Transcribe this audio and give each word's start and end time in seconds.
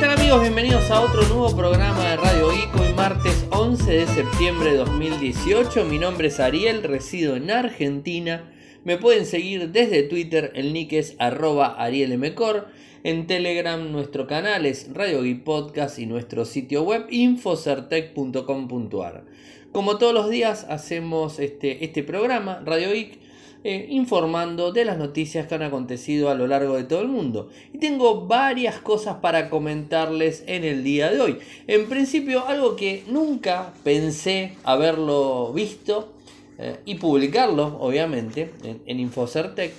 tal 0.00 0.10
amigos? 0.12 0.40
Bienvenidos 0.40 0.90
a 0.90 1.02
otro 1.02 1.20
nuevo 1.28 1.54
programa 1.54 2.08
de 2.08 2.16
Radio 2.16 2.48
Geek. 2.48 2.74
Hoy 2.80 2.94
martes 2.94 3.46
11 3.50 3.92
de 3.92 4.06
septiembre 4.06 4.70
de 4.70 4.78
2018. 4.78 5.84
Mi 5.84 5.98
nombre 5.98 6.28
es 6.28 6.40
Ariel, 6.40 6.82
resido 6.84 7.36
en 7.36 7.50
Argentina. 7.50 8.50
Me 8.82 8.96
pueden 8.96 9.26
seguir 9.26 9.72
desde 9.72 10.02
Twitter, 10.04 10.52
el 10.54 10.72
nick 10.72 10.94
es 10.94 11.16
arroba 11.18 11.74
arielmcor. 11.78 12.68
En 13.04 13.26
Telegram 13.26 13.92
nuestro 13.92 14.26
canal 14.26 14.64
es 14.64 14.88
Radio 14.94 15.20
Geek 15.20 15.44
Podcast 15.44 15.98
y 15.98 16.06
nuestro 16.06 16.46
sitio 16.46 16.82
web 16.82 17.04
infocertec.com.ar. 17.10 19.24
Como 19.70 19.98
todos 19.98 20.14
los 20.14 20.30
días 20.30 20.64
hacemos 20.70 21.38
este, 21.38 21.84
este 21.84 22.02
programa, 22.02 22.62
Radio 22.64 22.92
Geek 22.92 23.18
eh, 23.62 23.88
informando 23.90 24.72
de 24.72 24.86
las 24.86 24.96
noticias 24.96 25.46
que 25.46 25.54
han 25.54 25.62
acontecido 25.62 26.30
a 26.30 26.34
lo 26.34 26.46
largo 26.46 26.76
de 26.76 26.84
todo 26.84 27.02
el 27.02 27.08
mundo. 27.08 27.50
Y 27.74 27.78
tengo 27.78 28.26
varias 28.26 28.78
cosas 28.78 29.16
para 29.16 29.50
comentarles 29.50 30.44
en 30.46 30.64
el 30.64 30.82
día 30.82 31.10
de 31.10 31.20
hoy. 31.20 31.38
En 31.66 31.88
principio, 31.88 32.46
algo 32.46 32.76
que 32.76 33.04
nunca 33.08 33.74
pensé 33.84 34.56
haberlo 34.64 35.52
visto 35.52 36.12
eh, 36.58 36.78
y 36.86 36.94
publicarlo, 36.94 37.76
obviamente, 37.80 38.50
en, 38.64 38.80
en 38.86 39.00
Infocertec, 39.00 39.72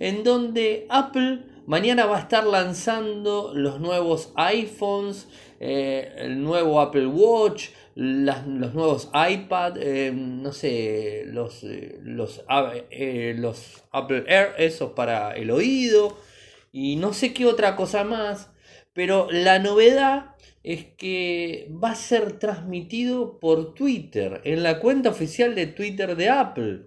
en 0.00 0.24
donde 0.24 0.86
Apple 0.88 1.40
mañana 1.68 2.06
va 2.06 2.16
a 2.16 2.20
estar 2.20 2.46
lanzando 2.46 3.52
los 3.54 3.78
nuevos 3.78 4.32
iPhones, 4.36 5.28
eh, 5.60 6.12
el 6.18 6.42
nuevo 6.42 6.80
Apple 6.80 7.06
Watch, 7.06 7.70
los 7.96 8.46
nuevos 8.46 9.10
iPad, 9.12 9.76
eh, 9.78 10.12
no 10.14 10.52
sé, 10.52 11.24
los, 11.26 11.64
eh, 11.64 11.98
los, 12.00 12.44
los 12.46 13.84
Apple 13.90 14.24
Air, 14.28 14.52
esos 14.58 14.92
para 14.92 15.32
el 15.32 15.50
oído, 15.50 16.16
y 16.70 16.94
no 16.96 17.12
sé 17.12 17.34
qué 17.34 17.44
otra 17.44 17.74
cosa 17.74 18.04
más, 18.04 18.52
pero 18.92 19.28
la 19.32 19.58
novedad 19.58 20.36
es 20.62 20.84
que 20.96 21.68
va 21.82 21.90
a 21.90 21.96
ser 21.96 22.38
transmitido 22.38 23.40
por 23.40 23.74
Twitter, 23.74 24.40
en 24.44 24.62
la 24.62 24.78
cuenta 24.78 25.10
oficial 25.10 25.56
de 25.56 25.66
Twitter 25.66 26.14
de 26.14 26.28
Apple, 26.28 26.82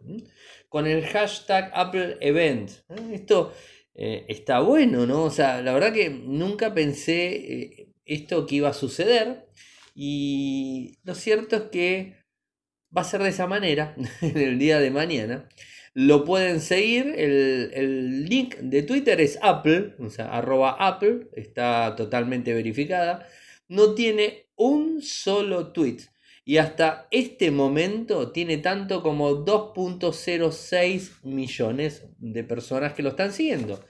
con 0.70 0.88
el 0.88 1.06
hashtag 1.08 1.72
Apple 1.74 2.18
Event. 2.22 2.72
Esto 3.12 3.52
está 3.94 4.62
bueno, 4.62 5.06
¿no? 5.06 5.24
O 5.24 5.30
sea, 5.30 5.62
la 5.62 5.74
verdad 5.74 5.92
que 5.92 6.10
nunca 6.10 6.74
pensé 6.74 7.81
esto 8.14 8.46
que 8.46 8.56
iba 8.56 8.70
a 8.70 8.74
suceder. 8.74 9.48
Y 9.96 10.98
lo 11.04 11.16
cierto 11.16 11.56
es 11.56 11.62
que 11.64 12.16
va 12.96 13.02
a 13.02 13.06
ser 13.06 13.24
de 13.24 13.30
esa 13.30 13.48
manera 13.48 13.96
en 14.22 14.38
el 14.38 14.60
día 14.60 14.80
de 14.80 14.92
mañana. 14.92 15.50
Lo 15.94 16.24
pueden 16.24 16.62
seguir, 16.62 17.14
el, 17.18 18.24
link 18.24 18.56
de 18.56 18.84
Twitter 18.84 19.20
es 19.20 19.38
Apple, 19.42 19.96
o 20.00 20.10
sea, 20.10 20.30
arroba 20.30 20.78
Apple, 20.80 21.28
está 21.34 21.96
totalmente 21.98 22.54
verificada. 22.54 23.28
No 23.68 23.94
tiene 23.94 24.48
un 24.56 25.02
solo 25.02 25.74
tweet. 25.74 25.98
Y 26.46 26.58
hasta 26.58 27.08
este 27.12 27.52
momento 27.52 28.32
tiene 28.32 28.58
tanto 28.58 29.04
como 29.04 29.46
2.06 29.46 31.24
millones 31.24 32.06
de 32.18 32.44
personas 32.44 32.94
que 32.94 33.04
lo 33.04 33.10
están 33.10 33.34
siguiendo. 33.34 33.84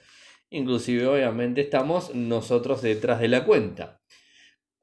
Inclusive 0.50 1.06
obviamente 1.06 1.62
estamos 1.62 2.14
nosotros 2.14 2.82
detrás 2.82 3.20
de 3.20 3.28
la 3.28 3.44
cuenta. 3.46 4.01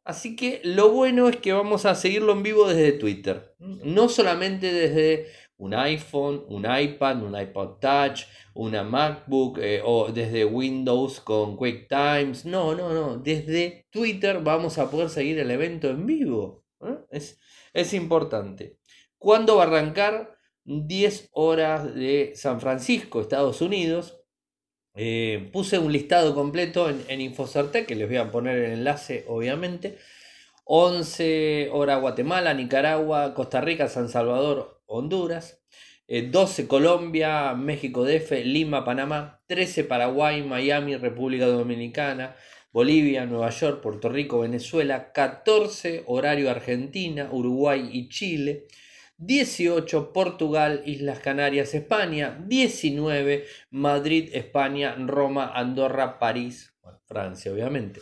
Así 0.10 0.36
que 0.36 0.60
lo 0.64 0.90
bueno 0.90 1.30
es 1.30 1.36
que 1.36 1.54
vamos 1.54 1.86
a 1.86 1.94
seguirlo 1.94 2.34
en 2.34 2.42
vivo 2.42 2.68
desde 2.68 2.94
Twitter. 2.94 3.54
No 3.60 4.10
solamente 4.10 4.74
desde 4.74 5.28
un 5.58 5.76
iPhone, 5.76 6.46
un 6.48 6.66
iPad, 6.66 7.22
un 7.22 7.40
iPod 7.40 7.78
Touch, 7.80 8.22
una 8.56 8.84
MacBook 8.84 9.60
eh, 9.60 9.84
o 9.86 10.12
desde 10.12 10.46
Windows 10.46 11.20
con 11.20 11.56
QuickTimes. 11.56 12.46
No, 12.46 12.74
no, 12.74 12.92
no. 12.92 13.18
Desde 13.18 13.86
Twitter 13.92 14.42
vamos 14.42 14.80
a 14.80 14.90
poder 14.90 15.12
seguir 15.12 15.38
el 15.38 15.52
evento 15.52 15.92
en 15.92 16.08
vivo. 16.08 16.66
¿eh? 16.82 16.98
Es, 17.12 17.40
es 17.72 17.94
importante. 17.94 18.80
¿Cuándo 19.20 19.58
va 19.58 19.66
a 19.66 19.68
arrancar? 19.68 20.36
10 20.64 21.30
horas 21.34 21.94
de 21.94 22.32
San 22.34 22.60
Francisco, 22.60 23.22
Estados 23.22 23.62
Unidos. 23.62 24.19
Eh, 24.96 25.50
puse 25.54 25.80
un 25.80 25.92
listado 25.92 26.34
completo 26.36 26.90
en, 26.90 27.04
en 27.08 27.34
que 27.86 27.96
les 27.96 28.08
voy 28.08 28.18
a 28.18 28.32
poner 28.32 28.58
el 28.58 28.74
enlace, 28.74 29.26
obviamente. 29.28 29.98
11 30.66 31.70
hora 31.72 31.98
Guatemala, 31.98 32.54
Nicaragua, 32.54 33.34
Costa 33.34 33.62
Rica, 33.62 33.88
San 33.88 34.10
Salvador, 34.10 34.82
Honduras. 34.86 35.64
12 36.08 36.62
eh, 36.62 36.68
Colombia, 36.68 37.54
México 37.54 38.04
DF, 38.04 38.44
Lima, 38.46 38.84
Panamá. 38.84 39.42
13 39.48 39.84
Paraguay, 39.86 40.44
Miami, 40.44 40.96
República 40.96 41.48
Dominicana. 41.48 42.36
Bolivia, 42.72 43.26
Nueva 43.26 43.50
York, 43.50 43.82
Puerto 43.82 44.10
Rico, 44.10 44.40
Venezuela. 44.40 45.12
14 45.12 46.04
horario 46.08 46.52
Argentina, 46.52 47.30
Uruguay 47.32 47.90
y 47.92 48.10
Chile. 48.10 48.68
18 49.20 50.14
Portugal, 50.14 50.82
Islas 50.86 51.20
Canarias, 51.20 51.74
España, 51.74 52.42
19 52.48 53.46
Madrid, 53.70 54.30
España, 54.34 54.96
Roma, 54.98 55.52
Andorra, 55.54 56.20
París, 56.20 56.74
Francia 57.06 57.52
obviamente. 57.52 58.00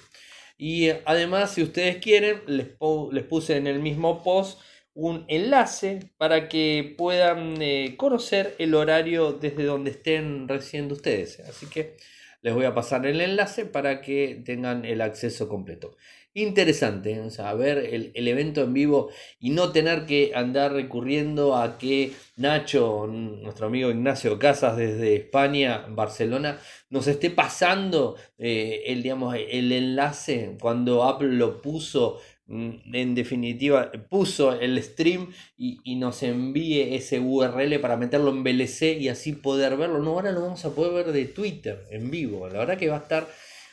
Y 0.57 0.89
eh, 0.89 1.01
además, 1.05 1.51
si 1.51 1.63
ustedes 1.63 1.97
quieren, 1.97 2.41
les, 2.45 2.67
les, 3.11 3.23
puse 3.23 3.57
en 3.57 3.67
el 3.67 3.79
mismo 3.79 4.23
post 4.23 4.59
un 4.93 5.25
enlace 5.27 6.11
para 6.17 6.49
que 6.49 6.95
puedan 6.97 7.61
eh, 7.61 7.95
conocer 7.97 8.55
el 8.59 8.73
horario 8.75 9.33
desde 9.33 9.63
donde 9.63 9.91
estén 9.91 10.47
residiendo 10.47 10.95
ustedes. 10.95 11.39
Así 11.41 11.67
que 11.67 11.97
les 12.41 12.53
voy 12.53 12.65
a 12.65 12.73
pasar 12.73 13.05
el 13.05 13.21
enlace 13.21 13.65
para 13.65 14.01
que 14.01 14.41
tengan 14.45 14.85
el 14.85 15.01
acceso 15.01 15.49
completo 15.49 15.95
interesante, 16.37 17.19
o 17.19 17.57
ver 17.57 17.77
el, 18.13 18.27
evento 18.27 18.61
en 18.61 18.73
vivo 18.73 19.09
y 19.39 19.49
no 19.49 19.71
tener 19.71 20.05
que 20.05 20.31
andar 20.35 20.73
recurriendo 20.73 21.55
a 21.55 21.79
que 21.79 22.11
Nacho, 22.35 23.07
nuestro 23.07 23.67
amigo 23.67 23.89
Ignacio 23.89 24.37
Casas 24.37 24.77
desde 24.77 25.15
España, 25.15 25.85
Barcelona, 25.89 26.59
nos 26.91 27.07
esté 27.07 27.31
pasando 27.31 28.17
eh, 28.37 28.83
el, 28.85 29.01
digamos, 29.01 29.35
el 29.35 29.71
enlace 29.71 30.55
cuando 30.61 31.03
Apple 31.05 31.33
lo 31.33 31.59
puso 31.59 32.19
mm, 32.45 32.93
en 32.93 33.15
definitiva, 33.15 33.91
puso 34.07 34.53
el 34.53 34.81
stream 34.83 35.33
y, 35.57 35.79
y, 35.83 35.95
nos 35.95 36.21
envíe 36.21 36.95
ese 36.95 37.19
URL 37.19 37.79
para 37.79 37.97
meterlo 37.97 38.29
en 38.29 38.43
VLC 38.43 38.99
y 38.99 39.09
así 39.09 39.33
poder 39.33 39.75
verlo. 39.75 39.99
No, 39.99 40.11
ahora 40.11 40.31
lo 40.31 40.41
vamos 40.41 40.63
a 40.65 40.75
poder 40.75 41.05
ver 41.05 41.13
de 41.13 41.25
Twitter 41.25 41.83
en 41.89 42.11
vivo. 42.11 42.47
La 42.47 42.59
verdad 42.59 42.77
que 42.77 42.89
va 42.89 42.97
a 42.97 43.01
estar 43.01 43.27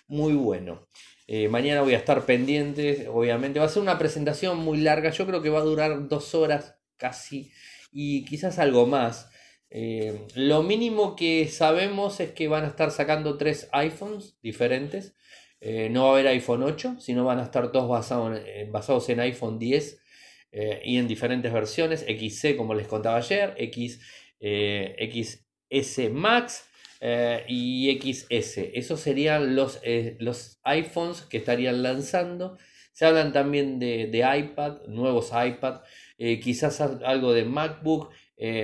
muy 0.08 0.32
bueno. 0.32 0.86
Eh, 1.26 1.48
mañana 1.48 1.80
voy 1.80 1.94
a 1.94 1.98
estar 1.98 2.24
pendiente, 2.26 3.08
obviamente. 3.08 3.58
Va 3.58 3.66
a 3.66 3.68
ser 3.68 3.82
una 3.82 3.98
presentación 3.98 4.58
muy 4.58 4.78
larga, 4.78 5.10
yo 5.10 5.26
creo 5.26 5.42
que 5.42 5.50
va 5.50 5.60
a 5.60 5.62
durar 5.62 6.08
dos 6.08 6.34
horas 6.34 6.76
casi 6.96 7.52
y 7.92 8.24
quizás 8.24 8.58
algo 8.58 8.86
más. 8.86 9.30
Eh, 9.70 10.26
lo 10.34 10.62
mínimo 10.62 11.16
que 11.16 11.48
sabemos 11.48 12.20
es 12.20 12.32
que 12.32 12.48
van 12.48 12.64
a 12.64 12.68
estar 12.68 12.90
sacando 12.90 13.38
tres 13.38 13.68
iPhones 13.72 14.38
diferentes. 14.42 15.14
Eh, 15.60 15.88
no 15.90 16.04
va 16.04 16.08
a 16.10 16.12
haber 16.12 16.28
iPhone 16.28 16.62
8, 16.62 16.96
sino 17.00 17.24
van 17.24 17.38
a 17.38 17.44
estar 17.44 17.70
en, 17.74 18.70
basados 18.72 19.08
en 19.08 19.20
iPhone 19.20 19.58
10 19.58 20.00
y 20.84 20.98
en 20.98 21.08
diferentes 21.08 21.52
versiones. 21.52 22.04
XC, 22.06 22.56
como 22.56 22.74
les 22.74 22.86
contaba 22.86 23.16
ayer, 23.16 23.54
X, 23.56 24.00
XS 24.38 26.10
Max 26.12 26.68
eh, 27.06 27.44
y 27.48 28.00
XS. 28.00 28.70
Esos 28.72 28.98
serían 28.98 29.54
los, 29.54 29.78
eh, 29.82 30.16
los 30.20 30.58
iPhones 30.64 31.20
que 31.20 31.36
estarían 31.36 31.82
lanzando. 31.82 32.56
Se 32.92 33.04
hablan 33.04 33.30
también 33.34 33.78
de, 33.78 34.38
iPad, 34.38 34.86
nuevos 34.88 35.30
iPad, 35.30 35.82
eh, 36.16 36.40
quizás 36.40 36.80
algo 36.80 37.34
de 37.34 37.44
MacBook, 37.44 38.10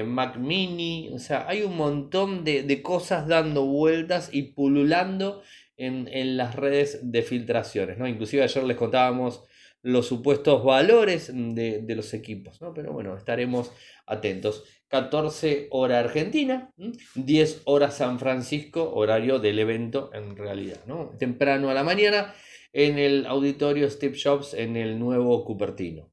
Mac 0.06 0.38
Mini. 0.38 1.10
O 1.12 1.18
sea, 1.18 1.46
hay 1.48 1.60
un 1.64 1.76
montón 1.76 2.42
de, 2.42 2.80
cosas 2.80 3.28
dando 3.28 3.66
vueltas 3.66 4.30
y 4.32 4.54
pululando 4.54 5.42
en, 5.76 6.36
las 6.38 6.54
redes 6.54 7.00
de 7.02 7.20
filtraciones. 7.20 7.98
¿no? 7.98 8.08
Inclusive 8.08 8.42
ayer 8.42 8.64
les 8.64 8.78
contábamos 8.78 9.44
los 9.82 10.06
supuestos 10.06 10.64
valores 10.64 11.30
de, 11.32 11.80
de 11.82 11.94
los 11.94 12.12
equipos. 12.14 12.60
¿no? 12.60 12.74
Pero 12.74 12.92
bueno, 12.92 13.16
estaremos 13.16 13.72
atentos. 14.06 14.64
14 14.88 15.68
hora 15.70 16.00
Argentina, 16.00 16.72
10 17.14 17.62
horas 17.64 17.96
San 17.96 18.18
Francisco, 18.18 18.92
horario 18.92 19.38
del 19.38 19.60
evento 19.60 20.10
en 20.12 20.36
realidad, 20.36 20.80
¿no? 20.86 21.10
Temprano 21.16 21.70
a 21.70 21.74
la 21.74 21.84
mañana 21.84 22.34
en 22.72 22.98
el 22.98 23.24
auditorio 23.26 23.88
Steve 23.88 24.18
Jobs 24.20 24.52
en 24.52 24.76
el 24.76 24.98
nuevo 24.98 25.44
Cupertino. 25.44 26.10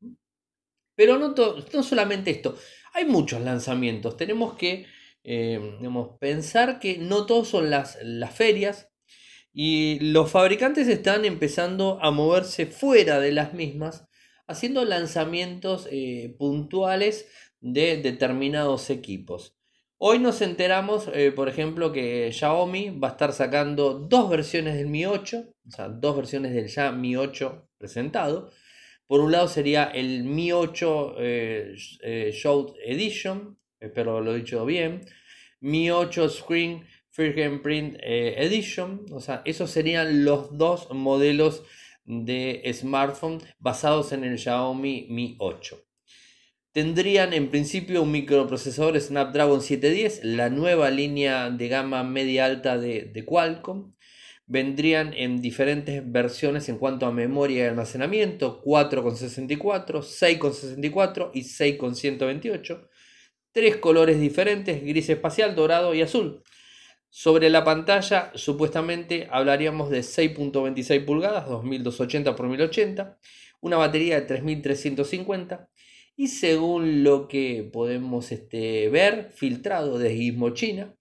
Pero 0.95 1.17
no, 1.17 1.33
no 1.73 1.83
solamente 1.83 2.29
esto, 2.29 2.55
hay 2.93 3.05
muchos 3.05 3.41
lanzamientos. 3.41 4.15
Tenemos 4.15 4.53
que 4.53 4.85
eh, 5.23 5.59
pensar 6.19 6.79
que 6.79 6.99
no 6.99 7.25
todos 7.25 7.47
son 7.47 7.71
las, 7.71 7.97
las 8.03 8.35
ferias 8.35 8.91
y 9.53 9.99
los 9.99 10.31
fabricantes 10.31 10.87
están 10.87 11.25
empezando 11.25 11.99
a 12.01 12.11
moverse 12.11 12.65
fuera 12.65 13.19
de 13.19 13.31
las 13.31 13.53
mismas, 13.53 14.07
haciendo 14.47 14.85
lanzamientos 14.85 15.87
eh, 15.91 16.35
puntuales 16.37 17.27
de 17.59 17.97
determinados 17.97 18.89
equipos. 18.89 19.57
Hoy 19.99 20.19
nos 20.19 20.41
enteramos, 20.41 21.09
eh, 21.11 21.31
por 21.31 21.49
ejemplo, 21.49 21.91
que 21.91 22.31
Xiaomi 22.31 22.99
va 22.99 23.07
a 23.07 23.11
estar 23.11 23.33
sacando 23.33 23.95
dos 23.95 24.29
versiones 24.29 24.75
del 24.75 24.87
Mi 24.87 25.07
8, 25.07 25.43
o 25.67 25.71
sea, 25.71 25.89
dos 25.89 26.15
versiones 26.15 26.53
del 26.53 26.67
ya 26.67 26.91
Mi 26.91 27.15
8 27.15 27.67
presentado. 27.79 28.51
Por 29.07 29.21
un 29.21 29.31
lado 29.31 29.47
sería 29.47 29.85
el 29.85 30.23
Mi 30.23 30.51
8 30.51 31.15
eh, 31.17 31.75
eh, 32.03 32.31
Show 32.31 32.75
Edition, 32.85 33.57
espero 33.79 34.21
lo 34.21 34.35
he 34.35 34.37
dicho 34.37 34.63
bien. 34.65 35.01
Mi 35.61 35.89
8 35.89 36.29
Screen 36.29 36.85
Fingerprint 37.17 37.97
Edition, 38.03 39.07
o 39.11 39.19
sea, 39.19 39.41
esos 39.43 39.71
serían 39.71 40.23
los 40.23 40.55
dos 40.55 40.87
modelos 40.91 41.63
de 42.05 42.61
smartphone 42.75 43.41
basados 43.57 44.11
en 44.11 44.23
el 44.23 44.37
Xiaomi 44.37 45.07
Mi 45.09 45.35
8. 45.39 45.83
Tendrían 46.71 47.33
en 47.33 47.49
principio 47.49 48.03
un 48.03 48.11
microprocesador 48.11 49.01
Snapdragon 49.01 49.63
710, 49.63 50.25
la 50.25 50.51
nueva 50.51 50.91
línea 50.91 51.49
de 51.49 51.67
gama 51.69 52.03
media 52.03 52.45
alta 52.45 52.77
de, 52.77 53.25
Qualcomm. 53.25 53.95
Vendrían 54.45 55.15
en 55.15 55.41
diferentes 55.41 56.03
versiones 56.05 56.69
en 56.69 56.77
cuanto 56.77 57.07
a 57.07 57.11
memoria 57.11 57.65
y 57.65 57.67
almacenamiento, 57.67 58.61
4,64, 58.63 60.03
6,64 60.03 61.31
y 61.33 61.41
6,128. 61.45 62.89
Tres 63.51 63.77
colores 63.77 64.19
diferentes, 64.19 64.83
gris 64.83 65.09
espacial, 65.09 65.55
dorado 65.55 65.95
y 65.95 66.03
azul. 66.03 66.43
Sobre 67.09 67.49
la 67.49 67.63
pantalla, 67.63 68.31
supuestamente 68.35 69.27
hablaríamos 69.31 69.89
de 69.89 69.99
6.26 69.99 71.05
pulgadas, 71.05 71.47
2280 71.47 72.31
x 72.31 72.45
1080, 72.45 73.17
una 73.61 73.77
batería 73.77 74.19
de 74.19 74.27
3350 74.27 75.69
y 76.15 76.27
según 76.27 77.03
lo 77.03 77.27
que 77.27 77.69
podemos 77.71 78.31
este, 78.31 78.89
ver, 78.89 79.31
filtrado 79.33 79.99
de 79.99 80.15
Gizmo 80.15 80.49
China, 80.49 80.95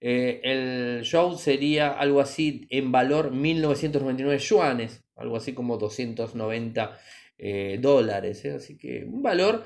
eh, 0.00 0.40
el 0.44 1.02
show 1.02 1.36
sería 1.36 1.90
algo 1.90 2.20
así 2.20 2.66
en 2.70 2.90
valor 2.90 3.32
1999 3.32 4.38
yuanes, 4.38 5.04
algo 5.16 5.36
así 5.36 5.52
como 5.52 5.76
290 5.76 6.98
eh, 7.38 7.78
dólares. 7.80 8.44
¿eh? 8.44 8.54
Así 8.54 8.78
que 8.78 9.04
un 9.04 9.22
valor 9.22 9.64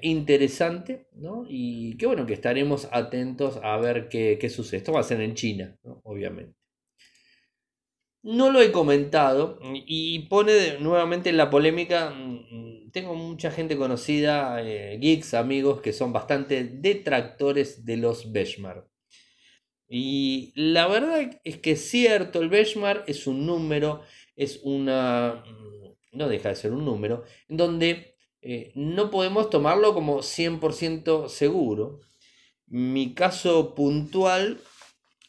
interesante, 0.00 1.08
¿no? 1.12 1.44
Y 1.48 1.96
qué 1.98 2.06
bueno 2.06 2.26
que 2.26 2.34
estaremos 2.34 2.88
atentos 2.90 3.60
a 3.62 3.76
ver 3.76 4.08
qué, 4.08 4.50
sucede. 4.50 4.78
Esto 4.78 4.92
va 4.92 5.00
a 5.00 5.04
ser 5.04 5.20
en 5.20 5.34
China, 5.34 5.76
obviamente. 6.04 6.54
No 8.22 8.50
lo 8.50 8.60
he 8.60 8.72
comentado 8.72 9.58
y 9.74 10.20
pone 10.28 10.78
nuevamente 10.80 11.32
la 11.32 11.50
polémica 11.50 12.10
mm, 12.10 12.78
tengo 12.92 13.14
mucha 13.14 13.50
gente 13.50 13.76
conocida, 13.76 14.62
eh, 14.62 14.98
geeks, 14.98 15.34
amigos, 15.34 15.80
que 15.80 15.92
son 15.92 16.12
bastante 16.12 16.64
detractores 16.64 17.84
de 17.84 17.96
los 17.96 18.32
benchmark. 18.32 18.86
Y 19.88 20.52
la 20.54 20.86
verdad 20.86 21.40
es 21.44 21.58
que 21.58 21.72
es 21.72 21.88
cierto, 21.88 22.40
el 22.40 22.48
benchmark 22.48 23.04
es 23.08 23.26
un 23.26 23.46
número, 23.46 24.02
es 24.36 24.60
una... 24.62 25.42
no 26.12 26.28
deja 26.28 26.50
de 26.50 26.56
ser 26.56 26.72
un 26.72 26.84
número, 26.84 27.24
en 27.48 27.56
donde 27.56 28.07
eh, 28.42 28.72
no 28.74 29.10
podemos 29.10 29.50
tomarlo 29.50 29.94
como 29.94 30.22
100% 30.22 31.28
seguro. 31.28 32.00
Mi 32.66 33.14
caso 33.14 33.74
puntual, 33.74 34.60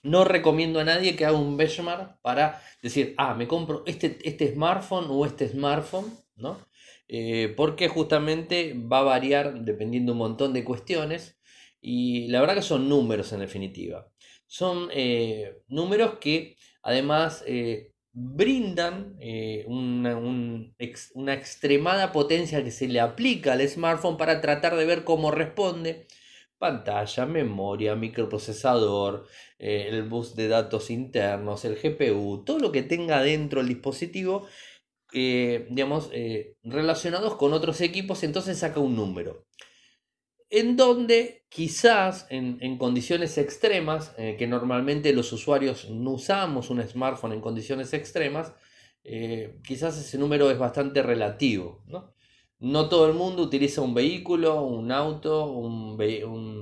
no 0.04 0.26
recomiendo 0.26 0.80
a 0.80 0.84
nadie 0.84 1.16
que 1.16 1.26
haga 1.26 1.38
un 1.38 1.58
benchmark 1.58 2.20
para 2.22 2.62
decir, 2.82 3.16
ah, 3.18 3.34
me 3.34 3.48
compro 3.48 3.84
este, 3.86 4.18
este 4.24 4.54
smartphone 4.54 5.08
o 5.10 5.26
este 5.26 5.50
smartphone, 5.50 6.12
¿no? 6.36 6.58
Eh, 7.08 7.54
porque 7.58 7.88
justamente 7.88 8.76
va 8.76 9.00
a 9.00 9.04
variar 9.04 9.62
dependiendo 9.62 10.12
un 10.12 10.20
montón 10.20 10.54
de 10.54 10.64
cuestiones 10.64 11.40
y 11.82 12.28
la 12.28 12.40
verdad 12.40 12.56
que 12.56 12.62
son 12.62 12.88
números 12.88 13.34
en 13.34 13.40
definitiva. 13.40 14.08
Son 14.46 14.90
eh, 14.94 15.62
números 15.68 16.20
que 16.20 16.56
además 16.84 17.44
brindan 18.22 19.18
una, 19.68 20.18
una, 20.18 21.34
extremada 21.34 22.12
potencia 22.12 22.64
que 22.64 22.72
se 22.72 22.88
le 22.88 23.00
aplica 23.00 23.54
al 23.54 23.68
smartphone 23.68 24.18
para 24.18 24.42
tratar 24.42 24.76
de 24.76 24.86
ver 24.86 25.04
cómo 25.04 25.32
responde. 25.32 26.08
Pantalla, 26.58 27.26
memoria, 27.26 27.96
microprocesador, 27.96 29.26
el 29.58 30.04
bus 30.04 30.36
de 30.36 30.50
datos 30.50 30.90
internos, 30.90 31.64
el 31.64 31.76
GPU, 31.76 32.44
todo 32.44 32.60
lo 32.60 32.72
que 32.72 32.84
tenga 32.84 33.22
dentro 33.22 33.62
el 33.62 33.68
dispositivo 33.70 34.46
eh, 35.12 35.66
digamos, 35.72 36.10
eh, 36.14 36.56
relacionados 36.64 37.36
con 37.36 37.54
otros 37.54 37.82
equipos, 37.82 38.24
entonces 38.24 38.60
saca 38.60 38.80
un 38.80 38.96
número. 38.96 39.46
En 40.50 40.76
donde 40.76 41.46
quizás 41.50 42.26
en, 42.30 42.78
condiciones 42.78 43.38
extremas, 43.38 44.14
eh, 44.18 44.36
que 44.38 44.48
normalmente 44.48 45.14
los 45.14 45.32
usuarios 45.32 45.90
no 45.90 46.12
usamos 46.12 46.70
un 46.70 46.82
smartphone 46.82 47.34
en 47.34 47.42
condiciones 47.42 47.94
extremas, 47.94 48.54
quizás 49.64 49.98
ese 49.98 50.18
número 50.18 50.52
es 50.52 50.60
bastante 50.60 51.02
relativo. 51.02 51.84
¿no? 51.88 52.14
no 52.60 52.90
todo 52.90 53.08
el 53.08 53.14
mundo 53.14 53.44
utiliza 53.44 53.82
un 53.82 53.94
vehículo, 53.94 54.64
un 54.64 54.92
auto, 54.92 55.46
un, 55.46 55.98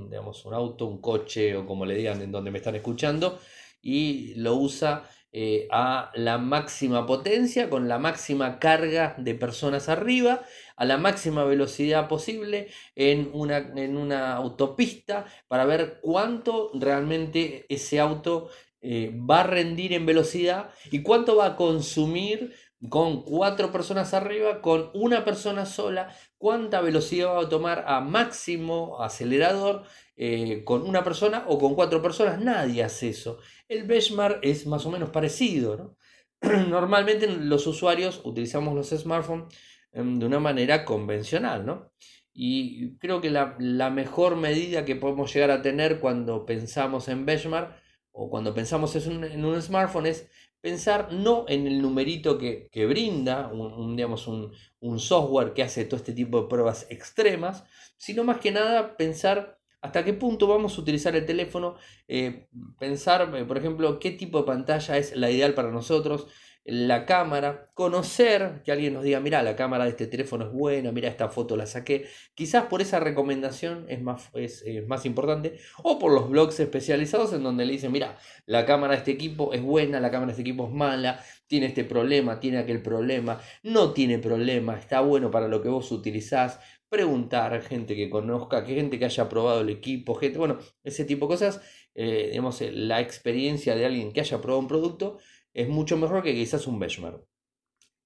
digamos, 0.09 0.45
un 0.45 0.53
auto, 0.53 0.85
un 0.85 1.01
coche 1.01 1.55
o 1.55 1.65
como 1.65 1.85
le 1.85 1.95
digan 1.95 2.21
en 2.21 2.31
donde 2.31 2.51
me 2.51 2.59
están 2.59 2.75
escuchando, 2.75 3.39
y 3.81 4.35
lo 4.35 4.55
usa 4.55 5.09
eh, 5.31 5.67
a 5.71 6.11
la 6.15 6.37
máxima 6.37 7.05
potencia, 7.05 7.69
con 7.69 7.87
la 7.87 7.99
máxima 7.99 8.59
carga 8.59 9.15
de 9.17 9.35
personas 9.35 9.89
arriba, 9.89 10.41
a 10.75 10.85
la 10.85 10.97
máxima 10.97 11.43
velocidad 11.43 12.07
posible 12.07 12.69
en 12.95 13.29
una, 13.33 13.57
en 13.57 13.97
una 13.97 14.33
autopista 14.35 15.25
para 15.47 15.65
ver 15.65 15.99
cuánto 16.01 16.71
realmente 16.73 17.65
ese 17.69 17.99
auto 17.99 18.49
eh, 18.81 19.11
va 19.29 19.41
a 19.41 19.43
rendir 19.43 19.93
en 19.93 20.05
velocidad 20.05 20.69
y 20.91 21.01
cuánto 21.01 21.35
va 21.35 21.47
a 21.47 21.55
consumir 21.55 22.53
con 22.89 23.23
cuatro 23.23 23.71
personas 23.71 24.13
arriba, 24.13 24.61
con 24.61 24.91
una 24.93 25.25
persona 25.25 25.65
sola, 25.65 26.15
cuánta 26.37 26.81
velocidad 26.81 27.29
va 27.29 27.41
a 27.41 27.49
tomar 27.49 27.85
a 27.87 28.01
máximo 28.01 29.01
acelerador 29.01 29.83
eh, 30.15 30.63
con 30.63 30.83
una 30.87 31.03
persona 31.03 31.45
o 31.47 31.57
con 31.57 31.73
cuatro 31.75 32.01
personas. 32.01 32.39
Nadie 32.39 32.83
hace 32.83 33.09
eso. 33.09 33.39
El 33.69 33.83
benchmark 33.83 34.39
es 34.43 34.65
más 34.65 34.85
o 34.85 34.91
menos 34.91 35.09
parecido. 35.09 35.95
Normalmente 36.41 37.27
los 37.27 37.67
usuarios 37.67 38.21
utilizamos 38.23 38.75
los 38.75 38.89
smartphones 38.89 39.53
em, 39.91 40.19
de 40.19 40.25
una 40.25 40.39
manera 40.39 40.85
convencional. 40.85 41.65
¿no? 41.65 41.91
Y 42.33 42.97
creo 42.97 43.19
que 43.19 43.31
la, 43.31 43.89
mejor 43.89 44.35
medida 44.35 44.85
que 44.85 44.95
podemos 44.95 45.33
llegar 45.33 45.51
a 45.51 45.61
tener 45.63 45.99
cuando 45.99 46.45
pensamos 46.45 47.07
en 47.07 47.25
benchmark 47.25 47.75
o 48.11 48.29
cuando 48.29 48.53
pensamos 48.53 48.95
en 48.95 49.43
un, 49.43 49.61
smartphone 49.61 50.05
es 50.05 50.29
pensar 50.61 51.11
no 51.11 51.45
en 51.47 51.65
el 51.65 51.81
numerito 51.81 52.37
que, 52.37 52.69
brinda 52.87 53.47
un, 53.47 53.95
digamos, 53.95 54.27
un, 54.27 54.99
software 54.99 55.53
que 55.53 55.63
hace 55.63 55.85
todo 55.85 55.97
este 55.97 56.13
tipo 56.13 56.41
de 56.41 56.47
pruebas 56.47 56.85
extremas, 56.89 57.63
sino 57.97 58.23
más 58.23 58.37
que 58.37 58.51
nada 58.51 58.97
pensar 58.97 59.56
hasta 59.81 60.03
qué 60.03 60.13
punto 60.13 60.47
vamos 60.47 60.77
a 60.77 60.81
utilizar 60.81 61.15
el 61.15 61.25
teléfono, 61.25 61.75
eh, 62.07 62.47
pensar, 62.79 63.33
eh, 63.35 63.45
por 63.45 63.57
ejemplo, 63.57 63.99
qué 63.99 64.11
tipo 64.11 64.39
de 64.39 64.45
pantalla 64.45 64.97
es 64.97 65.15
la 65.15 65.29
ideal 65.29 65.53
para 65.53 65.71
nosotros, 65.71 66.27
la 66.69 67.05
cámara, 67.05 67.71
conocer, 67.75 68.61
que 68.65 68.73
alguien 68.73 68.93
nos 68.93 69.03
diga, 69.03 69.21
mira, 69.21 69.41
la 69.41 69.55
cámara 69.55 69.85
de 69.85 69.91
este 69.91 70.05
teléfono 70.05 70.47
es 70.47 70.51
buena, 70.51 70.91
mira, 70.91 71.07
esta 71.07 71.29
foto 71.29 71.55
la 71.55 71.65
saqué. 71.65 72.07
Quizás 72.35 72.65
por 72.65 72.81
esa 72.81 72.99
recomendación 72.99 73.85
es 73.87 74.01
más, 74.01 74.29
es, 74.33 74.65
más 74.85 75.05
importante, 75.05 75.59
o 75.81 75.97
por 75.97 76.11
los 76.11 76.29
blogs 76.29 76.59
especializados 76.59 77.31
en 77.31 77.43
donde 77.43 77.65
le 77.65 77.71
dicen, 77.71 77.93
mira, 77.93 78.17
la 78.45 78.65
cámara 78.65 78.93
de 78.93 78.99
este 78.99 79.11
equipo 79.11 79.53
es 79.53 79.61
buena, 79.61 80.01
la 80.01 80.11
cámara 80.11 80.27
de 80.27 80.31
este 80.33 80.41
equipo 80.41 80.67
es 80.67 80.73
mala, 80.73 81.23
tiene 81.47 81.67
este 81.67 81.85
problema, 81.85 82.41
tiene 82.41 82.57
aquel 82.57 82.81
problema, 82.81 83.39
no 83.63 83.93
tiene 83.93 84.19
problema, 84.19 84.77
está 84.77 84.99
bueno 84.99 85.31
para 85.31 85.47
lo 85.47 85.61
que 85.61 85.69
vos 85.69 85.89
utilizás 85.93 86.59
preguntar, 86.89 87.61
gente 87.61 87.95
que 87.95 88.09
conozca, 88.09 88.63
que 88.63 88.75
gente 88.75 88.99
que 88.99 89.05
haya 89.05 89.29
probado 89.29 89.61
el 89.61 89.69
equipo, 89.69 90.15
gente, 90.15 90.37
bueno, 90.37 90.59
ese 90.83 91.05
tipo 91.05 91.25
de 91.25 91.33
cosas, 91.33 91.61
eh, 91.95 92.29
digamos, 92.31 92.61
eh, 92.61 92.71
la 92.71 93.01
experiencia 93.01 93.75
de 93.75 93.85
alguien 93.85 94.11
que 94.13 94.21
haya 94.21 94.41
probado 94.41 94.59
un 94.59 94.67
producto 94.67 95.19
es 95.53 95.67
mucho 95.69 95.97
mejor 95.97 96.23
que 96.23 96.33
quizás 96.33 96.67
un 96.67 96.79
benchmark. 96.79 97.23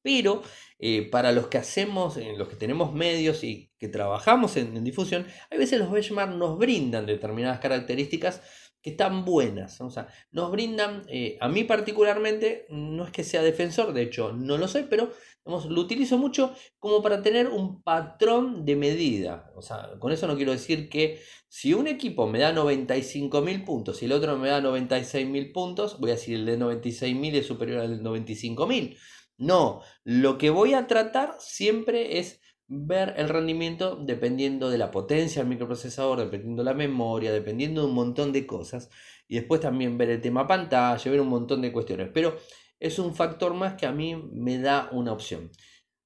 Pero 0.04 0.42
eh, 0.80 1.10
para 1.12 1.32
los 1.32 1.48
que 1.48 1.60
hacemos, 1.60 2.18
los 2.18 2.48
que 2.48 2.56
tenemos 2.56 2.94
medios 2.94 3.44
y 3.44 3.72
que 3.78 3.88
trabajamos 3.88 4.58
en, 4.58 4.84
difusión, 4.84 5.28
a 5.52 5.58
veces 5.58 5.80
los 5.80 5.92
benchmarks 5.92 6.36
nos 6.36 6.58
brindan 6.58 7.06
determinadas 7.06 7.60
características 7.60 8.42
que 8.82 8.92
están 8.92 9.26
buenas. 9.26 9.80
O 9.82 9.90
sea, 9.90 10.08
nos 10.32 10.52
brindan, 10.52 11.04
eh, 11.08 11.38
a 11.40 11.48
mí 11.48 11.64
particularmente, 11.64 12.66
no 12.70 13.06
es 13.06 13.12
que 13.12 13.24
sea 13.24 13.44
defensor, 13.44 13.94
de 13.94 14.02
hecho 14.04 14.34
no 14.34 14.58
lo 14.58 14.68
soy, 14.68 14.88
pero 14.90 15.12
lo 15.46 15.82
utilizo 15.82 16.18
mucho 16.18 16.54
como 16.80 17.02
para 17.02 17.22
tener 17.22 17.48
un 17.48 17.82
patrón 17.82 18.66
de 18.66 18.76
medida. 18.76 19.52
O 19.56 19.62
sea, 19.62 19.92
con 20.00 20.12
eso 20.12 20.28
no 20.28 20.36
quiero 20.36 20.52
decir 20.52 20.90
que 20.90 21.20
si 21.48 21.74
un 21.74 21.88
equipo 21.88 22.28
me 22.28 22.40
da 22.40 22.54
95.000 22.54 23.66
puntos 23.66 24.02
y 24.02 24.06
el 24.06 24.14
otro 24.14 24.38
me 24.38 24.50
da 24.50 24.62
96.000 24.62 25.52
puntos, 25.52 26.00
voy 26.00 26.12
a 26.12 26.14
decir 26.14 26.36
el 26.36 26.46
de 26.46 26.60
96.000 26.60 27.36
es 27.36 27.48
superior 27.48 27.80
al 27.80 27.98
de 27.98 28.10
95.000. 28.10 28.98
No, 29.38 29.82
lo 30.04 30.38
que 30.38 30.52
voy 30.52 30.74
a 30.74 30.86
tratar 30.86 31.36
siempre 31.40 32.20
es 32.20 32.40
ver 32.68 33.16
el 33.18 33.28
rendimiento 33.28 33.98
dependiendo 33.98 34.70
de 34.70 34.78
la 34.78 34.92
potencia 34.92 35.42
del 35.42 35.50
microprocesador, 35.50 36.20
dependiendo 36.20 36.64
de 36.64 36.70
la 36.70 36.76
memoria, 36.76 37.32
dependiendo 37.34 37.82
de 37.82 37.88
un 37.88 37.96
montón 37.96 38.32
de 38.32 38.46
cosas. 38.46 38.90
Y 39.28 39.36
después 39.36 39.60
también 39.60 39.98
ver 39.98 40.10
el 40.10 40.22
tema 40.22 40.48
pantalla, 40.48 41.12
ver 41.12 41.20
un 41.20 41.28
montón 41.28 41.62
de 41.62 41.74
cuestiones. 41.74 42.10
Pero 42.14 42.38
es 42.82 43.00
un 43.00 43.16
factor 43.16 43.54
más 43.54 43.76
que 43.76 43.86
a 43.86 43.92
mí 43.92 44.16
me 44.16 44.58
da 44.58 44.90
una 44.92 45.14
opción. 45.14 45.52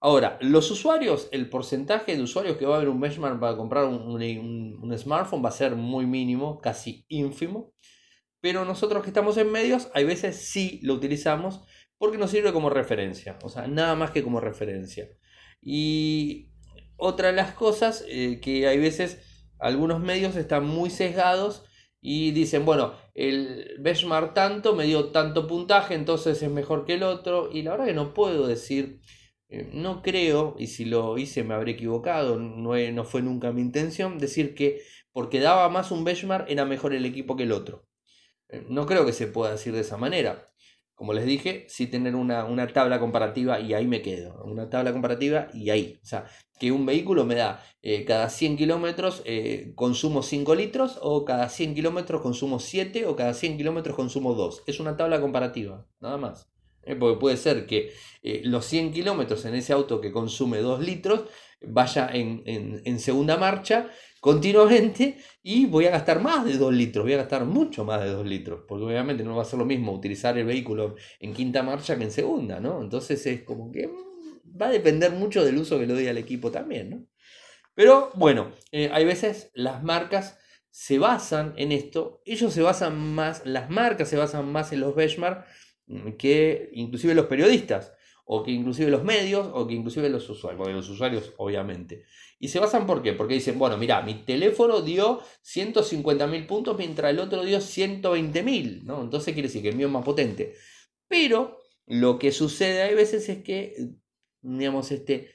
Ahora, 0.01 0.37
los 0.41 0.69
usuarios, 0.69 1.29
el 1.31 1.49
porcentaje 1.49 2.15
de 2.15 2.21
usuarios 2.21 2.57
que 2.57 2.65
va 2.65 2.75
a 2.75 2.79
ver 2.79 2.89
un 2.89 2.99
benchmark 2.99 3.39
para 3.39 3.57
comprar 3.57 3.85
un, 3.85 4.95
smartphone 4.97 5.43
va 5.43 5.49
a 5.49 5.53
ser 5.53 5.75
muy 5.75 6.05
mínimo, 6.05 6.59
casi 6.59 7.05
ínfimo. 7.07 7.73
Pero 8.41 8.65
nosotros 8.65 9.01
que 9.01 9.09
estamos 9.09 9.37
en 9.37 9.51
medios, 9.51 9.89
hay 9.95 10.03
veces 10.03 10.35
sí 10.35 10.79
lo 10.83 10.93
utilizamos 10.93 11.61
porque 11.97 12.17
nos 12.17 12.29
sirve 12.29 12.53
como 12.53 12.69
referencia. 12.69 13.39
O 13.41 13.49
sea, 13.49 13.67
nada 13.67 13.95
más 13.95 14.11
que 14.11 14.21
como 14.21 14.39
referencia. 14.39 15.09
Y 15.61 16.51
otra 16.97 17.29
de 17.29 17.33
las 17.33 17.53
cosas 17.53 18.05
eh, 18.07 18.39
que 18.41 18.67
hay 18.67 18.77
veces 18.77 19.21
algunos 19.59 20.01
medios 20.01 20.35
están 20.35 20.67
muy 20.67 20.89
sesgados 20.89 21.63
y 22.07 22.29
dicen, 22.33 22.65
bueno, 22.65 22.93
el 23.15 23.77
benchmark 23.79 24.35
tanto 24.35 24.75
me 24.75 24.85
dio 24.85 25.05
tanto 25.05 25.47
puntaje, 25.47 25.95
entonces 25.95 26.39
es 26.43 26.51
mejor 26.51 26.85
que 26.85 26.93
el 26.93 27.01
otro. 27.01 27.49
Y 27.51 27.63
la 27.63 27.71
verdad 27.71 27.87
que 27.87 27.93
no 27.95 28.13
puedo 28.13 28.45
decir, 28.45 29.01
eh, 29.49 29.67
no 29.73 30.03
creo, 30.03 30.55
y 30.59 30.67
si 30.67 30.85
lo 30.85 31.17
hice 31.17 31.43
me 31.43 31.55
habré 31.55 31.71
equivocado, 31.71 32.37
no, 32.37 32.75
no 32.75 33.03
fue 33.05 33.23
nunca 33.23 33.51
mi 33.51 33.61
intención, 33.61 34.19
decir 34.19 34.53
que 34.53 34.83
porque 35.11 35.39
daba 35.39 35.67
más 35.69 35.89
un 35.89 36.03
benchmark 36.03 36.45
era 36.47 36.63
mejor 36.63 36.93
el 36.93 37.07
equipo 37.07 37.35
que 37.35 37.43
el 37.43 37.51
otro. 37.51 37.87
Eh, 38.49 38.63
no 38.69 38.85
creo 38.85 39.03
que 39.07 39.13
se 39.13 39.25
pueda 39.25 39.53
decir 39.53 39.73
de 39.73 39.81
esa 39.81 39.97
manera 39.97 40.45
como 40.95 41.11
les 41.13 41.25
dije, 41.25 41.65
sí 41.67 41.87
tener 41.87 42.15
una, 42.15 42.67
tabla 42.73 42.99
comparativa 42.99 43.59
y 43.59 43.73
ahí 43.73 43.85
me 43.85 44.01
quedo. 44.01 44.41
Una 44.45 44.69
tabla 44.69 44.93
comparativa 44.93 45.49
y 45.53 45.69
ahí. 45.69 45.99
O 46.01 46.05
sea, 46.05 46.25
que 46.57 46.71
un 46.71 46.85
vehículo 46.85 47.25
me 47.25 47.35
da 47.35 47.61
eh, 47.81 48.05
cada 48.05 48.29
100 48.29 48.55
kilómetros 48.55 49.21
eh, 49.25 49.73
consumo 49.75 50.23
5 50.23 50.55
litros 50.55 50.97
o 51.01 51.25
cada 51.25 51.49
100 51.49 51.75
kilómetros 51.75 52.21
consumo 52.21 52.59
7 52.59 53.05
o 53.07 53.15
cada 53.15 53.33
100 53.33 53.57
kilómetros 53.57 53.95
consumo 53.95 54.35
2. 54.35 54.63
Es 54.67 54.79
una 54.79 54.95
tabla 54.95 55.19
comparativa, 55.19 55.85
nada 55.99 56.17
más. 56.17 56.49
Eh, 56.83 56.95
porque 56.95 57.19
puede 57.19 57.37
ser 57.37 57.65
que 57.65 57.91
los 58.43 58.65
100 58.65 58.93
kilómetros 58.93 59.43
en 59.45 59.55
ese 59.55 59.73
auto 59.73 59.99
que 59.99 60.13
consume 60.13 60.59
2 60.59 60.79
litros 60.79 61.25
vaya 61.61 62.09
en, 62.11 62.43
en 62.45 62.99
segunda 62.99 63.37
marcha 63.37 63.89
continuamente 64.25 65.19
y 65.43 65.67
voy 65.67 65.85
a 65.85 65.91
gastar 65.91 66.19
más 66.19 66.43
de 66.43 66.57
2 66.57 66.73
litros, 66.73 67.05
voy 67.05 67.13
a 67.13 67.17
gastar 67.17 67.45
mucho 67.45 67.85
más 67.85 68.01
de 68.01 68.09
2 68.09 68.25
litros, 68.25 68.61
porque 68.67 68.83
obviamente 68.83 69.23
no 69.23 69.35
va 69.35 69.43
a 69.43 69.45
ser 69.45 69.59
lo 69.59 69.65
mismo 69.65 69.93
utilizar 69.93 70.35
el 70.35 70.47
vehículo 70.47 70.95
en 71.19 71.31
quinta 71.31 71.61
marcha 71.61 71.95
que 71.95 72.05
en 72.05 72.11
segunda, 72.11 72.59
¿no? 72.59 72.81
Entonces 72.81 73.23
es 73.27 73.43
como 73.43 73.71
que 73.71 73.87
mm, 73.87 74.59
va 74.59 74.65
a 74.65 74.71
depender 74.71 75.11
mucho 75.11 75.45
del 75.45 75.59
uso 75.59 75.77
que 75.77 75.85
le 75.85 75.93
doy 75.93 76.07
al 76.07 76.17
equipo 76.17 76.49
también, 76.49 76.89
¿no? 76.89 77.05
Pero 77.75 78.09
bueno, 78.15 78.51
eh, 78.71 78.89
hay 78.91 79.05
veces 79.05 79.51
las 79.53 79.83
marcas 79.83 80.39
se 80.71 80.97
basan 80.97 81.53
en 81.57 81.71
esto, 81.71 82.23
ellos 82.25 82.51
se 82.51 82.63
basan 82.63 82.97
más, 82.97 83.45
las 83.45 83.69
marcas 83.69 84.09
se 84.09 84.17
basan 84.17 84.51
más 84.51 84.73
en 84.73 84.79
los 84.79 84.95
benchmarks 84.95 85.47
mm, 85.85 86.13
que 86.13 86.71
inclusive 86.73 87.13
los 87.13 87.27
periodistas 87.27 87.93
o 88.25 88.43
que 88.43 88.51
inclusive 88.51 88.89
los 88.89 89.03
medios, 89.03 89.47
o 89.53 89.67
que 89.67 89.75
inclusive 89.75 90.09
los 90.09 90.27
usuarios, 90.29 90.57
porque 90.57 90.73
los 90.73 90.89
usuarios 90.89 91.33
obviamente. 91.37 92.03
Y 92.39 92.49
se 92.49 92.59
basan 92.59 92.85
por 92.85 93.01
qué? 93.01 93.13
Porque 93.13 93.35
dicen, 93.35 93.57
bueno, 93.57 93.77
mira, 93.77 94.01
mi 94.01 94.15
teléfono 94.15 94.81
dio 94.81 95.21
150.000 95.43 96.47
puntos 96.47 96.77
mientras 96.77 97.11
el 97.11 97.19
otro 97.19 97.45
dio 97.45 97.59
120.000, 97.59 98.83
¿no? 98.83 99.01
Entonces 99.01 99.33
quiere 99.33 99.47
decir 99.47 99.61
que 99.61 99.69
el 99.69 99.75
mío 99.75 99.87
es 99.87 99.93
más 99.93 100.03
potente. 100.03 100.55
Pero 101.07 101.59
lo 101.85 102.17
que 102.17 102.31
sucede 102.31 102.81
a 102.83 102.93
veces 102.95 103.29
es 103.29 103.43
que, 103.43 103.91
digamos, 104.41 104.91
este, 104.91 105.31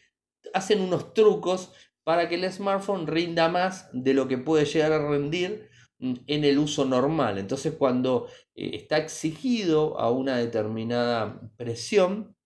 hacen 0.53 0.81
unos 0.81 1.15
trucos 1.15 1.73
para 2.03 2.29
que 2.29 2.35
el 2.35 2.53
smartphone 2.53 3.07
rinda 3.07 3.49
más 3.49 3.89
de 3.93 4.15
lo 4.15 4.27
que 4.27 4.39
puede 4.39 4.65
llegar 4.65 4.93
a 4.93 5.09
rendir 5.09 5.69
mm, 6.01 6.15
en 6.27 6.45
el 6.45 6.59
uso 6.59 6.85
normal. 6.85 7.39
Entonces 7.39 7.75
cuando 7.79 8.27
eh, 8.55 8.71
está 8.75 8.99
exigido 8.99 9.99
a 9.99 10.11
una 10.11 10.37
determinada 10.39 11.41
presión, 11.57 12.37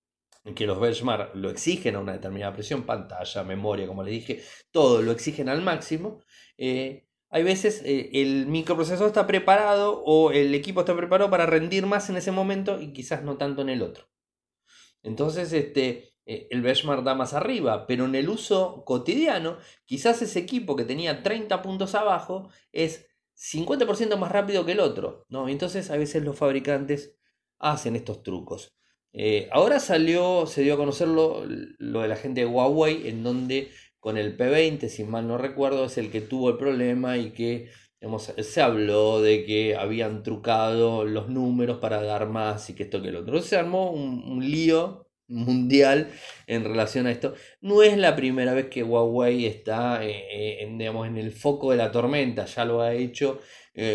que 0.53 0.67
los 0.67 0.79
benchmark 0.79 1.35
lo 1.35 1.49
exigen 1.49 1.97
a 1.97 2.01
una 2.01 2.13
determinada 2.13 2.53
presión, 2.53 2.85
pantalla, 2.85 3.45
memoria, 3.45 3.87
como 3.87 4.03
le 4.03 4.11
dije, 4.11 4.43
todo 4.71 5.01
lo 5.01 5.13
exigen 5.13 5.49
al 5.49 5.63
máximo. 5.63 6.21
Eh, 6.59 7.07
hay 7.31 7.43
veces 7.43 7.83
eh, 7.85 8.11
el 8.13 8.47
microprocesador 8.47 9.09
está 9.09 9.27
preparado 9.27 10.03
o 10.05 10.31
el 10.33 10.55
equipo 10.55 10.81
está 10.81 10.95
preparado 10.95 11.31
para 11.31 11.47
rendir 11.47 11.87
más 11.87 12.11
en 12.11 12.17
ese 12.17 12.31
momento 12.31 12.81
y 12.81 12.93
quizás 12.93 13.23
no 13.23 13.39
tanto 13.39 13.63
en 13.63 13.71
el 13.71 13.83
otro. 13.83 14.07
Entonces, 15.03 15.53
este, 15.53 16.15
eh, 16.27 16.49
el 16.51 16.63
benchmark 16.63 17.03
da 17.03 17.15
más 17.15 17.35
arriba, 17.35 17.87
pero 17.87 18.05
en 18.05 18.15
el 18.15 18.29
uso 18.29 18.85
cotidiano, 18.85 19.59
quizás 19.87 20.23
ese 20.23 20.39
equipo 20.41 20.77
que 20.77 20.85
tenía 20.85 21.23
30 21.23 21.63
puntos 21.63 21.95
abajo 21.95 22.51
es 22.73 23.07
50% 23.35 24.17
más 24.17 24.31
rápido 24.31 24.65
que 24.65 24.73
el 24.73 24.81
otro. 24.81 25.25
¿no? 25.29 25.49
entonces, 25.49 25.91
a 25.91 25.97
veces 25.97 26.23
los 26.23 26.37
fabricantes 26.37 27.17
hacen 27.59 27.97
estos 27.97 28.23
trucos. 28.23 28.77
Eh, 29.17 29.49
ahora 29.53 29.79
salió, 29.79 30.45
se 30.47 30.63
dio 30.63 30.75
a 30.75 30.77
conocer 30.77 31.07
lo, 31.07 31.47
de 31.47 32.09
la 32.09 32.17
gente 32.17 32.41
de 32.41 32.47
Huawei, 32.47 33.09
en 33.09 33.23
donde 33.23 33.71
con 34.01 34.19
el 34.19 34.37
P20, 34.37 34.89
si 34.89 35.05
mal 35.05 35.29
no 35.29 35.39
recuerdo, 35.39 35.85
es 35.85 35.97
el 35.99 36.11
que 36.11 36.21
tuvo 36.21 36.51
el 36.51 36.57
problema 36.59 37.17
y 37.17 37.31
que 37.31 37.71
se 38.43 38.61
habló 38.61 39.23
de 39.23 39.45
que 39.45 39.77
habían 39.77 40.25
trucado 40.25 41.05
los 41.05 41.29
números 41.29 41.79
para 41.79 42.03
dar 42.03 42.29
más 42.29 42.69
y 42.69 42.75
que 42.75 42.83
esto 42.83 43.01
que 43.01 43.09
el 43.09 43.17
otro. 43.17 43.41
Se 43.41 43.57
armó 43.57 43.93
un, 43.93 44.51
lío 44.51 45.07
mundial 45.29 46.11
en 46.49 46.65
relación 46.65 47.07
a 47.07 47.13
esto. 47.13 47.35
No 47.61 47.83
es 47.83 47.97
la 47.97 48.17
primera 48.17 48.53
vez 48.53 48.67
que 48.67 48.83
Huawei 48.83 49.47
está 49.47 50.05
eh, 50.05 50.25
eh, 50.31 50.59
en, 50.65 50.77
digamos, 50.77 51.07
en 51.07 51.17
el 51.19 51.33
foco 51.33 51.71
de 51.71 51.77
la 51.79 51.93
tormenta, 51.93 52.47
ya 52.47 52.65
lo 52.65 52.83
ha 52.83 52.93
hecho 52.93 53.41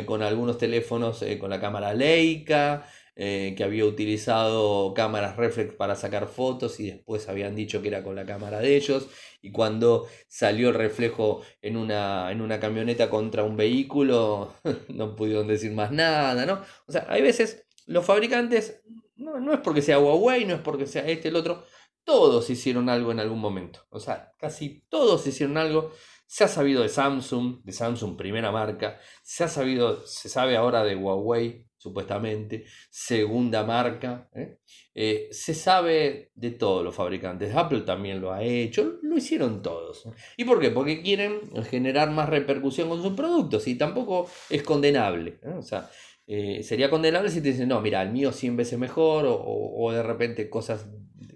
con 0.06 0.22
algunos 0.22 0.58
teléfonos 0.58 1.24
con 1.40 1.50
la 1.50 1.62
cámara 1.62 1.94
Leica. 1.94 2.86
Eh, 3.22 3.54
que 3.58 3.66
había 3.66 3.84
utilizado 3.84 4.94
cámaras 4.94 5.36
reflex 5.36 5.74
para 5.76 5.98
sacar 5.98 6.30
fotos 6.30 6.80
y 6.80 6.90
después 6.90 7.28
habían 7.28 7.54
dicho 7.54 7.82
que 7.82 7.90
era 7.90 8.02
con 8.02 8.16
la 8.16 8.26
cámara 8.26 8.62
de 8.62 8.78
ellos 8.78 9.10
y 9.42 9.52
cuando 9.52 10.08
salió 10.30 10.70
el 10.70 10.76
reflejo 10.76 11.42
en 11.62 11.76
una, 11.76 12.32
en 12.32 12.40
una 12.40 12.62
camioneta 12.62 13.10
contra 13.10 13.44
un 13.44 13.58
vehículo 13.58 14.54
no 14.88 15.18
pudieron 15.18 15.48
decir 15.48 15.74
más 15.74 15.92
nada, 15.92 16.46
¿no? 16.46 16.62
O 16.88 16.94
sea, 16.94 17.08
hay 17.10 17.22
veces 17.22 17.66
los 17.88 18.06
fabricantes, 18.06 18.84
no, 19.18 19.38
no 19.42 19.52
es 19.52 19.60
porque 19.60 19.82
sea 19.82 20.00
Huawei, 20.00 20.46
no 20.46 20.56
es 20.56 20.62
porque 20.62 20.88
sea 20.88 21.06
este, 21.06 21.28
el 21.28 21.36
otro, 21.36 21.66
todos 22.06 22.50
hicieron 22.50 22.88
algo 22.88 23.12
en 23.12 23.20
algún 23.20 23.40
momento, 23.40 23.86
o 23.90 24.00
sea, 24.00 24.32
casi 24.38 24.86
todos 24.88 25.28
hicieron 25.28 25.58
algo. 25.58 25.92
Se 26.26 26.46
ha 26.46 26.48
sabido 26.48 26.84
de 26.84 26.90
Samsung, 26.90 27.64
de 27.64 27.74
Samsung 27.74 28.16
primera 28.16 28.50
marca, 28.52 28.98
se 29.24 29.44
ha 29.44 29.50
sabido, 29.50 30.06
se 30.06 30.30
sabe 30.30 30.56
ahora 30.56 30.86
de 30.86 30.96
Huawei, 30.96 31.69
supuestamente, 31.80 32.66
segunda 32.90 33.64
marca. 33.64 34.30
¿eh? 34.36 34.58
Eh, 34.94 35.30
se 35.32 35.54
sabe 35.54 36.32
de 36.36 36.52
todos 36.52 36.84
los 36.84 36.94
fabricantes. 36.94 37.56
Apple 37.56 37.82
también 37.82 38.22
lo 38.22 38.34
ha 38.34 38.44
hecho, 38.44 39.00
lo 39.02 39.18
hicieron 39.18 39.62
todos. 39.62 40.08
¿Y 40.38 40.44
por 40.44 40.60
qué? 40.60 40.70
Porque 40.70 41.02
quieren 41.02 41.40
generar 41.64 42.12
más 42.12 42.30
repercusión 42.30 42.90
con 42.90 43.02
sus 43.02 43.14
productos 43.14 43.68
y 43.68 43.76
tampoco 43.76 44.30
es 44.50 44.62
condenable. 44.62 45.40
O 45.58 45.62
sea, 45.62 45.90
eh, 46.28 46.64
sería 46.64 46.90
condenable 46.90 47.30
si 47.30 47.42
te 47.42 47.50
dicen, 47.50 47.70
no, 47.70 47.82
mira, 47.82 48.02
el 48.02 48.12
mío 48.12 48.34
100 48.34 48.58
veces 48.58 48.78
mejor 48.78 49.26
o, 49.28 49.92
de 49.94 50.04
repente 50.04 50.50
cosas 50.50 50.90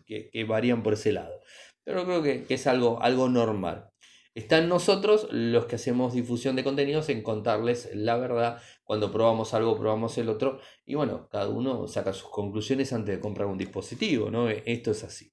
que, 0.06 0.44
varían 0.44 0.84
por 0.84 0.94
ese 0.94 1.14
lado. 1.14 1.40
Pero 1.86 2.04
creo 2.06 2.22
que, 2.22 2.44
que 2.44 2.56
es 2.56 2.68
algo, 2.68 3.02
algo 3.02 3.30
normal. 3.30 3.93
Está 4.36 4.58
en 4.58 4.68
nosotros 4.68 5.28
los 5.30 5.68
que 5.68 5.76
hacemos 5.76 6.14
difusión 6.14 6.56
de 6.56 6.64
contenidos 6.64 7.10
en 7.10 7.22
contarles 7.22 7.90
la 7.94 8.18
verdad. 8.18 8.62
Cuando 8.84 9.12
probamos 9.12 9.54
algo, 9.54 9.78
probamos 9.78 10.18
el 10.18 10.30
otro. 10.30 10.60
Y 10.86 10.96
bueno, 10.96 11.30
cada 11.32 11.50
uno 11.50 11.88
saca 11.88 12.14
sus 12.14 12.30
conclusiones 12.30 12.92
antes 12.94 13.16
de 13.16 13.22
comprar 13.22 13.48
un 13.48 13.60
dispositivo, 13.60 14.32
¿no? 14.32 14.50
E, 14.50 14.64
esto 14.66 14.92
es 14.92 15.04
así. 15.04 15.32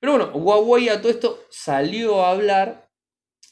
Pero 0.00 0.16
bueno, 0.18 0.32
Huawei 0.34 0.88
a 0.88 1.00
todo 1.00 1.10
esto 1.10 1.38
salió 1.48 2.24
a 2.24 2.32
hablar 2.32 2.90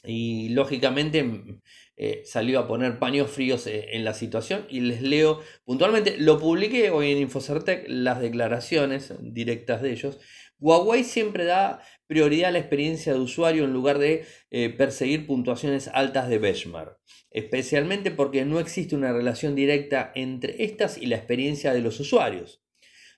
y 0.03 0.49
lógicamente 0.49 1.23
mm, 1.23 1.61
eh, 1.95 2.23
salió 2.25 2.59
a 2.59 2.67
poner 2.67 2.99
paños 2.99 3.31
fríos 3.31 3.65
eh, 3.67 3.95
en 3.95 4.03
la 4.03 4.13
situación 4.13 4.65
y 4.69 4.81
les 4.81 5.01
leo 5.01 5.41
puntualmente, 5.63 6.17
lo 6.17 6.39
publiqué 6.39 6.89
hoy 6.89 7.11
en 7.11 7.19
Infocertec, 7.19 7.85
las 7.87 8.19
declaraciones 8.19 9.13
directas 9.21 9.81
de 9.81 9.93
ellos. 9.93 10.19
Huawei 10.63 11.03
siempre 11.03 11.43
da 11.43 11.81
prioridad 12.07 12.47
a 12.47 12.51
la 12.53 12.59
experiencia 12.59 13.13
de 13.13 13.19
usuario 13.19 13.65
en 13.65 13.73
lugar 13.73 13.99
de 13.99 14.23
eh, 14.49 14.69
perseguir 14.69 15.27
puntuaciones 15.27 15.89
altas 15.89 16.29
de 16.29 16.37
benchmark, 16.37 16.97
especialmente 17.31 18.11
porque 18.11 18.45
no 18.45 18.61
existe 18.61 18.95
una 18.95 19.11
relación 19.11 19.55
directa 19.55 20.13
entre 20.15 20.63
estas 20.63 20.97
y 20.97 21.07
la 21.07 21.17
experiencia 21.17 21.73
de 21.73 21.81
los 21.81 21.99
usuarios. 21.99 22.63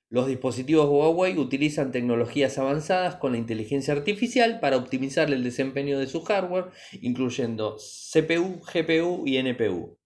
Los 0.10 0.25
dispositivos 0.25 0.90
Huawei 0.90 1.38
utilizan 1.38 1.92
tecnologías 1.92 2.58
avanzadas 2.58 3.18
con 3.18 3.34
la 3.34 3.38
inteligencia 3.38 3.94
artificial 3.94 4.60
para 4.60 4.78
optimizar 4.78 5.32
el 5.32 5.44
desempeño 5.44 6.00
de 6.00 6.08
su 6.08 6.24
hardware, 6.24 6.72
incluyendo 7.00 7.78
CPU, 7.78 8.60
GPU 8.74 9.28
y 9.28 9.38
NPU. 9.38 10.00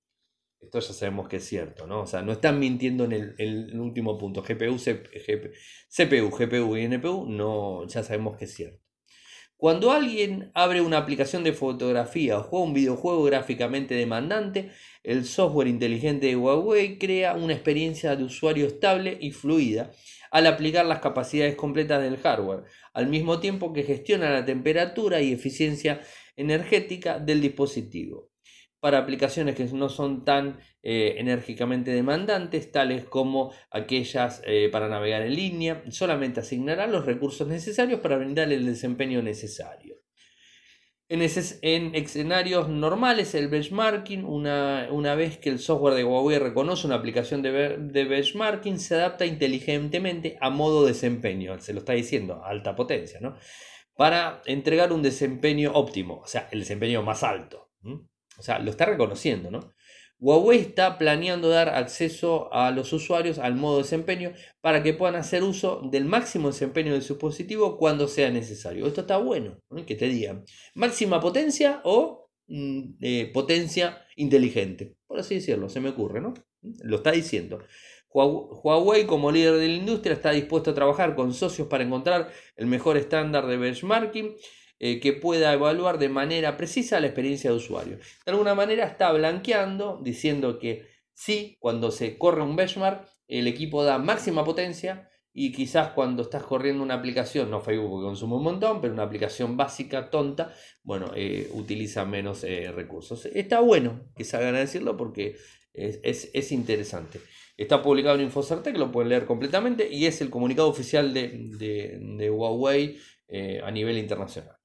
Esto 0.62 0.80
ya 0.80 0.94
sabemos 0.94 1.28
que 1.28 1.38
es 1.38 1.46
cierto, 1.46 1.88
¿no? 1.88 2.02
O 2.02 2.08
sea, 2.08 2.22
no 2.22 2.34
están 2.34 2.60
mintiendo 2.60 3.06
en 3.06 3.14
el, 3.38 3.80
último 3.80 4.18
punto. 4.18 4.42
GPU, 4.42 4.78
CPU, 4.78 6.30
GPU 6.30 6.78
y 6.78 6.84
NPU, 6.84 7.26
no, 7.28 7.88
ya 7.88 8.04
sabemos 8.04 8.38
que 8.38 8.46
es 8.46 8.54
cierto. 8.54 8.90
Cuando 9.56 9.92
alguien 9.92 10.52
abre 10.54 10.80
una 10.82 10.98
aplicación 10.98 11.44
de 11.44 11.52
fotografía 11.52 12.38
o 12.38 12.44
juega 12.44 12.66
un 12.66 12.74
videojuego 12.74 13.24
gráficamente 13.24 13.94
demandante, 13.94 14.72
el 15.04 15.26
software 15.26 15.68
inteligente 15.68 16.28
de 16.28 16.38
Huawei 16.38 16.98
crea 16.98 17.36
una 17.36 17.54
experiencia 17.54 18.16
de 18.16 18.24
usuario 18.24 18.68
estable 18.68 19.18
y 19.20 19.32
fluida 19.32 19.92
al 20.32 20.48
aplicar 20.48 20.86
las 20.86 21.00
capacidades 21.00 21.56
completas 21.56 22.02
del 22.02 22.18
hardware, 22.18 22.64
al 22.94 23.08
mismo 23.08 23.40
tiempo 23.42 23.74
que 23.74 23.84
gestiona 23.84 24.30
la 24.30 24.46
temperatura 24.46 25.22
y 25.22 25.34
eficiencia 25.34 26.02
energética 26.38 27.20
del 27.20 27.42
dispositivo. 27.42 28.29
Para 28.80 29.00
aplicaciones 29.00 29.56
que 29.56 29.66
no 29.66 29.90
son 29.90 30.24
tan 30.24 30.60
eh, 30.84 31.16
enérgicamente 31.18 31.92
demandantes, 31.92 32.72
tales 32.72 33.04
como 33.04 33.52
aquellas 33.72 34.42
eh, 34.46 34.70
para 34.72 34.88
navegar 34.88 35.22
en 35.22 35.36
línea, 35.36 35.84
solamente 35.90 36.40
asignará 36.40 36.88
los 36.88 37.06
recursos 37.06 37.48
necesarios 37.48 38.00
para 38.00 38.18
brindar 38.18 38.52
el 38.52 38.66
desempeño 38.66 39.22
necesario. 39.22 40.00
En, 41.12 41.96
escenarios 41.96 42.70
normales, 42.70 43.34
el 43.34 43.48
benchmarking, 43.48 44.24
una, 44.24 45.16
vez 45.16 45.40
que 45.40 45.50
el 45.50 45.58
software 45.58 45.96
de 45.96 46.04
Huawei 46.04 46.38
reconoce 46.38 46.86
una 46.86 46.98
aplicación 46.98 47.42
de, 47.42 47.78
de, 47.80 48.04
benchmarking, 48.06 48.78
se 48.78 48.94
adapta 48.94 49.26
inteligentemente 49.26 50.38
a 50.40 50.52
modo 50.52 50.86
desempeño, 50.86 51.60
se 51.62 51.74
lo 51.74 51.80
está 51.80 51.94
diciendo, 51.94 52.44
alta 52.46 52.76
potencia, 52.76 53.20
¿no? 53.22 53.38
Para 53.96 54.44
entregar 54.46 54.94
un 54.94 55.02
desempeño 55.02 55.72
óptimo, 55.74 56.20
o 56.24 56.28
sea, 56.28 56.48
el 56.52 56.60
desempeño 56.60 57.02
más 57.02 57.24
alto. 57.24 57.72
O 58.40 58.42
sea, 58.42 58.60
lo 58.60 58.72
está 58.72 58.86
reconociendo, 58.86 59.52
¿no? 59.52 59.74
Huawei 60.22 60.60
está 60.60 60.98
planeando 60.98 61.48
dar 61.48 61.70
acceso 61.70 62.54
a 62.54 62.72
los 62.72 62.92
usuarios 62.92 63.40
al 63.40 63.56
modo 63.56 63.78
desempeño 63.78 64.34
para 64.60 64.84
que 64.84 64.94
puedan 64.94 65.16
hacer 65.16 65.44
uso 65.44 65.82
del 65.90 66.06
máximo 66.06 66.50
desempeño 66.50 66.92
del 66.92 67.02
dispositivo 67.02 67.78
cuando 67.78 68.08
sea 68.08 68.30
necesario. 68.30 68.86
Esto 68.86 69.02
está 69.02 69.18
bueno, 69.18 69.60
que 69.88 69.96
te 69.96 70.10
digan 70.10 70.44
máxima 70.76 71.22
potencia 71.22 71.82
o 71.86 72.30
mm, 72.48 72.82
eh, 73.02 73.32
potencia 73.34 74.06
inteligente, 74.18 74.98
por 75.08 75.20
así 75.20 75.36
decirlo, 75.36 75.70
se 75.70 75.80
me 75.80 75.90
ocurre, 75.90 76.20
¿no? 76.20 76.34
Lo 76.84 76.98
está 76.98 77.12
diciendo. 77.12 77.60
Huawei 78.12 79.06
como 79.06 79.32
líder 79.32 79.54
de 79.54 79.68
la 79.68 79.76
industria 79.76 80.14
está 80.14 80.32
dispuesto 80.32 80.72
a 80.72 80.74
trabajar 80.74 81.16
con 81.16 81.34
socios 81.34 81.68
para 81.68 81.84
encontrar 81.84 82.32
el 82.58 82.66
mejor 82.66 82.98
estándar 82.98 83.46
de 83.46 83.58
benchmarking 83.58 84.36
eh, 84.82 85.02
que 85.02 85.12
pueda 85.12 85.52
evaluar 85.52 86.00
de 86.00 86.08
manera 86.08 86.56
precisa 86.56 87.02
la 87.02 87.08
experiencia 87.08 87.50
de 87.50 87.58
usuario. 87.58 87.98
De 87.98 88.32
alguna 88.32 88.56
manera 88.56 88.86
está 88.86 89.12
blanqueando, 89.12 90.00
diciendo 90.02 90.58
que 90.58 90.88
sí, 91.14 91.58
cuando 91.60 91.92
se 91.92 92.18
corre 92.18 92.44
un 92.44 92.56
benchmark, 92.56 93.06
el 93.28 93.48
equipo 93.48 93.84
da 93.84 93.98
máxima 93.98 94.46
potencia 94.46 95.10
y 95.34 95.52
quizás 95.52 95.92
cuando 95.92 96.24
estás 96.24 96.44
corriendo 96.44 96.82
una 96.82 96.94
aplicación, 96.94 97.52
no 97.52 97.60
Facebook 97.60 98.00
que 98.00 98.06
consume 98.06 98.36
un 98.36 98.44
montón, 98.44 98.80
pero 98.80 98.94
una 98.94 99.04
aplicación 99.04 99.58
básica, 99.58 100.10
tonta, 100.10 100.54
bueno, 100.82 101.12
eh, 101.14 101.50
utiliza 101.54 102.06
menos 102.06 102.46
eh, 102.46 102.72
recursos. 102.72 103.26
Está 103.26 103.60
bueno 103.60 104.06
que 104.16 104.24
salgan 104.24 104.56
a 104.56 104.60
decirlo 104.60 104.96
porque 104.96 105.36
es, 105.74 106.52
interesante. 106.54 107.20
Está 107.58 107.82
publicado 107.82 108.18
en 108.18 108.32
que 108.32 108.80
lo 108.80 108.92
pueden 108.94 109.10
leer 109.10 109.26
completamente 109.26 109.90
y 109.92 110.06
es 110.06 110.22
el 110.22 110.30
comunicado 110.30 110.70
oficial 110.70 111.14
de, 111.14 112.30
Huawei 112.32 112.98
a 113.62 113.72
nivel 113.72 113.98
internacional. 113.98 114.59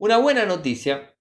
Una 0.00 0.18
buena 0.18 0.46
noticia 0.46 1.16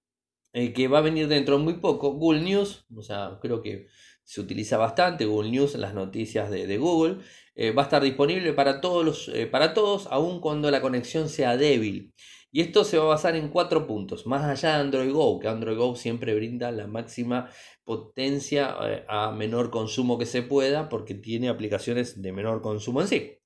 eh, 0.54 0.72
que 0.72 0.88
va 0.88 1.00
a 1.00 1.02
venir 1.02 1.28
dentro 1.28 1.58
de 1.58 1.64
muy 1.64 1.76
poco, 1.80 2.12
Google 2.14 2.42
News, 2.42 2.86
o 2.96 3.02
sea, 3.02 3.40
creo 3.42 3.64
que 3.64 3.88
se 4.24 4.40
utiliza 4.40 4.78
bastante 4.78 5.26
Google 5.26 5.50
News, 5.50 5.74
las 5.76 5.96
noticias 5.96 6.52
de, 6.52 6.78
Google, 6.78 7.18
eh, 7.56 7.72
va 7.72 7.84
a 7.84 7.86
estar 7.86 8.04
disponible 8.04 8.54
para 8.54 8.80
todos, 8.80 9.30
eh, 9.30 9.48
para 9.48 9.74
todos, 9.74 10.08
aun 10.12 10.40
cuando 10.42 10.70
la 10.70 10.82
conexión 10.82 11.28
sea 11.28 11.58
débil. 11.58 12.14
Y 12.52 12.62
esto 12.62 12.84
se 12.84 13.00
va 13.00 13.06
a 13.06 13.08
basar 13.08 13.36
en 13.36 13.50
cuatro 13.50 13.88
puntos, 13.88 14.28
más 14.28 14.44
allá 14.44 14.76
de 14.76 14.82
Android 14.82 15.12
Go, 15.12 15.40
que 15.40 15.48
Android 15.48 15.78
Go 15.78 15.96
siempre 15.96 16.36
brinda 16.36 16.72
la 16.72 16.86
máxima 16.86 17.50
potencia 17.84 18.76
a 19.08 19.32
menor 19.32 19.72
consumo 19.72 20.20
que 20.20 20.28
se 20.28 20.44
pueda, 20.44 20.88
porque 20.88 21.16
tiene 21.16 21.50
aplicaciones 21.50 22.22
de 22.22 22.32
menor 22.32 22.62
consumo 22.62 23.02
en 23.02 23.08
sí. 23.08 23.40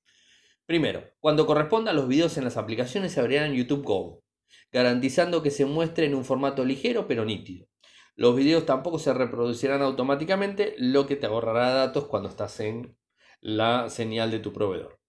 Primero, 0.66 1.04
cuando 1.20 1.46
corresponda, 1.46 1.92
los 1.94 2.06
videos 2.08 2.36
en 2.36 2.44
las 2.44 2.58
aplicaciones 2.58 3.12
se 3.12 3.20
abrirán 3.20 3.52
en 3.52 3.56
YouTube 3.56 3.84
Go 3.84 4.21
garantizando 4.70 5.42
que 5.42 5.50
se 5.50 5.64
muestre 5.64 6.06
en 6.06 6.14
un 6.14 6.24
formato 6.24 6.64
ligero 6.64 7.06
pero 7.06 7.24
nítido. 7.24 7.66
Los 8.14 8.36
videos 8.36 8.66
tampoco 8.66 8.98
se 8.98 9.14
reproducirán 9.14 9.82
automáticamente, 9.82 10.74
lo 10.78 11.06
que 11.06 11.16
te 11.16 11.26
ahorrará 11.26 11.70
datos 11.70 12.06
cuando 12.06 12.28
estás 12.28 12.60
en 12.60 12.96
la 13.40 13.88
señal 13.88 14.30
de 14.30 14.38
tu 14.38 14.52
proveedor. 14.52 15.00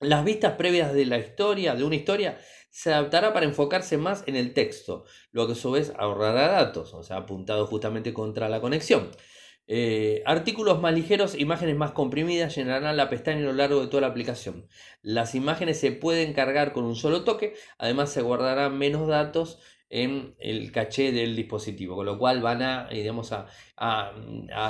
Las 0.00 0.24
vistas 0.24 0.54
previas 0.54 0.92
de 0.92 1.06
la 1.06 1.18
historia, 1.18 1.74
de 1.74 1.84
una 1.84 1.94
historia, 1.94 2.38
se 2.70 2.92
adaptará 2.92 3.32
para 3.32 3.46
enfocarse 3.46 3.96
más 3.96 4.24
en 4.26 4.34
el 4.34 4.52
texto, 4.52 5.04
lo 5.30 5.46
que 5.46 5.52
a 5.52 5.56
su 5.56 5.70
vez 5.70 5.92
ahorrará 5.96 6.48
datos, 6.48 6.92
o 6.92 7.04
sea, 7.04 7.18
apuntado 7.18 7.66
justamente 7.66 8.12
contra 8.12 8.48
la 8.48 8.60
conexión. 8.60 9.10
Eh, 9.66 10.22
artículos 10.26 10.80
más 10.80 10.92
ligeros, 10.92 11.34
imágenes 11.34 11.76
más 11.76 11.92
comprimidas 11.92 12.54
llenarán 12.54 12.96
la 12.98 13.08
pestaña 13.08 13.40
a 13.40 13.44
lo 13.44 13.52
largo 13.54 13.80
de 13.80 13.86
toda 13.86 14.02
la 14.02 14.08
aplicación. 14.08 14.68
Las 15.02 15.34
imágenes 15.34 15.80
se 15.80 15.92
pueden 15.92 16.34
cargar 16.34 16.72
con 16.72 16.84
un 16.84 16.96
solo 16.96 17.24
toque, 17.24 17.54
además 17.78 18.12
se 18.12 18.20
guardarán 18.22 18.76
menos 18.76 19.08
datos 19.08 19.60
en 19.90 20.34
el 20.38 20.72
caché 20.72 21.12
del 21.12 21.36
dispositivo, 21.36 21.94
con 21.94 22.06
lo 22.06 22.18
cual 22.18 22.40
van 22.42 22.62
a, 22.62 22.88
eh, 22.90 22.96
digamos, 22.96 23.32
a, 23.32 23.46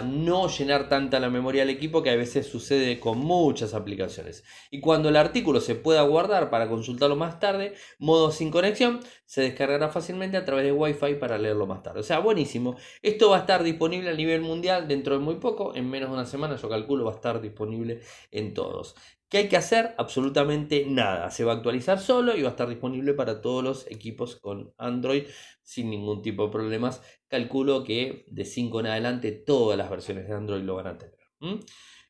no 0.04 0.48
llenar 0.48 0.88
tanta 0.88 1.20
la 1.20 1.30
memoria 1.30 1.62
del 1.64 1.74
equipo 1.74 2.02
que 2.02 2.10
a 2.10 2.16
veces 2.16 2.46
sucede 2.46 2.98
con 3.00 3.18
muchas 3.18 3.74
aplicaciones. 3.74 4.44
Y 4.70 4.80
cuando 4.80 5.08
el 5.08 5.16
artículo 5.16 5.60
se 5.60 5.74
pueda 5.74 6.02
guardar 6.02 6.50
para 6.50 6.68
consultarlo 6.68 7.16
más 7.16 7.38
tarde, 7.38 7.74
modo 7.98 8.32
sin 8.32 8.50
conexión, 8.50 9.00
se 9.24 9.42
descargará 9.42 9.88
fácilmente 9.88 10.36
a 10.36 10.44
través 10.44 10.64
de 10.64 10.72
Wi-Fi 10.72 11.14
para 11.14 11.38
leerlo 11.38 11.66
más 11.66 11.82
tarde. 11.82 12.00
O 12.00 12.04
sea, 12.04 12.18
buenísimo. 12.18 12.76
Esto 13.02 13.30
va 13.30 13.36
a 13.36 13.40
estar 13.40 13.62
disponible 13.62 14.10
a 14.10 14.14
nivel 14.14 14.40
mundial 14.40 14.88
dentro 14.88 15.18
de 15.18 15.24
muy 15.24 15.36
poco, 15.36 15.74
en 15.74 15.88
menos 15.88 16.10
de 16.10 16.14
una 16.14 16.26
semana 16.26 16.56
yo 16.56 16.68
calculo 16.68 17.04
va 17.04 17.12
a 17.12 17.16
estar 17.16 17.40
disponible 17.40 18.00
en 18.30 18.54
todos. 18.54 18.94
¿Qué 19.34 19.38
hay 19.38 19.48
que 19.48 19.56
hacer? 19.56 19.96
Absolutamente 19.98 20.86
nada. 20.86 21.28
Se 21.32 21.42
va 21.42 21.54
a 21.54 21.56
actualizar 21.56 21.98
solo 21.98 22.36
y 22.36 22.42
va 22.42 22.50
a 22.50 22.52
estar 22.52 22.68
disponible 22.68 23.14
para 23.14 23.40
todos 23.40 23.64
los 23.64 23.90
equipos 23.90 24.36
con 24.36 24.72
Android 24.78 25.24
sin 25.60 25.90
ningún 25.90 26.22
tipo 26.22 26.46
de 26.46 26.52
problemas. 26.52 27.02
Calculo 27.26 27.82
que 27.82 28.26
de 28.28 28.44
5 28.44 28.78
en 28.78 28.86
adelante 28.86 29.32
todas 29.32 29.76
las 29.76 29.90
versiones 29.90 30.28
de 30.28 30.34
Android 30.34 30.62
lo 30.62 30.76
van 30.76 30.86
a 30.86 30.98
tener. 30.98 31.18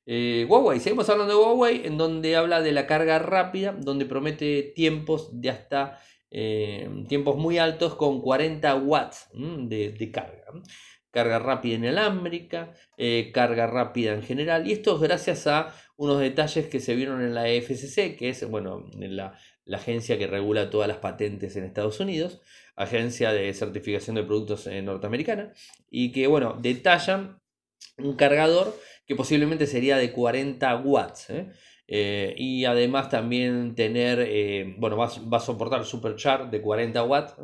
Eh, 0.04 0.44
Huawei, 0.50 0.80
seguimos 0.80 1.08
hablando 1.08 1.32
de 1.32 1.42
Huawei, 1.42 1.86
en 1.86 1.96
donde 1.96 2.36
habla 2.36 2.60
de 2.60 2.72
la 2.72 2.86
carga 2.86 3.18
rápida, 3.18 3.72
donde 3.72 4.04
promete 4.04 4.74
tiempos 4.76 5.40
de 5.40 5.48
hasta 5.48 5.98
eh, 6.30 6.90
tiempos 7.08 7.38
muy 7.38 7.56
altos 7.56 7.94
con 7.94 8.20
40 8.20 8.74
watts 8.74 9.30
de, 9.32 10.10
carga 10.12 10.44
carga 11.10 11.38
rápida 11.38 11.76
inalámbrica, 11.76 12.74
eh, 12.98 13.30
carga 13.32 13.68
rápida 13.68 14.12
en 14.12 14.22
general. 14.22 14.66
Y 14.66 14.72
esto 14.72 14.96
es 14.96 15.00
gracias 15.00 15.46
a 15.46 15.72
unos 15.96 16.20
detalles 16.20 16.66
que 16.66 16.80
se 16.80 16.94
vieron 16.94 17.22
en 17.22 17.34
la 17.34 17.48
FCC, 17.48 18.16
que 18.16 18.30
es 18.30 18.48
bueno, 18.48 18.90
la, 18.98 19.38
la, 19.64 19.76
agencia 19.76 20.18
que 20.18 20.26
regula 20.26 20.70
todas 20.70 20.88
las 20.88 20.98
patentes 20.98 21.56
en 21.56 21.64
Estados 21.64 22.00
Unidos, 22.00 22.40
agencia 22.76 23.32
de 23.32 23.52
certificación 23.54 24.16
de 24.16 24.24
productos 24.24 24.66
eh, 24.66 24.82
norteamericana, 24.82 25.52
y 25.90 26.12
que 26.12 26.26
bueno, 26.26 26.58
detallan 26.60 27.40
un 27.98 28.16
cargador 28.16 28.76
que 29.06 29.14
posiblemente 29.14 29.66
sería 29.66 29.96
de 29.96 30.12
40 30.12 30.76
watts. 30.76 31.30
¿eh? 31.30 31.52
y 31.86 32.64
además 32.64 33.10
también 33.10 33.74
tener, 33.74 34.74
bueno, 34.78 34.96
va, 34.96 35.12
va, 35.30 35.36
a 35.36 35.40
soportar 35.40 35.84
supercharge 35.84 36.50
de 36.50 36.62
40 36.62 37.04
watts. 37.04 37.34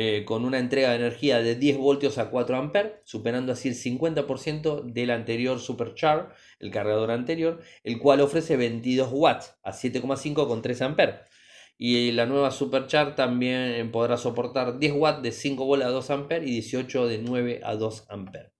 Eh, 0.00 0.24
con 0.24 0.44
una 0.44 0.60
entrega 0.60 0.90
de 0.90 0.94
energía 0.94 1.42
de 1.42 1.56
10 1.56 1.76
voltios 1.78 2.18
a 2.18 2.30
4 2.30 2.56
amperes, 2.56 2.92
superando 3.02 3.50
así 3.50 3.68
el 3.68 3.74
50% 3.74 4.84
del 4.84 5.10
anterior 5.10 5.58
Supercharge, 5.58 6.28
el 6.60 6.70
cargador 6.70 7.10
anterior, 7.10 7.60
el 7.82 7.98
cual 7.98 8.20
ofrece 8.20 8.56
22 8.56 9.10
watts 9.10 9.56
a 9.64 9.72
7,5 9.72 10.46
con 10.46 10.62
3 10.62 10.82
amperes. 10.82 11.16
Y 11.76 12.12
la 12.12 12.26
nueva 12.26 12.52
Supercharge 12.52 13.16
también 13.16 13.90
podrá 13.90 14.16
soportar 14.18 14.78
10 14.78 14.92
watts 14.92 15.22
de 15.22 15.32
5 15.32 15.64
volt 15.64 15.82
a 15.82 15.88
2 15.88 16.10
amperes 16.10 16.48
y 16.48 16.52
18 16.52 17.08
de 17.08 17.18
9 17.18 17.60
a 17.64 17.74
2 17.74 18.06
amperes. 18.08 18.52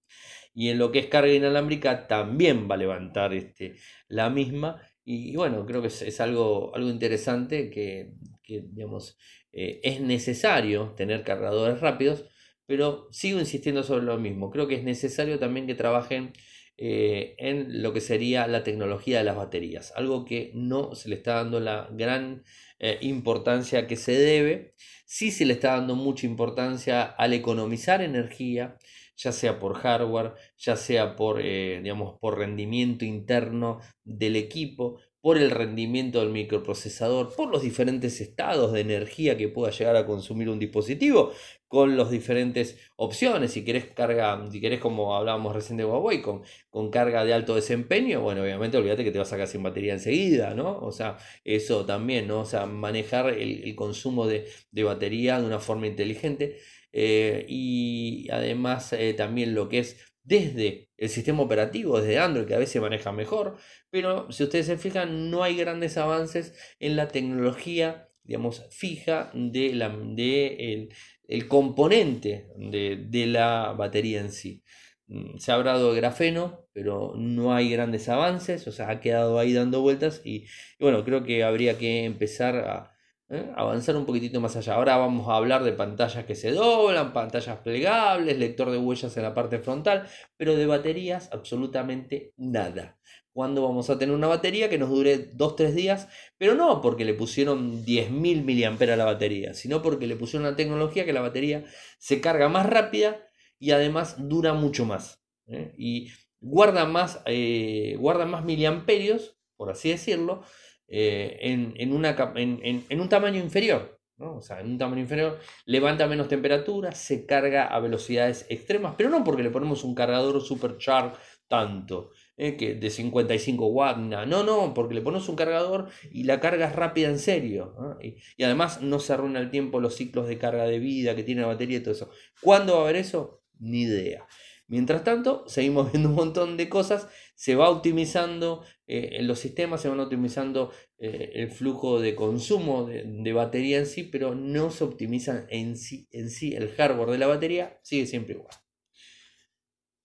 Y 0.55 0.71
en 0.71 0.79
lo 0.79 0.91
que 0.91 0.99
es 0.99 1.07
carga 1.07 1.33
inalámbrica 1.33 2.09
también 2.09 2.69
va 2.69 2.75
a 2.75 2.79
levantar 2.79 3.33
este, 3.33 3.77
la 4.09 4.29
misma. 4.29 4.83
Y, 5.05 5.37
bueno, 5.37 5.65
creo 5.67 5.83
que 5.83 5.87
es, 5.87 6.21
algo, 6.21 6.73
interesante 6.77 7.71
que 7.71 8.11
digamos, 8.49 9.17
eh, 9.53 9.81
es 9.83 10.01
necesario 10.01 10.95
tener 10.97 11.25
cargadores 11.25 11.81
rápidos, 11.81 12.25
pero 12.67 13.09
sigo 13.11 13.39
insistiendo 13.39 13.83
sobre 13.83 14.05
lo 14.05 14.19
mismo. 14.19 14.51
Creo 14.51 14.69
que 14.69 14.77
es 14.77 14.85
necesario 14.85 15.39
también 15.39 15.67
que 15.67 15.75
trabajen 15.75 16.33
eh, 16.77 17.35
en 17.39 17.83
lo 17.83 17.93
que 17.93 18.01
sería 18.01 18.47
la 18.47 18.63
tecnología 18.63 19.19
de 19.19 19.25
las 19.25 19.37
baterías, 19.37 19.93
algo 19.97 20.25
que 20.25 20.53
no 20.55 20.95
se 20.95 21.09
le 21.09 21.17
está 21.17 21.35
dando 21.35 21.61
la 21.61 21.89
gran 21.93 22.45
eh, 22.79 22.99
importancia 23.03 23.87
que 23.87 23.97
se 23.97 24.13
debe. 24.13 24.75
Sí 25.07 25.31
se 25.31 25.47
le 25.47 25.55
está 25.55 25.73
dando 25.73 25.97
mucha 25.97 26.27
importancia 26.27 27.03
al 27.03 27.33
economizar 27.33 28.03
energía, 28.03 28.77
ya 29.17 29.33
sea 29.33 29.59
por 29.59 29.75
hardware, 29.75 30.35
ya 30.59 30.77
sea 30.77 31.17
por, 31.17 31.43
digamos, 31.43 32.19
por 32.21 32.39
rendimiento 32.39 33.05
interno 33.05 33.81
del 34.05 34.37
equipo, 34.37 35.01
por 35.21 35.37
el 35.39 35.51
rendimiento 35.51 36.21
del 36.21 36.31
microprocesador, 36.31 37.35
por 37.35 37.51
los 37.51 37.63
diferentes 37.63 38.21
estados 38.21 38.73
de 38.73 38.81
energía 38.81 39.37
que 39.37 39.49
pueda 39.49 39.73
llegar 39.73 39.97
a 39.97 40.07
consumir 40.07 40.49
un 40.49 40.59
dispositivo, 40.59 41.33
con 41.69 41.97
las 41.97 42.11
diferentes 42.11 42.79
opciones. 42.97 43.53
Si 43.53 43.65
querés 43.65 43.87
carga, 43.87 44.49
si 44.51 44.61
querés, 44.61 44.81
como 44.81 45.15
hablábamos 45.15 45.55
recién 45.55 45.77
de 45.77 45.85
Huawei, 45.85 46.23
con, 46.23 46.43
con 46.71 46.91
carga 46.91 47.25
de 47.25 47.35
alto 47.35 47.55
desempeño, 47.55 48.23
bueno, 48.23 48.43
obviamente 48.43 48.79
olvídate 48.79 49.05
que 49.05 49.11
te 49.13 49.19
vas 49.19 49.29
a 49.29 49.31
sacar 49.33 49.47
sin 49.49 49.63
batería 49.63 49.93
enseguida, 49.93 50.55
¿no? 50.55 50.79
O 50.79 50.93
sea, 50.93 51.19
eso 51.45 51.85
también, 51.85 52.27
¿no? 52.27 52.41
O 52.41 52.45
sea, 52.47 52.67
manejar 52.67 53.31
el, 53.31 53.75
consumo 53.77 54.27
de, 54.27 54.47
batería 54.73 55.41
de 55.41 55.47
una 55.47 55.61
forma 55.61 55.87
inteligente. 55.87 56.59
Eh, 56.91 57.45
y 57.49 58.29
además 58.31 58.95
eh, 58.95 59.13
también 59.13 59.55
lo 59.55 59.69
que 59.69 59.81
es 59.81 60.08
desde 60.29 60.91
el 60.99 61.09
sistema 61.09 61.43
operativo, 61.43 62.01
desde 62.01 62.19
Android, 62.19 62.47
que 62.47 62.55
a 62.55 62.59
veces 62.59 62.83
maneja 62.83 63.13
mejor, 63.13 63.57
pero 63.91 64.31
si 64.31 64.45
ustedes 64.45 64.67
se 64.67 64.77
fijan, 64.77 65.31
no 65.31 65.43
hay 65.43 65.57
grandes 65.57 65.97
avances 65.97 66.55
en 66.81 66.97
la 66.97 67.09
tecnología, 67.09 68.09
digamos, 68.25 68.67
fija 68.71 69.31
de 69.35 69.73
de 70.15 70.89
el, 71.29 71.49
componente 71.49 72.49
de, 72.57 73.27
la 73.27 73.73
batería 73.73 74.21
en 74.21 74.31
sí. 74.33 74.63
Mm, 75.07 75.39
se 75.39 75.51
ha 75.51 75.55
hablado 75.55 75.93
de 75.93 76.01
grafeno, 76.01 76.67
pero 76.75 77.15
no 77.17 77.55
hay 77.55 77.71
grandes 77.71 78.09
avances, 78.11 78.67
o 78.69 78.73
sea, 78.73 78.91
ha 78.91 79.01
quedado 79.01 79.39
ahí 79.39 79.55
dando 79.55 79.81
vueltas 79.81 80.21
y 80.25 80.47
bueno, 80.79 81.05
creo 81.05 81.25
que 81.25 81.43
habría 81.45 81.79
que 81.79 82.05
empezar 82.05 82.57
a, 82.57 82.98
¿eh? 83.31 83.51
avanzar 83.57 83.97
un 83.97 84.07
poquitito 84.07 84.41
más 84.41 84.57
allá. 84.57 84.75
Ahora 84.75 84.97
vamos 84.97 85.29
a 85.29 85.37
hablar 85.37 85.65
de 85.65 85.73
pantallas 85.73 86.25
que 86.25 86.35
se 86.35 86.53
doblan, 86.53 87.13
pantallas 87.13 87.59
plegables, 87.59 88.39
lector 88.39 88.71
de 88.71 88.79
huellas 88.79 89.17
en 89.17 89.23
la 89.23 89.35
parte 89.35 89.59
frontal, 89.59 90.09
pero 90.37 90.57
de 90.57 90.67
baterías 90.67 91.29
absolutamente 91.33 92.33
nada. 92.37 92.99
¿Cuándo 93.33 93.63
vamos 93.63 93.89
a 93.89 93.99
tener 93.99 94.15
una 94.15 94.27
batería 94.27 94.69
que 94.69 94.79
nos 94.79 94.91
dure 94.91 95.31
2-3 95.37 95.71
días? 95.73 96.09
Pero 96.39 96.55
no 96.55 96.81
porque 96.81 97.05
le 97.05 97.15
pusieron 97.15 97.85
10.000 97.85 98.43
mAh 98.43 98.93
a 98.93 98.97
la 98.97 99.05
batería, 99.05 99.55
sino 99.55 99.81
porque 99.81 100.09
le 100.09 100.17
pusieron 100.17 100.47
una 100.49 100.57
tecnología 100.57 101.05
que 101.05 101.13
la 101.13 101.21
batería 101.21 101.65
se 101.99 102.21
carga 102.21 102.49
más 102.49 102.67
rápida 102.67 103.21
y 103.61 103.71
además 103.71 104.17
dura 104.19 104.55
mucho 104.55 104.87
más. 104.87 105.23
¿eh? 105.47 105.73
Y 105.79 106.11
guarda 106.41 106.85
más, 106.85 107.23
eh, 107.27 107.97
guarda 107.99 108.27
más 108.27 108.45
miliamperios, 108.45 109.37
por 109.57 109.71
así 109.71 109.91
decirlo, 109.91 110.43
eh, 110.89 111.39
en, 111.43 111.93
una, 111.93 112.17
en, 112.35 113.01
un 113.01 113.09
tamaño 113.09 113.39
inferior. 113.41 114.01
O 114.19 114.43
sea, 114.43 114.61
en 114.61 114.71
un 114.73 114.79
tamaño 114.79 115.03
inferior 115.03 115.39
levanta 115.65 116.09
menos 116.09 116.27
temperatura, 116.27 116.91
se 116.91 117.25
carga 117.25 117.67
a 117.67 117.79
velocidades 117.79 118.47
extremas, 118.49 118.95
pero 118.97 119.11
no 119.11 119.23
porque 119.23 119.45
le 119.45 119.51
ponemos 119.51 119.85
un 119.85 119.95
cargador 119.95 120.41
supercharged 120.41 121.17
tanto, 121.47 122.11
eh, 122.37 122.57
que 122.57 122.75
de 122.75 122.91
55 122.91 123.67
watts, 123.67 124.01
no, 124.01 124.43
no, 124.43 124.75
porque 124.75 124.95
le 124.95 125.03
pones 125.03 125.29
un 125.29 125.37
cargador 125.37 125.89
y 126.11 126.25
la 126.25 126.41
carga 126.41 126.67
es 126.67 126.75
rápida 126.75 127.09
en 127.09 127.19
serio. 127.21 127.77
Y, 128.03 128.17
y, 128.37 128.43
además 128.43 128.83
no 128.83 128.99
se 128.99 129.13
arruina 129.13 129.39
el 129.39 129.51
tiempo 129.51 129.81
los 129.81 129.95
ciclos 129.95 130.27
de 130.27 130.37
carga 130.37 130.65
de 130.65 130.81
vida 130.81 131.15
que 131.15 131.23
tiene 131.23 131.43
la 131.43 131.47
batería 131.47 131.79
y 131.79 131.81
todo 131.81 131.95
eso. 131.95 132.11
¿Cuándo 132.43 132.75
va 132.75 132.81
a 132.81 132.83
haber 132.85 132.97
eso? 132.97 133.43
Ni 133.61 133.83
idea. 133.83 134.27
Mientras 134.69 135.03
tanto, 135.03 135.45
seguimos 135.49 135.91
viendo 135.93 136.11
un 136.11 136.15
montón 136.15 136.57
de 136.57 136.69
cosas, 136.69 137.09
se 137.39 137.55
va 137.55 137.71
optimizando 137.71 138.65
eh, 138.89 139.21
los 139.23 139.39
sistemas, 139.39 139.81
se 139.81 139.89
van 139.89 140.01
optimizando 140.01 140.73
eh, 140.99 141.31
el 141.35 141.53
flujo 141.53 142.01
de 142.01 142.17
consumo 142.17 142.85
de, 142.85 143.33
batería 143.33 143.79
en 143.79 143.87
sí, 143.87 144.03
pero 144.03 144.35
no 144.35 144.73
se 144.73 144.83
optimiza 144.83 145.47
en 145.49 145.77
sí, 145.77 146.09
en 146.11 146.31
sí 146.31 146.53
el 146.57 146.73
hardware 146.73 147.11
de 147.11 147.19
la 147.19 147.29
batería, 147.29 147.79
sigue 147.83 148.07
siempre 148.07 148.35
igual. 148.35 148.51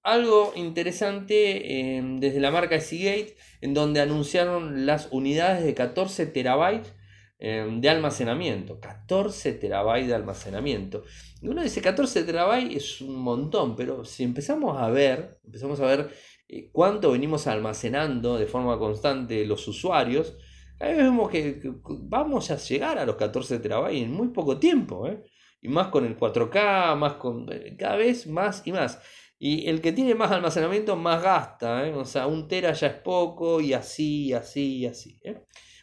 Algo 0.04 0.54
interesante 0.56 1.96
em, 1.98 2.19
desde 2.19 2.39
la 2.39 2.52
marca 2.52 2.80
Seagate, 2.80 3.36
en 3.62 3.74
donde 3.74 4.02
anunciaron 4.02 4.86
las 4.86 5.08
unidades 5.10 5.63
de 5.63 5.74
14 5.74 6.28
terabytes 6.28 6.93
em, 7.39 7.82
de 7.82 7.89
almacenamiento. 7.89 8.80
14 8.80 9.54
terabytes 9.54 10.08
de 10.08 10.13
almacenamiento. 10.13 11.04
Y 11.41 11.48
uno 11.48 11.63
dice 11.63 11.82
14 11.82 12.26
terabytes 12.26 12.76
es 12.76 13.02
un 13.02 13.15
montón, 13.15 13.76
pero 13.76 14.06
si 14.06 14.24
empezamos 14.24 14.80
a 14.80 14.89
ver, 14.91 15.39
empezamos 15.43 15.80
a 15.80 15.86
ver 15.88 16.10
eh, 16.54 16.70
cuánto 16.72 17.12
venimos 17.12 17.48
almacenando 17.48 18.38
de 18.38 18.46
forma 18.46 18.78
constante 18.78 19.46
los 19.46 19.68
usuarios, 19.68 20.38
vez 20.80 20.98
vemos 20.98 21.30
que, 21.30 21.62
vamos 21.84 22.52
a 22.52 22.58
llegar 22.58 22.98
a 22.98 23.06
los 23.06 23.16
14 23.16 23.60
terabytes 23.60 24.04
en 24.04 24.12
muy 24.12 24.30
poco 24.30 24.60
tiempo. 24.60 25.08
¿eh? 25.08 25.24
Y 25.62 25.70
más 25.70 25.88
con 25.88 26.06
el 26.06 26.18
4K, 26.18 26.96
más 26.96 27.13
con 27.13 27.48
eh, 27.52 27.76
cada 27.78 27.96
vez 27.96 28.28
más 28.28 28.62
y 28.66 28.72
más. 28.72 29.02
Y 29.39 29.68
el 29.68 29.82
que 29.82 29.92
tiene 29.92 30.16
más 30.16 30.32
almacenamiento 30.32 30.96
más 30.96 31.22
gasta, 31.22 31.84
o 31.96 32.06
sea, 32.06 32.28
un 32.28 32.48
tera 32.48 32.72
ya 32.74 32.88
es 32.88 32.96
poco 32.96 33.60
y 33.60 33.74
así, 33.74 34.32
así, 34.34 34.86
así. 34.86 35.20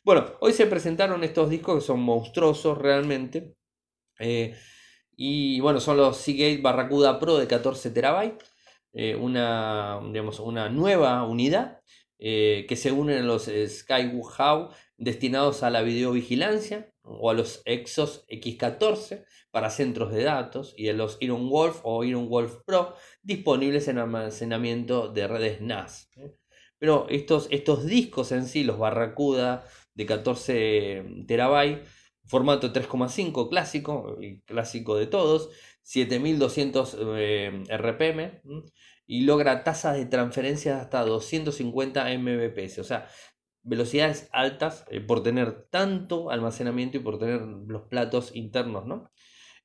Bueno, 0.05 0.25
hoy 0.41 0.53
se 0.53 0.67
presentaron 0.67 1.25
estos 1.25 1.51
discos 1.51 1.77
que 1.77 1.87
son 1.87 2.01
monstruosos 2.01 2.79
realmente. 2.79 3.55
Y 5.17 5.61
bueno, 5.61 5.81
son 5.81 5.99
los 5.99 6.17
Seagate 6.17 6.63
Barracuda 6.63 7.19
Pro 7.19 7.37
de 7.37 7.47
14 7.47 7.91
terabytes. 7.91 8.50
Eh, 8.93 9.15
una, 9.15 10.01
digamos, 10.11 10.41
una 10.41 10.69
nueva 10.69 11.23
unidad 11.25 11.81
eh, 12.19 12.67
que 12.69 12.77
se 12.77 12.93
unen 12.93 13.19
a 13.23 13.27
los 13.27 13.49
Skyhawk 13.49 14.75
destinados 14.97 15.63
a 15.63 15.71
la 15.71 15.83
videovigilancia 15.83 16.93
o 17.03 17.31
a 17.31 17.35
los 17.35 17.63
Exos 17.65 18.27
X14 18.29 19.25
para 19.51 19.71
centros 19.71 20.13
de 20.13 20.25
datos 20.25 20.75
y 20.77 20.89
a 20.89 20.93
los 20.93 21.17
Iron 21.21 21.49
Wolf 21.49 21.81
o 21.83 22.05
Iron 22.05 22.29
Wolf 22.29 22.59
Pro 22.67 22.95
disponibles 23.23 23.89
en 23.89 23.99
almacenamiento 23.99 25.09
de 25.09 25.27
redes 25.27 25.61
NAS. 25.61 26.11
Pero 26.79 27.07
estos, 27.11 27.49
estos 27.51 27.87
discos 27.87 28.33
en 28.33 28.47
sí, 28.47 28.65
los 28.65 28.79
Barracuda 28.79 29.65
de 29.95 30.07
14 30.07 31.05
terabytes, 31.27 31.89
formato 32.25 32.73
3,5 32.73 33.49
clásico, 33.49 34.17
el 34.21 34.43
clásico 34.45 34.97
de 34.97 35.07
todos, 35.07 35.51
7200 35.83 36.97
eh, 37.17 37.65
RPM 37.69 38.41
y 39.11 39.23
logra 39.23 39.65
tasas 39.65 39.97
de 39.97 40.07
transferencia 40.07 40.81
hasta 40.81 41.05
250 41.05 42.17
Mbps, 42.17 42.79
o 42.79 42.85
sea, 42.85 43.09
velocidades 43.65 44.29
altas 44.31 44.85
eh, 44.89 45.01
por 45.01 45.25
tener 45.25 45.67
tanto 45.69 46.31
almacenamiento 46.31 46.97
y 46.97 47.01
por 47.01 47.19
tener 47.19 47.41
los 47.41 47.83
platos 47.89 48.31
internos, 48.37 48.87
¿no? 48.87 49.11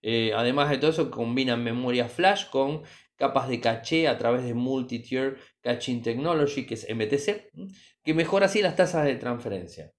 Eh, 0.01 0.33
además 0.35 0.71
de 0.71 0.79
todo 0.79 0.89
eso, 0.89 1.11
combinan 1.11 1.63
memoria 1.63 2.09
flash 2.09 2.49
con 2.49 2.81
capas 3.17 3.47
de 3.47 3.59
caché 3.61 4.07
a 4.07 4.17
través 4.17 4.45
de 4.45 4.55
Multi-Tier 4.55 5.37
Caching 5.61 6.01
Technology, 6.01 6.65
que 6.65 6.73
es 6.73 6.89
MTC, 6.89 7.51
que 8.03 8.13
mejora 8.15 8.47
así 8.47 8.63
las 8.63 8.75
tasas 8.75 9.05
de 9.05 9.15
transferencia. 9.15 9.91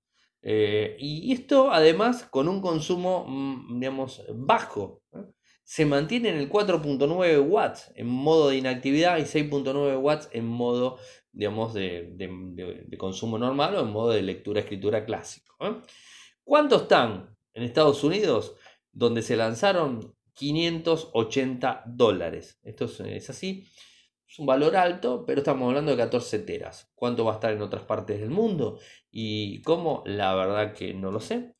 Eh, 0.42 0.96
y 0.98 1.32
esto 1.32 1.70
además 1.70 2.24
con 2.24 2.48
un 2.48 2.60
consumo, 2.60 3.24
mm, 3.28 3.78
digamos, 3.78 4.24
bajo. 4.34 5.02
Se 5.66 5.84
mantiene 5.84 6.28
en 6.28 6.36
el 6.36 6.48
4.9 6.48 7.44
watts 7.44 7.90
en 7.96 8.06
modo 8.06 8.50
de 8.50 8.56
inactividad 8.56 9.18
y 9.18 9.22
6.9 9.22 10.00
watts 10.00 10.28
en 10.30 10.46
modo, 10.46 10.98
digamos, 11.32 11.74
de, 11.74 12.86
consumo 12.96 13.36
normal 13.36 13.74
o 13.74 13.80
en 13.80 13.90
modo 13.90 14.10
de 14.10 14.22
lectura-escritura 14.22 15.04
clásico. 15.04 15.56
¿Cuántos 16.44 16.82
están 16.82 17.36
en 17.52 17.64
Estados 17.64 18.04
Unidos? 18.04 18.54
Donde 18.92 19.22
se 19.22 19.34
lanzaron 19.34 20.14
580 20.34 21.82
dólares. 21.84 22.60
Esto 22.62 22.84
es 22.84 23.28
así. 23.28 23.66
Es 24.28 24.38
un 24.38 24.46
valor 24.46 24.76
alto, 24.76 25.24
pero 25.26 25.40
estamos 25.40 25.66
hablando 25.66 25.90
de 25.90 25.96
14 25.96 26.38
teras. 26.38 26.92
¿Cuánto 26.94 27.24
va 27.24 27.32
a 27.32 27.34
estar 27.34 27.52
en 27.52 27.62
otras 27.62 27.82
partes 27.82 28.20
del 28.20 28.30
mundo? 28.30 28.78
¿Y 29.10 29.62
cómo? 29.62 30.04
La 30.06 30.32
verdad 30.36 30.72
que 30.74 30.94
no 30.94 31.10
lo 31.10 31.18
sé. 31.18 31.56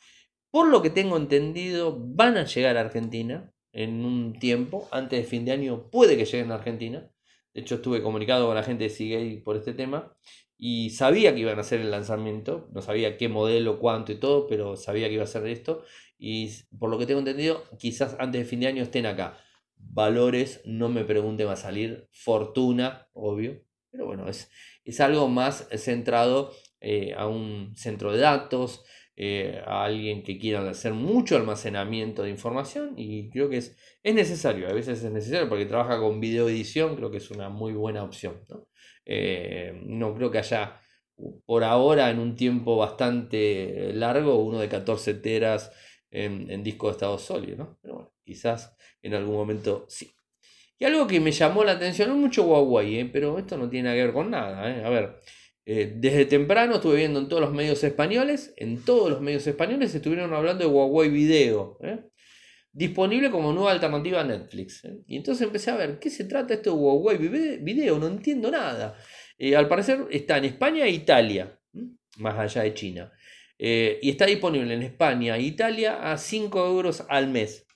Por 0.53 0.69
lo 0.69 0.81
que 0.81 0.91
tengo 0.91 1.17
entendido, 1.17 1.99
van 1.99 2.37
a 2.37 2.45
llegar 2.45 2.77
a 2.77 2.83
Argentina 2.83 3.53
en 3.77 4.05
un 4.05 4.39
tiempo. 4.39 4.89
Antes 4.91 5.21
de 5.21 5.29
fin 5.29 5.45
de 5.45 5.53
año 5.53 5.91
puede 5.91 6.17
que 6.17 6.25
lleguen 6.25 6.51
a 6.51 6.57
Argentina. 6.57 7.09
De 7.55 7.61
hecho, 7.61 7.77
estuve 7.77 8.03
comunicado 8.03 8.47
con 8.47 8.55
la 8.55 8.63
gente 8.63 8.85
de 8.85 8.91
Seagate 8.91 9.43
por 9.45 9.57
este 9.57 9.75
tema. 9.75 10.17
Y 10.57 10.91
sabía 10.91 11.35
que 11.35 11.41
iban 11.41 11.59
a 11.59 11.61
hacer 11.61 11.81
el 11.81 11.91
lanzamiento. 11.91 12.69
No 12.73 12.81
sabía 12.81 13.19
qué 13.19 13.29
modelo, 13.29 13.79
cuánto 13.79 14.13
y 14.13 14.17
todo, 14.19 14.47
pero 14.47 14.77
sabía 14.77 15.09
que 15.09 15.15
iba 15.15 15.25
a 15.25 15.29
ser 15.29 15.47
esto. 15.47 15.85
Y 16.19 16.51
por 16.79 16.91
lo 16.91 16.99
que 16.99 17.07
tengo 17.07 17.21
entendido, 17.21 17.63
quizás 17.79 18.17
antes 18.19 18.41
de 18.41 18.49
fin 18.49 18.61
de 18.61 18.69
año 18.69 18.83
estén 18.83 19.05
acá 19.05 19.39
valores, 19.79 20.63
no 20.65 20.89
me 20.89 21.05
pregunte, 21.05 21.45
va 21.45 21.53
a 21.53 21.57
salir 21.57 22.09
fortuna, 22.11 23.09
obvio, 23.13 23.63
pero 23.91 24.07
bueno, 24.07 24.29
es, 24.29 24.51
es 24.85 25.01
algo 25.01 25.29
más 25.29 25.69
centrado 25.77 26.53
eh, 26.81 27.15
a 27.17 27.27
un 27.27 27.75
centro 27.77 28.13
de 28.13 28.19
datos, 28.19 28.85
eh, 29.19 29.63
a 29.67 29.85
alguien 29.85 30.23
que 30.23 30.39
quiera 30.39 30.69
hacer 30.69 30.93
mucho 30.93 31.37
almacenamiento 31.37 32.23
de 32.23 32.31
información 32.31 32.95
y 32.99 33.31
creo 33.31 33.49
que 33.49 33.57
es, 33.57 33.77
es 34.03 34.15
necesario, 34.15 34.69
a 34.69 34.73
veces 34.75 35.03
es 35.03 35.11
necesario 35.11 35.49
porque 35.49 35.65
trabaja 35.65 35.99
con 35.99 36.21
video 36.21 36.49
edición, 36.51 36.97
creo 36.97 37.11
que 37.11 37.17
es 37.17 37.31
una 37.31 37.49
muy 37.49 37.73
buena 37.73 38.03
opción. 38.05 38.45
¿no? 38.49 38.69
Eh, 39.07 39.81
no 39.87 40.15
creo 40.15 40.31
que 40.31 40.39
haya 40.39 40.81
por 41.47 41.65
ahora 41.65 42.11
en 42.11 42.19
un 42.19 42.37
tiempo 42.37 42.77
bastante 42.77 43.93
largo 43.95 44.37
uno 44.37 44.59
de 44.59 44.69
14 44.69 45.15
teras 45.15 45.73
en, 46.11 46.51
en 46.51 46.63
disco 46.63 46.89
de 46.89 46.93
estado 46.93 47.19
sólido, 47.19 47.57
¿no? 47.57 47.79
pero 47.81 47.95
bueno, 47.95 48.13
quizás 48.23 48.77
en 49.03 49.15
algún 49.15 49.37
momento 49.37 49.87
sí. 49.89 50.13
Y 50.79 50.85
algo 50.85 51.07
que 51.07 51.21
me 51.21 51.33
llamó 51.33 51.65
la 51.65 51.73
atención, 51.73 52.11
no 52.11 52.17
mucho 52.17 52.45
Huawei, 52.45 53.01
¿eh? 53.01 53.11
pero 53.11 53.39
esto 53.39 53.57
no 53.57 53.69
tiene 53.71 53.95
que 53.95 54.05
ver 54.05 54.13
con 54.13 54.31
nada. 54.31 54.71
¿eh? 54.71 54.85
A 54.85 54.91
ver, 54.91 55.21
Eh, 55.69 55.95
desde 55.97 56.27
temprano 56.27 56.77
estuve 56.77 56.99
viendo 56.99 57.19
en 57.19 57.29
todos 57.29 57.43
los 57.43 57.53
medios 57.53 57.83
españoles, 57.83 58.55
en 58.57 58.85
todos 58.85 59.11
los 59.11 59.21
medios 59.21 59.45
españoles 59.49 59.93
estuvieron 59.93 60.33
hablando 60.33 60.63
de 60.63 60.71
Huawei 60.71 61.11
Video, 61.11 61.77
¿eh? 61.83 62.05
disponible 62.73 63.33
como 63.33 63.53
nueva 63.53 63.73
alternativa 63.73 64.21
a 64.21 64.25
Netflix. 64.25 64.85
¿eh? 64.85 65.01
Y 65.09 65.17
entonces 65.17 65.45
empecé 65.45 65.73
a 65.73 65.77
ver, 65.77 65.99
¿qué 65.99 66.09
se 66.09 66.23
trata 66.23 66.55
esto 66.55 66.71
de 66.71 66.77
Huawei 66.77 67.19
Video? 67.59 67.99
No 67.99 68.07
entiendo 68.07 68.49
nada. 68.49 68.97
al 69.57 69.67
parecer 69.67 70.07
está 70.13 70.39
en 70.39 70.45
España 70.45 70.85
e 70.85 70.91
Italia, 70.91 71.59
más 72.19 72.39
allá 72.39 72.63
de 72.63 72.73
China. 72.73 73.13
y 73.59 74.09
está 74.09 74.27
disponible 74.27 74.73
en 74.73 74.85
España 74.85 75.37
e 75.37 75.43
Italia 75.43 76.13
a 76.13 76.17
5 76.17 76.65
euros 76.65 77.05
al 77.09 77.27
mes. 77.27 77.67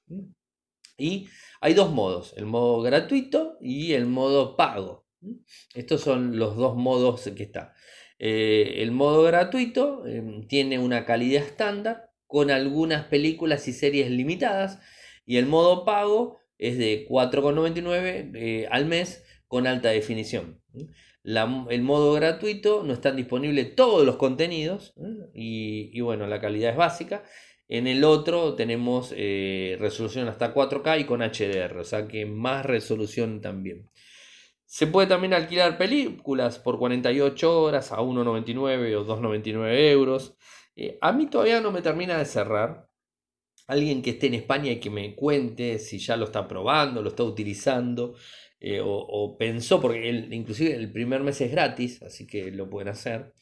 Y 0.96 1.28
hay 1.60 1.74
dos 1.74 1.90
modos, 1.90 2.34
el 2.36 2.46
modo 2.46 2.82
gratuito 2.82 3.58
y 3.60 3.94
el 3.94 4.06
modo 4.06 4.56
pago. 4.56 5.06
Estos 5.74 6.00
son 6.02 6.38
los 6.38 6.56
dos 6.56 6.76
modos 6.76 7.28
que 7.34 7.42
está. 7.42 7.74
Eh, 8.22 8.82
el 8.82 8.92
modo 8.92 9.22
gratuito 9.22 10.06
em, 10.06 10.46
tiene 10.46 10.78
una 10.78 11.06
calidad 11.06 11.42
estándar 11.42 12.10
con 12.26 12.50
algunas 12.50 13.06
películas 13.06 13.66
y 13.66 13.72
series 13.72 14.10
limitadas 14.10 14.78
y 15.24 15.38
el 15.38 15.46
modo 15.46 15.86
pago 15.86 16.38
es 16.58 16.76
de 16.76 17.06
4,99 17.08 18.32
eh, 18.34 18.68
al 18.70 18.84
mes 18.84 19.24
con 19.48 19.66
alta 19.66 19.88
definición. 19.88 20.60
el 21.24 21.82
modo 21.82 22.12
gratuito 22.12 22.82
no 22.84 22.92
están 22.92 23.16
disponibles 23.16 23.74
todos 23.74 24.04
los 24.04 24.16
contenidos 24.16 24.94
y, 25.32 25.98
bueno, 26.02 26.26
la 26.26 26.40
calidad 26.40 26.72
es 26.72 26.76
básica. 26.76 27.24
En 27.68 27.86
el 27.86 28.04
otro 28.04 28.54
tenemos 28.54 29.14
eh, 29.16 29.76
resolución 29.80 30.28
hasta 30.28 30.52
4K 30.52 31.00
y 31.00 31.04
con 31.04 31.20
HDR, 31.20 31.78
o 31.78 31.84
sea 31.84 32.06
que 32.06 32.26
más 32.26 32.66
resolución 32.66 33.40
también. 33.40 33.88
Se 34.70 34.86
puede 34.86 35.08
también 35.08 35.34
alquilar 35.34 35.76
películas 35.76 36.60
por 36.60 36.78
48 36.78 37.60
horas 37.60 37.90
a 37.90 37.96
1,99 37.96 38.94
o 38.94 39.04
2,99 39.04 39.90
euros. 39.90 40.36
Eh, 40.76 40.96
a 41.00 41.10
mí 41.12 41.26
todavía 41.26 41.60
no 41.60 41.72
me 41.72 41.82
termina 41.82 42.16
de 42.16 42.24
cerrar. 42.24 42.88
Alguien 43.66 44.00
que 44.00 44.10
esté 44.10 44.28
en 44.28 44.34
España 44.34 44.70
y 44.70 44.78
que 44.78 44.88
me 44.88 45.16
cuente 45.16 45.80
si 45.80 45.98
ya 45.98 46.16
lo 46.16 46.26
está 46.26 46.46
probando, 46.46 47.02
lo 47.02 47.08
está 47.08 47.24
utilizando 47.24 48.14
eh, 48.60 48.80
o, 48.80 49.36
pensó, 49.36 49.80
porque 49.80 50.08
inclusive 50.30 50.76
el 50.76 50.92
primer 50.92 51.22
mes 51.24 51.40
es 51.40 51.50
gratis, 51.50 52.00
así 52.04 52.24
que 52.28 52.52
lo 52.52 52.70
pueden 52.70 52.90
hacer. 52.90 53.34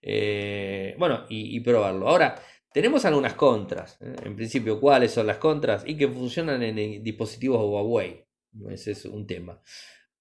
Eh, 0.00 0.94
bueno, 0.98 1.26
y, 1.28 1.56
y, 1.58 1.60
probarlo. 1.60 2.08
Ahora, 2.08 2.42
tenemos 2.72 3.04
algunas 3.04 3.34
contras. 3.34 3.98
En 4.00 4.34
principio, 4.34 4.80
¿cuáles 4.80 5.12
son 5.12 5.26
las 5.26 5.36
contras? 5.36 5.84
Y 5.86 5.98
que 5.98 6.08
funcionan 6.08 6.62
en 6.62 7.04
dispositivos 7.04 7.60
Huawei. 7.60 8.24
Ese 8.70 8.92
es 8.92 9.04
un 9.04 9.26
tema 9.26 9.60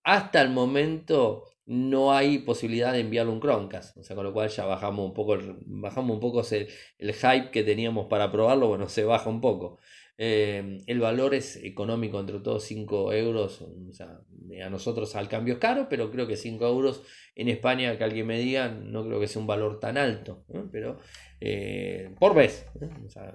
hasta 0.04 0.42
el 0.42 0.50
momento 0.50 1.46
no 1.70 2.14
hay 2.14 2.40
posibilidad 2.40 2.94
de 2.94 3.02
enviarle 3.02 3.32
un 3.32 3.40
Chromecast. 3.40 3.96
O 3.98 4.04
sea, 4.04 4.16
con 4.16 4.26
lo 4.26 4.34
cual 4.34 4.50
ya 4.50 4.66
bajamos 4.66 5.06
un 5.06 5.14
poco, 5.14 5.38
bajamos 5.68 6.16
un 6.16 6.20
poco 6.20 6.42
el, 6.52 6.68
hype 7.14 7.52
que 7.52 7.64
teníamos 7.64 8.08
para 8.08 8.32
probarlo, 8.32 8.68
bueno, 8.68 8.90
se 8.90 9.04
baja 9.04 9.30
un 9.30 9.40
poco. 9.40 9.78
Eh, 10.18 10.80
el 10.88 11.00
valor 11.00 11.36
es 11.36 11.58
económico, 11.58 12.20
entre 12.20 12.40
todos 12.40 12.64
5 12.64 13.14
euros. 13.14 13.62
O 13.62 13.94
sea, 13.94 14.20
a 14.66 14.70
nosotros 14.72 15.16
al 15.16 15.30
cambio 15.30 15.54
es 15.54 15.60
caro, 15.60 15.88
pero 15.90 16.10
creo 16.10 16.26
que 16.26 16.38
5 16.38 16.66
euros 16.68 17.04
en 17.36 17.50
España, 17.50 17.96
que 18.00 18.04
alguien 18.04 18.26
me 18.26 18.40
diga, 18.40 18.70
no 18.70 19.06
creo 19.06 19.20
que 19.20 19.28
sea 19.28 19.40
un 19.40 19.48
valor 19.48 19.80
tan 19.80 19.98
alto. 19.98 20.46
Pero 20.72 20.98
eh, 21.40 22.16
por 22.20 22.34
vez, 22.34 22.66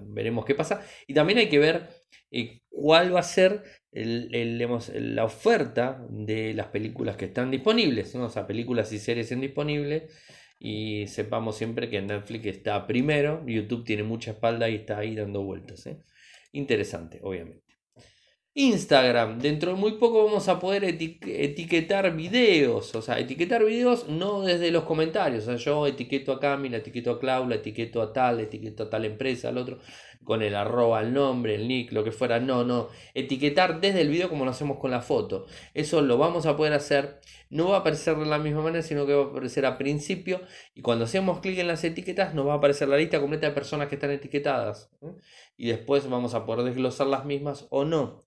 veremos 0.02 0.44
qué 0.44 0.56
pasa. 0.56 0.84
Y 1.06 1.14
también 1.14 1.38
hay 1.38 1.48
que 1.48 1.60
ver 1.60 1.88
eh, 2.32 2.62
cuál 2.68 3.14
va 3.14 3.20
a 3.20 3.22
ser 3.22 3.62
la 3.94 5.24
oferta 5.24 6.04
de 6.10 6.52
las 6.54 6.66
películas 6.68 7.16
que 7.16 7.26
están 7.26 7.50
disponibles, 7.50 8.14
o 8.14 8.28
sea, 8.28 8.46
películas 8.46 8.92
y 8.92 8.98
series 8.98 9.30
en 9.32 9.40
disponibles. 9.40 10.12
Y 10.58 11.06
sepamos 11.08 11.56
siempre 11.56 11.90
que 11.90 12.00
Netflix 12.00 12.46
está 12.46 12.86
primero, 12.86 13.44
YouTube 13.46 13.84
tiene 13.84 14.02
mucha 14.02 14.32
espalda 14.32 14.68
y 14.68 14.76
está 14.76 14.98
ahí 14.98 15.14
dando 15.14 15.42
vueltas. 15.42 15.86
¿eh? 15.86 15.98
Interesante, 16.52 17.20
obviamente. 17.22 17.64
Instagram, 18.56 19.40
dentro 19.40 19.72
de 19.72 19.76
muy 19.76 19.98
poco 19.98 20.24
vamos 20.24 20.48
a 20.48 20.60
poder 20.60 20.84
etiquetar 20.84 22.14
videos, 22.14 22.94
o 22.94 23.02
sea, 23.02 23.18
etiquetar 23.18 23.64
videos 23.64 24.08
no 24.08 24.42
desde 24.42 24.70
los 24.70 24.84
comentarios, 24.84 25.42
o 25.42 25.46
sea, 25.46 25.56
yo 25.56 25.88
etiqueto 25.88 26.30
a 26.30 26.38
Cami, 26.38 26.68
la 26.68 26.76
etiqueto 26.76 27.10
a 27.10 27.18
Clau, 27.18 27.48
la 27.48 27.56
etiqueto 27.56 28.00
a 28.00 28.12
tal, 28.12 28.38
etiqueto 28.38 28.84
a 28.84 28.90
tal 28.90 29.06
empresa, 29.06 29.48
al 29.48 29.58
otro, 29.58 29.80
con 30.24 30.42
el 30.42 30.54
arroba, 30.54 31.00
el 31.00 31.12
nombre, 31.12 31.54
el 31.54 31.68
nick, 31.68 31.92
lo 31.92 32.02
que 32.02 32.10
fuera, 32.10 32.40
no, 32.40 32.64
no, 32.64 32.88
etiquetar 33.14 33.80
desde 33.80 34.00
el 34.00 34.08
video 34.08 34.28
como 34.28 34.44
lo 34.44 34.50
hacemos 34.50 34.78
con 34.78 34.90
la 34.90 35.00
foto, 35.00 35.46
eso 35.74 36.02
lo 36.02 36.18
vamos 36.18 36.46
a 36.46 36.56
poder 36.56 36.72
hacer, 36.72 37.20
no 37.50 37.68
va 37.68 37.76
a 37.76 37.80
aparecer 37.80 38.16
de 38.16 38.26
la 38.26 38.38
misma 38.38 38.62
manera, 38.62 38.82
sino 38.82 39.06
que 39.06 39.14
va 39.14 39.24
a 39.24 39.26
aparecer 39.26 39.66
a 39.66 39.78
principio, 39.78 40.40
y 40.74 40.82
cuando 40.82 41.04
hacemos 41.04 41.40
clic 41.40 41.58
en 41.58 41.68
las 41.68 41.84
etiquetas 41.84 42.34
nos 42.34 42.46
va 42.46 42.54
a 42.54 42.56
aparecer 42.56 42.88
la 42.88 42.96
lista 42.96 43.20
completa 43.20 43.46
de 43.46 43.52
personas 43.52 43.88
que 43.88 43.94
están 43.94 44.10
etiquetadas, 44.10 44.90
y 45.56 45.68
después 45.68 46.08
vamos 46.08 46.34
a 46.34 46.46
poder 46.46 46.64
desglosar 46.64 47.06
las 47.06 47.24
mismas 47.24 47.66
o 47.70 47.84
no. 47.84 48.24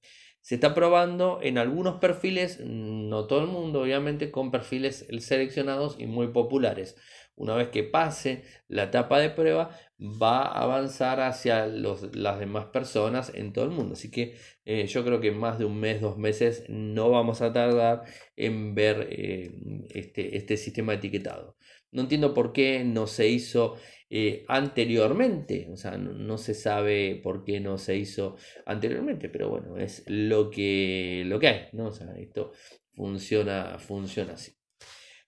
Se 0.48 0.56
está 0.56 0.74
probando 0.74 1.40
en 1.42 1.58
algunos 1.58 1.96
perfiles, 1.96 2.62
no 2.62 3.28
todo 3.28 3.42
el 3.42 3.48
mundo, 3.48 3.82
obviamente, 3.82 4.32
con 4.32 4.50
perfiles 4.50 5.06
seleccionados 5.20 5.98
y 6.00 6.06
muy 6.06 6.28
populares. 6.28 6.96
Una 7.38 7.56
vez 7.56 7.70
que 7.70 7.84
pase 7.84 8.44
la 8.68 8.84
etapa 8.86 9.20
de 9.20 9.30
prueba, 9.30 9.70
va 10.02 10.42
a 10.42 10.64
avanzar 10.64 11.20
hacia 11.22 11.68
las 11.68 12.40
demás 12.40 12.66
personas 12.66 13.32
en 13.36 13.54
todo 13.54 13.66
el 13.66 13.72
mundo. 13.72 13.94
Así 13.94 14.12
que 14.12 14.36
eh, 14.66 14.88
yo 14.88 15.06
creo 15.06 15.22
que 15.22 15.32
más 15.32 15.60
de 15.60 15.66
un 15.66 15.80
mes, 15.80 16.02
dos 16.02 16.18
meses, 16.18 16.66
no 16.68 17.10
vamos 17.12 17.42
a 17.42 17.54
tardar 17.54 18.04
en 18.36 18.76
ver 18.76 19.08
eh, 19.12 19.52
este, 19.90 20.36
este 20.38 20.58
sistema 20.58 20.96
etiquetado. 20.96 21.58
No 21.92 22.02
entiendo 22.02 22.34
por 22.34 22.54
qué 22.54 22.84
no 22.84 23.08
se 23.08 23.28
hizo 23.30 23.78
eh, 24.10 24.44
anteriormente. 24.48 25.68
O 25.72 25.78
sea, 25.78 25.98
no, 25.98 26.38
se 26.38 26.54
sabe 26.54 27.20
por 27.24 27.44
qué 27.44 27.60
no 27.60 27.78
se 27.78 27.98
hizo 27.98 28.36
anteriormente, 28.66 29.30
pero 29.30 29.50
bueno, 29.50 29.78
es 29.78 30.04
lo 30.08 30.50
que, 30.50 31.24
lo 31.26 31.40
que 31.40 31.48
hay, 31.48 31.62
¿no? 31.74 31.88
O 31.88 31.92
sea, 31.92 32.16
esto 32.18 32.52
funciona, 32.96 33.78
funciona 33.80 34.34
así. 34.34 34.57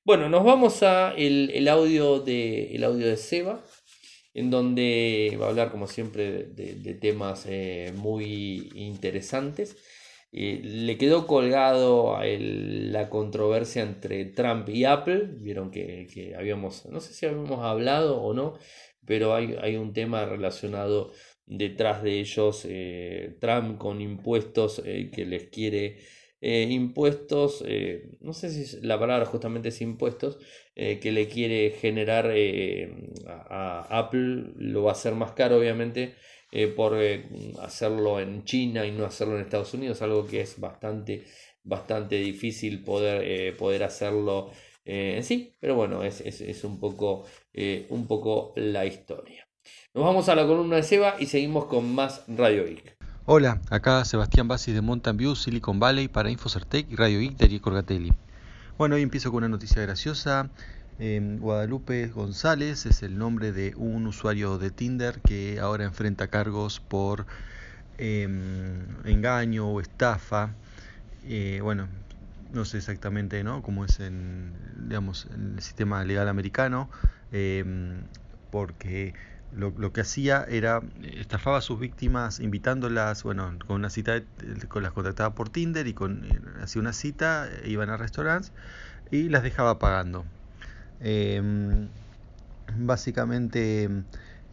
Bueno, 0.10 0.28
nos 0.28 0.44
vamos 0.44 0.82
a 0.82 1.14
el, 1.16 1.68
audio, 1.68 2.20
de, 2.20 2.76
el 2.76 2.84
audio 2.84 3.06
de 3.06 3.16
Seba, 3.16 3.64
en 4.34 4.50
donde 4.50 5.38
va 5.40 5.46
a 5.46 5.50
hablar, 5.50 5.70
como 5.70 5.86
siempre, 5.86 6.46
de, 6.46 6.96
temas 6.96 7.46
eh, 7.48 7.94
muy 7.96 8.72
interesantes. 8.74 9.78
Eh, 10.32 10.62
le 10.64 10.98
quedó 10.98 11.28
colgado 11.28 12.18
la 12.24 13.08
controversia 13.12 13.84
entre 13.84 14.26
Trump 14.26 14.68
y 14.70 14.86
Apple. 14.86 15.30
Vieron 15.42 15.70
que, 15.70 16.34
habíamos, 16.36 16.88
no 16.88 17.02
sé 17.02 17.14
si 17.14 17.28
habíamos 17.28 17.60
hablado 17.64 18.20
o 18.20 18.34
no, 18.34 18.58
pero 19.06 19.36
hay, 19.36 19.76
un 19.76 19.94
tema 19.94 20.26
relacionado 20.26 21.12
detrás 21.46 22.02
de 22.02 22.20
ellos. 22.20 22.66
Eh, 22.68 23.38
Trump 23.40 23.78
con 23.78 24.02
impuestos 24.02 24.82
eh, 24.84 25.12
que 25.14 25.28
les 25.28 25.50
quiere 25.50 26.00
impuestos, 26.42 27.64
no 28.22 28.34
sé 28.34 28.50
si 28.50 28.82
la 28.82 28.98
palabra 29.00 29.26
justamente 29.26 29.70
es 29.70 29.82
impuestos, 29.82 30.40
que 30.76 31.12
le 31.12 31.28
quiere 31.28 31.72
generar 31.72 32.34
a, 33.28 33.88
Apple, 33.90 34.54
lo 34.56 34.84
va 34.84 34.92
a 34.92 34.94
hacer 34.94 35.16
más 35.16 35.34
caro 35.34 35.58
obviamente 35.58 36.16
eh, 36.52 36.68
por 36.68 37.00
eh, 37.00 37.30
hacerlo 37.62 38.20
en 38.20 38.44
China 38.44 38.86
y 38.86 38.92
no 38.92 39.06
hacerlo 39.06 39.36
en 39.36 39.42
Estados 39.42 39.74
Unidos, 39.76 40.02
algo 40.02 40.26
que 40.26 40.42
es 40.42 40.60
bastante, 40.60 41.24
bastante 41.64 42.16
difícil 42.16 42.84
poder, 42.84 43.22
eh, 43.24 43.54
poder 43.54 43.84
hacerlo 43.84 44.52
en 44.86 45.24
sí, 45.24 45.56
pero 45.60 45.76
bueno, 45.76 46.04
es, 46.04 46.20
es, 46.22 46.64
un, 46.64 46.80
poco, 46.80 47.24
un 47.90 48.08
poco 48.08 48.54
la 48.56 48.88
historia. 48.88 49.48
Nos 49.94 50.04
vamos 50.04 50.30
a 50.30 50.36
la 50.36 50.48
columna 50.48 50.78
de 50.78 50.84
Seba 50.84 51.16
y 51.20 51.28
seguimos 51.28 51.66
con 51.66 51.94
más 51.94 52.24
Radio 52.28 52.66
Geek. 52.66 52.99
Hola, 53.32 53.62
acá 53.70 54.04
Sebastián 54.06 54.48
Basis 54.48 54.74
de 54.74 54.82
Mountain 54.82 55.16
View, 55.16 55.36
Silicon 55.36 55.80
Valley 55.80 56.08
para 56.08 56.32
Infocertec 56.32 56.90
y 56.90 56.96
Radio 56.96 57.20
de 57.20 57.46
Ariel 57.46 57.62
Corgatelli. 57.62 58.12
Bueno, 58.76 58.96
hoy 58.96 59.04
empiezo 59.04 59.30
con 59.30 59.44
una 59.44 59.50
noticia 59.50 59.84
graciosa. 59.84 60.50
Guadalupe 60.98 62.08
González 62.08 62.88
es 62.88 63.04
el 63.04 63.20
nombre 63.20 63.52
de 63.52 63.76
un 63.76 64.08
usuario 64.08 64.58
de 64.58 64.72
Tinder 64.72 65.22
que 65.22 65.60
ahora 65.60 65.84
enfrenta 65.84 66.30
cargos 66.30 66.80
por 66.80 67.28
em, 68.00 68.88
engaño 69.06 69.70
o 69.70 69.80
estafa. 69.80 70.56
Eh, 71.24 71.60
bueno, 71.62 71.88
no 72.52 72.66
sé 72.66 72.80
exactamente 72.80 73.44
¿no? 73.44 73.62
cómo 73.62 73.86
es 73.86 74.00
en, 74.00 74.54
digamos, 74.88 75.28
en 75.32 75.54
el 75.58 75.62
sistema 75.62 76.04
legal 76.04 76.30
americano, 76.30 76.90
em, 77.32 78.02
porque 78.50 79.14
lo, 79.52 79.92
que 79.92 80.02
hacía 80.02 80.46
era 80.48 80.82
estafaba 81.02 81.58
a 81.58 81.62
sus 81.62 81.80
víctimas 81.80 82.40
invitándolas, 82.40 83.24
bueno, 83.24 83.58
con 83.66 83.78
una 83.78 83.90
cita, 83.90 84.22
con 84.68 84.84
las 84.84 84.94
contactaba 84.94 85.34
por 85.34 85.50
Tinder 85.50 85.88
y 85.88 85.94
con 85.94 86.26
eh, 86.26 86.40
hacía 86.62 86.82
una 86.82 86.94
cita, 86.94 87.50
iban 87.66 87.90
a 87.90 87.98
restaurantes 87.98 88.52
y 89.12 89.30
las 89.30 89.44
dejaba 89.44 89.80
pagando. 89.80 90.26
Em, 91.00 91.90
básicamente 92.78 93.90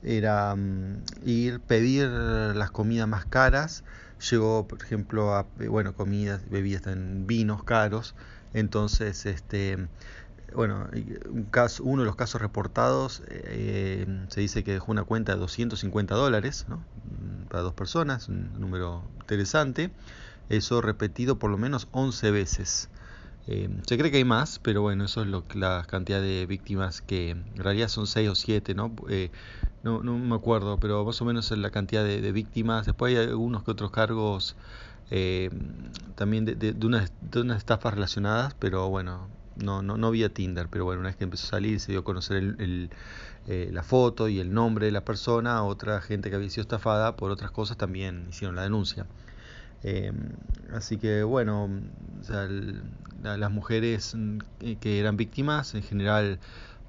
era 0.03 0.55
mm, 0.57 1.03
ir, 1.25 1.61
pedir 1.61 2.09
las 2.09 2.71
comidas 2.71 3.09
más 3.09 3.27
caras. 3.27 3.85
Llegó, 4.31 4.67
por 4.67 4.83
ejemplo, 4.83 5.35
a 5.35 5.47
bueno, 5.69 5.95
comidas, 5.95 6.49
bebidas 6.49 6.87
en 6.87 7.27
vinos 7.27 7.65
caros. 7.65 8.15
Entonces, 8.55 9.27
este 9.27 9.89
bueno, 10.55 10.89
un 11.29 11.45
caso, 11.45 11.85
uno 11.85 12.03
de 12.03 12.07
los 12.07 12.17
casos 12.17 12.41
reportados 12.41 13.23
eh, 13.29 14.07
se 14.29 14.41
dice 14.41 14.65
que 14.65 14.73
dejó 14.73 14.93
una 14.93 15.05
cuenta 15.05 15.35
de 15.35 15.39
250 15.39 16.15
dólares 16.15 16.67
¿no? 16.69 16.83
para 17.49 17.63
dos 17.63 17.75
personas, 17.75 18.29
un 18.29 18.59
número 18.61 19.03
interesante. 19.21 19.91
Eso 20.49 20.81
repetido 20.81 21.39
por 21.39 21.51
lo 21.51 21.59
menos 21.59 21.89
11 21.91 22.31
veces. 22.31 22.89
Eh, 23.49 23.69
se 23.87 23.99
cree 23.99 24.11
que 24.11 24.19
hay 24.19 24.25
más, 24.25 24.61
pero 24.61 24.83
bueno, 24.83 25.05
eso 25.05 25.23
es 25.23 25.29
lo, 25.29 25.45
la 25.55 25.85
cantidad 25.89 26.21
de 26.21 26.47
víctimas 26.47 27.01
que 27.03 27.31
en 27.31 27.57
realidad 27.57 27.89
son 27.89 28.07
6 28.07 28.29
o 28.29 28.35
7, 28.35 28.75
¿no? 28.75 28.93
Eh, 29.09 29.31
no, 29.83 30.03
no 30.03 30.19
me 30.19 30.35
acuerdo, 30.35 30.79
pero 30.79 31.05
más 31.05 31.21
o 31.21 31.25
menos 31.25 31.51
es 31.51 31.59
la 31.59 31.71
cantidad 31.71 32.05
de, 32.05 32.33
víctimas. 32.33 32.87
Después 32.87 33.17
hay 33.17 33.25
algunos 33.25 33.63
que 33.65 33.71
otros 33.73 33.91
cargos 33.91 34.57
también 36.17 36.45
de, 36.45 36.57
de, 36.57 36.73
de, 36.73 36.87
unas, 36.87 37.13
de 37.21 37.41
unas 37.41 37.59
estafas 37.59 37.95
relacionadas, 37.95 38.55
pero 38.55 38.89
bueno, 38.89 39.29
no, 39.63 39.83
no, 39.83 39.97
no 39.97 40.11
vía 40.11 40.29
Tinder, 40.29 40.69
pero 40.69 40.85
bueno, 40.85 41.01
una 41.01 41.09
vez 41.09 41.17
que 41.17 41.25
empezó 41.25 41.47
a 41.47 41.51
salir 41.51 41.81
se 41.81 41.93
dio 41.93 42.01
a 42.01 42.05
conocer 42.05 42.37
el, 42.37 42.91
eh, 43.47 43.71
la 43.73 43.83
foto 43.83 44.29
y 44.29 44.41
el 44.41 44.53
nombre 44.53 44.87
de 44.87 44.93
la 44.93 45.05
persona, 45.05 45.63
otra 45.65 46.01
gente 46.01 46.31
que 46.31 46.37
había 46.37 46.51
sido 46.51 46.63
estafada 46.63 47.17
por 47.17 47.31
otras 47.31 47.51
cosas 47.51 47.77
también 47.77 48.27
hicieron 48.31 48.57
la 48.57 48.63
denuncia. 48.63 49.07
Eh, 49.83 50.13
así 50.73 50.99
que 50.99 51.23
bueno, 51.23 51.71
las 53.23 53.51
mujeres 53.51 54.15
mm, 54.15 54.39
que 54.81 54.99
eran 54.99 55.17
víctimas 55.17 55.75
en 55.75 55.83
general 55.83 56.41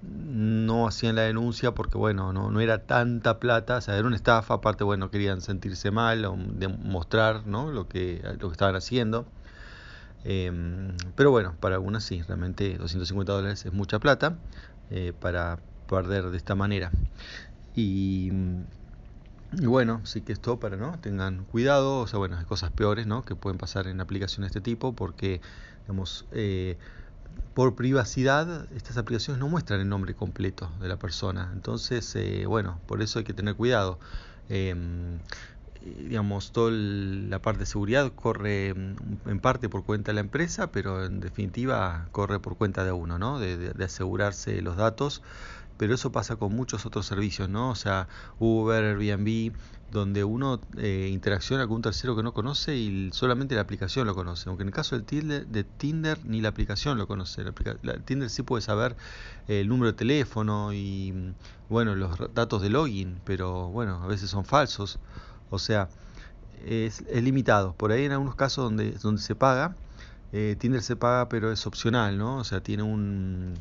no 0.01 0.87
hacían 0.87 1.15
la 1.15 1.23
denuncia 1.23 1.73
porque 1.73 1.97
bueno, 1.97 2.33
no, 2.33 2.51
no 2.51 2.59
era 2.59 2.79
tanta 2.85 3.39
plata, 3.39 3.77
o 3.77 3.81
sea, 3.81 3.97
era 3.97 4.07
una 4.07 4.15
estafa, 4.15 4.55
aparte 4.55 4.83
bueno, 4.83 5.09
querían 5.09 5.41
sentirse 5.41 5.91
mal 5.91 6.25
o 6.25 6.37
demostrar 6.37 7.45
¿no? 7.47 7.71
lo, 7.71 7.87
que, 7.87 8.21
lo 8.39 8.49
que 8.49 8.53
estaban 8.53 8.75
haciendo. 8.75 9.25
Em, 10.29 10.97
pero 11.15 11.31
bueno, 11.31 11.55
para 11.57 11.75
algunas 11.75 12.03
sí, 12.03 12.21
realmente 12.21 12.77
250 12.77 13.31
dólares 13.31 13.65
es 13.65 13.71
mucha 13.71 13.97
plata 13.97 14.37
eh, 14.91 15.13
para 15.17 15.57
perder 15.87 16.31
de 16.31 16.37
esta 16.37 16.53
manera. 16.53 16.91
Y, 17.73 18.31
bueno, 19.53 20.01
sí 20.05 20.21
que 20.21 20.33
esto 20.33 20.59
para 20.59 20.75
no 20.75 20.99
tengan 20.99 21.45
cuidado, 21.45 21.99
o 21.99 22.07
sea, 22.07 22.19
bueno, 22.19 22.37
hay 22.37 22.43
cosas 22.43 22.71
peores 22.71 23.07
¿no? 23.07 23.23
que 23.23 23.35
pueden 23.35 23.57
pasar 23.57 23.87
en 23.87 24.01
aplicaciones 24.01 24.51
de 24.51 24.59
este 24.59 24.69
tipo 24.69 24.91
porque, 24.93 25.39
digamos, 25.83 26.25
eh, 26.31 26.77
por 27.53 27.75
privacidad, 27.75 28.67
estas 28.73 28.97
aplicaciones 28.97 29.39
no 29.39 29.47
muestran 29.47 29.79
el 29.79 29.87
nombre 29.87 30.13
completo 30.13 30.69
de 30.81 30.89
la 30.89 30.97
persona. 30.97 31.51
Entonces, 31.53 32.13
eh, 32.17 32.45
bueno, 32.47 32.81
por 32.85 33.01
eso 33.01 33.19
hay 33.19 33.25
que 33.25 33.33
tener 33.33 33.55
cuidado. 33.55 33.97
Em, 34.49 35.19
digamos, 35.99 36.51
toda 36.51 36.71
la 36.71 37.41
parte 37.41 37.61
de 37.61 37.65
seguridad 37.65 38.11
corre 38.13 38.73
mm, 38.73 39.29
en 39.29 39.39
parte 39.39 39.69
por 39.69 39.83
cuenta 39.83 40.11
de 40.11 40.15
la 40.15 40.21
empresa, 40.21 40.71
pero 40.71 41.05
en 41.05 41.19
definitiva 41.19 42.07
corre 42.11 42.39
por 42.39 42.57
cuenta 42.57 42.83
de 42.83 42.91
uno, 42.91 43.17
¿no? 43.19 43.39
De, 43.39 43.73
asegurarse 43.83 44.61
los 44.61 44.77
datos. 44.77 45.21
Pero 45.77 45.93
eso 45.93 46.11
pasa 46.11 46.37
con 46.37 46.55
muchos 46.55 46.87
otros 46.87 47.05
servicios, 47.05 47.49
¿no? 47.49 47.69
O 47.69 47.75
sea, 47.75 48.07
Uber, 48.39 48.83
Airbnb, 48.83 49.53
donde 49.91 50.23
uno 50.23 50.59
eh, 50.77 51.09
interacciona 51.11 51.67
con 51.67 51.77
un 51.77 51.81
tercero 51.83 52.15
que 52.15 52.23
no 52.23 52.33
conoce 52.33 52.75
y 52.75 53.09
solamente 53.13 53.55
la 53.55 53.61
aplicación 53.61 54.07
lo 54.07 54.15
conoce. 54.15 54.49
Aunque 54.49 54.63
en 54.63 54.69
el 54.69 54.73
caso 54.73 54.97
de 54.99 55.63
Tinder 55.63 56.17
ni 56.25 56.41
la 56.41 56.49
aplicación 56.49 56.97
lo 56.97 57.07
conoce. 57.07 57.43
La, 57.83 57.97
Tinder 57.99 58.29
sí 58.29 58.43
puede 58.43 58.61
saber 58.61 58.95
el 59.47 59.67
número 59.67 59.91
de 59.91 59.97
teléfono 59.97 60.73
y, 60.73 61.13
mm, 61.13 61.33
bueno, 61.69 61.95
los 61.95 62.33
datos 62.33 62.61
de 62.61 62.69
login, 62.69 63.19
pero 63.23 63.69
bueno, 63.69 64.01
a 64.03 64.07
veces 64.07 64.29
son 64.29 64.45
falsos. 64.45 64.99
O 65.49 65.59
sea, 65.59 65.89
es, 66.65 67.03
limitado. 67.11 67.73
Por 67.73 67.91
ahí 67.91 68.05
en 68.05 68.11
algunos 68.11 68.35
casos 68.35 68.65
donde, 68.65 68.91
donde 68.91 69.21
se 69.21 69.35
paga, 69.35 69.75
eh, 70.33 70.55
Tinder 70.59 70.81
se 70.81 70.95
paga 70.95 71.29
pero 71.29 71.51
es 71.51 71.65
opcional, 71.67 72.17
¿no? 72.17 72.37
O 72.37 72.43
sea, 72.43 72.61
tiene 72.61 72.83
un 72.83 73.55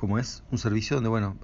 como 0.00 0.18
es 0.18 0.42
un 0.50 0.56
servicio 0.56 0.96
donde, 0.96 1.10
bueno, 1.10 1.36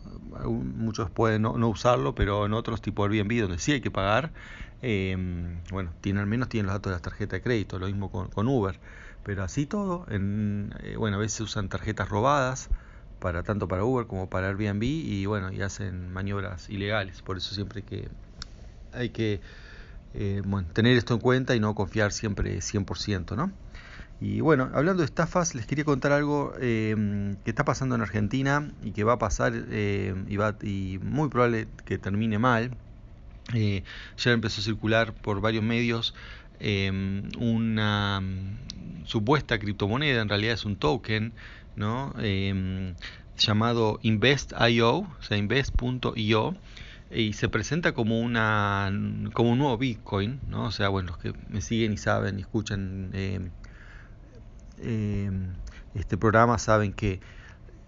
muchos 0.49 1.11
pueden 1.11 1.42
no, 1.42 1.69
usarlo, 1.69 2.14
pero 2.14 2.47
en 2.47 2.55
otros 2.55 2.81
tipo 2.81 3.05
Airbnb 3.05 3.42
donde 3.42 3.59
sí 3.59 3.73
hay 3.73 3.83
que 3.83 3.90
pagar, 3.90 4.33
em, 4.81 5.61
bueno, 5.71 5.92
tiene, 6.01 6.21
al 6.21 6.27
menos 6.27 6.49
tienen 6.49 6.66
los 6.66 6.75
datos 6.75 6.90
de 6.90 6.97
la 6.97 7.03
tarjeta 7.03 7.37
de 7.37 7.42
crédito, 7.42 7.79
lo 7.79 7.87
mismo 7.87 8.11
con, 8.11 8.49
Uber. 8.49 8.81
Pero 9.25 9.45
así 9.45 9.66
todo, 9.66 10.07
en, 10.09 10.75
eh, 10.83 10.97
bueno, 10.97 11.19
a 11.19 11.21
veces 11.21 11.40
usan 11.42 11.69
tarjetas 11.69 12.09
robadas, 12.09 12.71
para 13.21 13.42
tanto 13.42 13.69
para 13.69 13.85
Uber 13.85 14.07
como 14.07 14.31
para 14.31 14.49
Airbnb 14.49 14.83
y 14.85 15.27
bueno, 15.27 15.53
y 15.53 15.61
hacen 15.62 16.12
maniobras 16.12 16.71
ilegales. 16.71 17.21
Por 17.23 17.37
eso 17.37 17.55
siempre 17.55 17.83
que 17.83 18.09
hay 18.96 19.11
que 19.11 19.40
eh, 20.14 20.42
tener 20.72 20.96
esto 20.96 21.14
en 21.14 21.20
cuenta 21.20 21.54
y 21.54 21.61
no 21.61 21.74
confiar 21.74 22.12
siempre 22.12 22.59
100%, 22.59 23.37
¿no? 23.37 23.52
Y 24.18 24.40
bueno, 24.40 24.70
hablando 24.72 25.02
de 25.02 25.04
estafas, 25.04 25.54
les 25.54 25.66
quería 25.66 25.85
contar 25.85 26.12
algo 26.12 26.54
em, 26.59 27.37
que 27.44 27.50
está 27.50 27.66
pasando 27.66 27.94
en 27.96 28.00
Argentina 28.00 28.72
y 28.82 28.92
que 28.92 29.04
va 29.04 29.14
a 29.14 29.18
pasar 29.18 29.52
em, 29.54 30.24
y, 30.26 30.37
va, 30.37 30.56
y 30.62 30.98
muy 31.02 31.28
probable 31.28 31.68
que 31.85 31.98
termine 31.98 32.38
mal. 32.38 32.70
Eh, 33.54 33.85
ya 34.16 34.32
empezó 34.32 34.62
a 34.62 34.64
circular 34.64 35.12
por 35.12 35.40
varios 35.42 35.62
medios 35.62 36.14
em, 36.61 37.28
una 37.38 38.20
mm, 38.22 39.04
supuesta 39.04 39.59
criptomoneda, 39.59 40.22
en 40.22 40.28
realidad 40.30 40.54
es 40.54 40.64
un 40.64 40.76
token, 40.76 41.35
¿no? 41.76 42.14
llamado 43.37 43.98
Invest.io, 44.02 45.06
invest.io 45.30 46.54
y 47.11 47.35
se 47.35 47.49
presenta 47.49 47.92
como 47.92 48.21
una 48.21 48.90
como 49.33 49.53
un 49.53 49.59
nuevo 49.59 49.79
Bitcoin, 49.79 50.40
¿no? 50.49 50.64
O 50.64 50.71
sea, 50.73 50.88
bueno, 50.88 51.09
los 51.09 51.19
que 51.19 51.33
me 51.49 51.61
siguen 51.61 51.92
y 51.92 51.97
saben 51.97 52.38
y 52.38 52.42
escuchan 52.42 53.11
eh, 53.12 53.49
eh, 54.79 55.31
este 55.95 56.19
programa 56.19 56.59
saben 56.59 56.92
que 56.92 57.21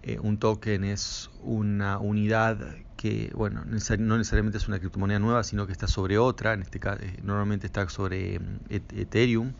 eh, 0.03 0.17
un 0.21 0.37
token 0.37 0.85
es 0.85 1.29
una 1.43 1.99
unidad 1.99 2.57
que, 2.95 3.31
bueno, 3.35 3.63
no 3.65 4.17
necesariamente 4.17 4.57
es 4.57 4.67
una 4.67 4.79
criptomoneda 4.79 5.19
nueva, 5.19 5.43
sino 5.43 5.65
que 5.65 5.73
está 5.73 5.87
sobre 5.87 6.17
otra, 6.17 6.53
en 6.53 6.61
este 6.61 6.79
caso 6.79 7.01
normalmente 7.21 7.67
está 7.67 7.87
sobre 7.89 8.39
Ethereum. 8.69 9.53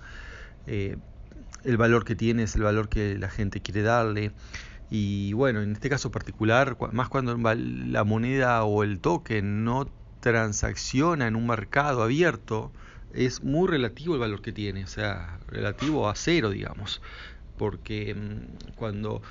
el 0.65 1.77
valor 1.77 2.05
que 2.05 2.15
tiene 2.15 2.43
es 2.43 2.55
el 2.55 2.63
valor 2.63 2.89
que 2.89 3.17
la 3.17 3.29
gente 3.29 3.61
quiere 3.61 3.81
darle. 3.81 4.31
Y 4.89 5.33
bueno, 5.33 5.61
en 5.61 5.73
este 5.73 5.89
caso 5.89 6.11
particular, 6.11 6.77
más 6.91 7.09
cuando 7.09 7.37
la 7.37 8.03
moneda 8.03 8.63
o 8.63 8.83
el 8.83 8.99
token 8.99 9.63
no 9.63 9.87
transacciona 10.19 11.27
en 11.27 11.35
un 11.35 11.47
mercado 11.47 12.01
abierto, 12.01 12.71
es 13.13 13.43
muy 13.43 13.67
relativo 13.67 14.13
el 14.15 14.19
valor 14.19 14.41
que 14.41 14.51
tiene, 14.51 14.83
o 14.83 14.87
sea, 14.87 15.39
relativo 15.47 16.09
a 16.09 16.15
cero, 16.15 16.49
digamos. 16.49 17.01
Porque 17.57 18.15
mm, 18.15 18.75
cuando 18.75 19.21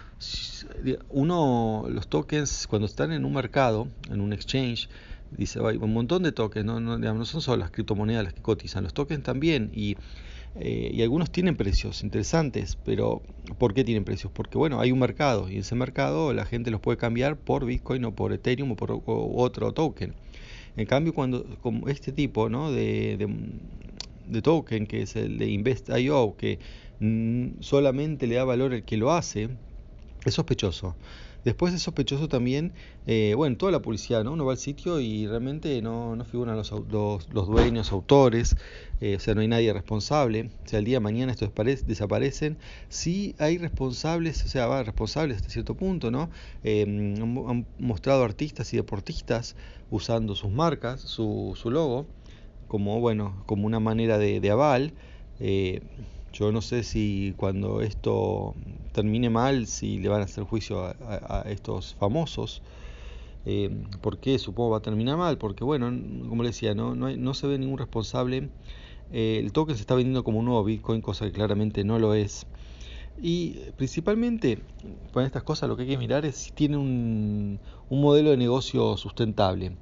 uno, 1.08 1.86
los 1.88 2.08
tokens, 2.08 2.66
cuando 2.68 2.86
están 2.86 3.12
en 3.12 3.24
un 3.24 3.34
mercado, 3.34 3.88
en 4.10 4.20
un 4.20 4.32
exchange, 4.32 4.88
dice, 5.30 5.60
hay 5.64 5.76
un 5.76 5.92
montón 5.92 6.22
de 6.22 6.32
tokens, 6.32 6.66
no, 6.66 6.80
no, 6.80 6.98
no 6.98 7.24
son 7.24 7.40
solo 7.40 7.58
las 7.58 7.70
criptomonedas 7.70 8.24
las 8.24 8.34
que 8.34 8.42
cotizan, 8.42 8.84
los 8.84 8.94
tokens 8.94 9.22
también, 9.22 9.70
y 9.74 9.96
eh, 10.56 10.90
y 10.92 11.02
algunos 11.02 11.30
tienen 11.30 11.56
precios 11.56 12.02
interesantes, 12.02 12.76
pero 12.84 13.22
¿por 13.58 13.74
qué 13.74 13.84
tienen 13.84 14.04
precios? 14.04 14.32
Porque 14.32 14.58
bueno, 14.58 14.80
hay 14.80 14.92
un 14.92 14.98
mercado 14.98 15.48
y 15.50 15.58
ese 15.58 15.74
mercado 15.74 16.32
la 16.32 16.44
gente 16.44 16.70
los 16.70 16.80
puede 16.80 16.98
cambiar 16.98 17.36
por 17.36 17.64
Bitcoin 17.64 18.04
o 18.04 18.14
por 18.14 18.32
Ethereum 18.32 18.72
o 18.72 18.76
por 18.76 19.02
otro 19.06 19.72
token. 19.72 20.14
En 20.76 20.86
cambio, 20.86 21.12
cuando 21.12 21.44
como 21.60 21.88
este 21.88 22.12
tipo 22.12 22.48
¿no? 22.48 22.70
de, 22.70 23.28
de, 24.28 24.42
token, 24.42 24.86
que 24.86 25.02
es 25.02 25.16
el 25.16 25.38
de 25.38 25.50
Invest.io, 25.50 26.36
que 26.36 26.60
mm, 27.00 27.60
solamente 27.60 28.26
le 28.26 28.36
da 28.36 28.44
valor 28.44 28.72
al 28.72 28.84
que 28.84 28.96
lo 28.96 29.12
hace, 29.12 29.48
es 30.24 30.34
sospechoso. 30.34 30.94
Después 31.44 31.72
es 31.72 31.82
sospechoso 31.82 32.28
también, 32.28 32.72
eh, 33.06 33.32
bueno, 33.36 33.56
toda 33.56 33.72
la 33.72 33.80
publicidad, 33.80 34.22
¿no? 34.22 34.32
Uno 34.32 34.44
va 34.44 34.52
al 34.52 34.58
sitio 34.58 35.00
y 35.00 35.26
realmente 35.26 35.80
no, 35.82 36.14
no 36.14 36.24
figuran 36.24 36.56
los, 36.56 36.70
los, 36.70 37.32
los, 37.32 37.46
dueños, 37.46 37.90
autores, 37.92 38.56
eh, 39.00 39.16
o 39.16 39.20
sea, 39.20 39.34
no 39.34 39.40
hay 39.40 39.48
nadie 39.48 39.72
responsable. 39.72 40.50
O 40.64 40.68
sea, 40.68 40.78
el 40.78 40.84
día 40.84 40.96
de 40.96 41.00
mañana 41.00 41.32
estos 41.32 41.50
desaparecen. 41.86 42.58
Sí 42.88 43.34
hay 43.38 43.58
responsables, 43.58 44.44
o 44.44 44.48
sea, 44.48 44.66
va, 44.66 44.82
responsables 44.82 45.36
hasta 45.36 45.50
cierto 45.50 45.74
punto, 45.74 46.10
¿no? 46.10 46.30
Em, 46.64 47.14
han, 47.48 47.66
mostrado 47.78 48.24
artistas 48.24 48.72
y 48.74 48.76
deportistas 48.76 49.56
usando 49.90 50.34
sus 50.34 50.50
marcas, 50.50 51.00
su, 51.00 51.54
su 51.56 51.70
logo, 51.70 52.06
como, 52.68 53.00
bueno, 53.00 53.42
como 53.46 53.66
una 53.66 53.80
manera 53.80 54.18
de, 54.18 54.50
aval. 54.50 54.92
Eh, 55.40 55.80
yo 56.32 56.52
no 56.52 56.60
sé 56.62 56.82
si 56.82 57.34
cuando 57.36 57.80
esto 57.80 58.54
termine 58.92 59.30
mal, 59.30 59.66
si 59.66 59.98
le 59.98 60.08
van 60.08 60.20
a 60.20 60.24
hacer 60.24 60.44
juicio 60.44 60.84
a, 60.84 61.44
estos 61.48 61.94
famosos. 61.94 62.62
Eh, 63.46 63.70
¿Por 64.02 64.18
qué 64.18 64.38
supongo 64.38 64.70
va 64.70 64.78
a 64.78 64.82
terminar 64.82 65.16
mal? 65.16 65.38
Porque 65.38 65.64
bueno, 65.64 65.86
como 66.28 66.42
le 66.42 66.50
decía, 66.50 66.74
no, 66.74 66.94
no, 66.94 67.34
se 67.34 67.46
ve 67.46 67.58
ningún 67.58 67.78
responsable. 67.78 68.50
Eh, 69.10 69.38
el 69.42 69.52
token 69.52 69.76
se 69.76 69.82
está 69.82 69.94
vendiendo 69.94 70.24
como 70.24 70.38
un 70.38 70.44
nuevo 70.46 70.64
Bitcoin, 70.64 71.00
cosa 71.00 71.24
que 71.24 71.32
claramente 71.32 71.84
no 71.84 71.98
lo 71.98 72.14
es. 72.14 72.46
Y 73.20 73.54
principalmente 73.76 74.62
con 75.12 75.24
estas 75.24 75.42
cosas 75.42 75.68
lo 75.68 75.76
que 75.76 75.82
hay 75.82 75.88
que 75.88 75.98
mirar 75.98 76.24
es 76.24 76.36
si 76.36 76.52
tiene 76.52 76.76
un, 76.76 77.58
un 77.88 78.00
modelo 78.00 78.30
de 78.30 78.36
negocio 78.36 78.96
sustentable. 78.96 79.76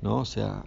¿no? 0.00 0.18
O 0.18 0.24
sea, 0.24 0.64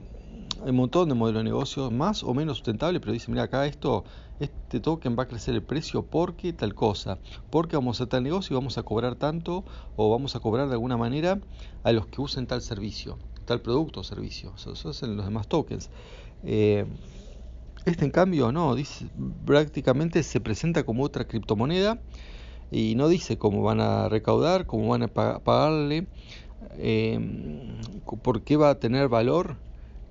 hay 0.64 0.70
un 0.70 0.76
montón 0.76 1.10
de 1.10 1.16
modelos 1.16 1.40
de 1.40 1.46
negocio 1.46 1.90
más 1.90 2.24
o 2.24 2.34
menos 2.34 2.58
sustentables, 2.58 3.02
pero 3.02 3.14
dicen, 3.14 3.34
mira, 3.34 3.46
acá 3.46 3.66
esto, 3.66 4.04
este 4.40 4.80
token 4.80 5.16
va 5.18 5.24
a 5.24 5.28
crecer 5.28 5.56
el 5.56 5.64
precio 5.64 6.04
porque 6.04 6.54
tal 6.54 6.76
cosa, 6.76 7.18
porque 7.50 7.76
vamos 7.76 8.02
a 8.02 8.06
tal 8.06 8.24
negocio 8.24 8.54
y 8.54 8.58
vamos 8.58 8.78
a 8.78 8.84
cobrar 8.84 9.16
tanto 9.16 9.64
o 9.96 10.10
vamos 10.12 10.36
a 10.36 10.40
cobrar 10.40 10.68
de 10.68 10.74
alguna 10.74 10.98
manera 10.98 11.40
a 11.84 11.92
los 11.92 12.08
que 12.08 12.22
usen 12.22 12.46
tal 12.46 12.62
servicio, 12.62 13.18
tal 13.46 13.62
producto 13.62 14.02
o 14.02 14.04
servicio. 14.04 14.54
Eso, 14.56 14.74
eso 14.74 14.92
es 14.92 15.02
en 15.04 15.16
los 15.16 15.26
demás 15.26 15.48
tokens. 15.48 15.90
Eh, 16.44 16.86
este 17.86 18.06
en 18.06 18.12
cambio 18.12 18.52
no, 18.52 18.76
dice, 18.76 19.08
prácticamente 19.46 20.24
se 20.24 20.40
presenta 20.40 20.84
como 20.84 21.04
otra 21.04 21.26
criptomoneda 21.26 22.00
y 22.70 22.96
no 22.96 23.08
dice 23.08 23.38
cómo 23.38 23.64
van 23.64 23.82
a 23.82 24.08
recaudar, 24.08 24.66
cómo 24.66 24.90
van 24.90 25.04
a 25.04 25.08
pagarle, 25.08 26.08
eh, 26.78 27.20
por 28.24 28.44
qué 28.44 28.56
va 28.58 28.70
a 28.70 28.80
tener 28.80 29.10
valor 29.10 29.58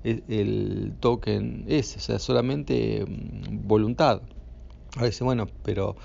el, 0.04 0.94
token 1.00 1.64
ese, 1.68 1.98
o 1.98 2.02
sea, 2.02 2.18
solamente 2.18 3.04
mm, 3.06 3.66
voluntad. 3.66 4.22
A 4.96 5.02
veces, 5.02 5.22
bueno, 5.22 5.46
pero 5.62 5.96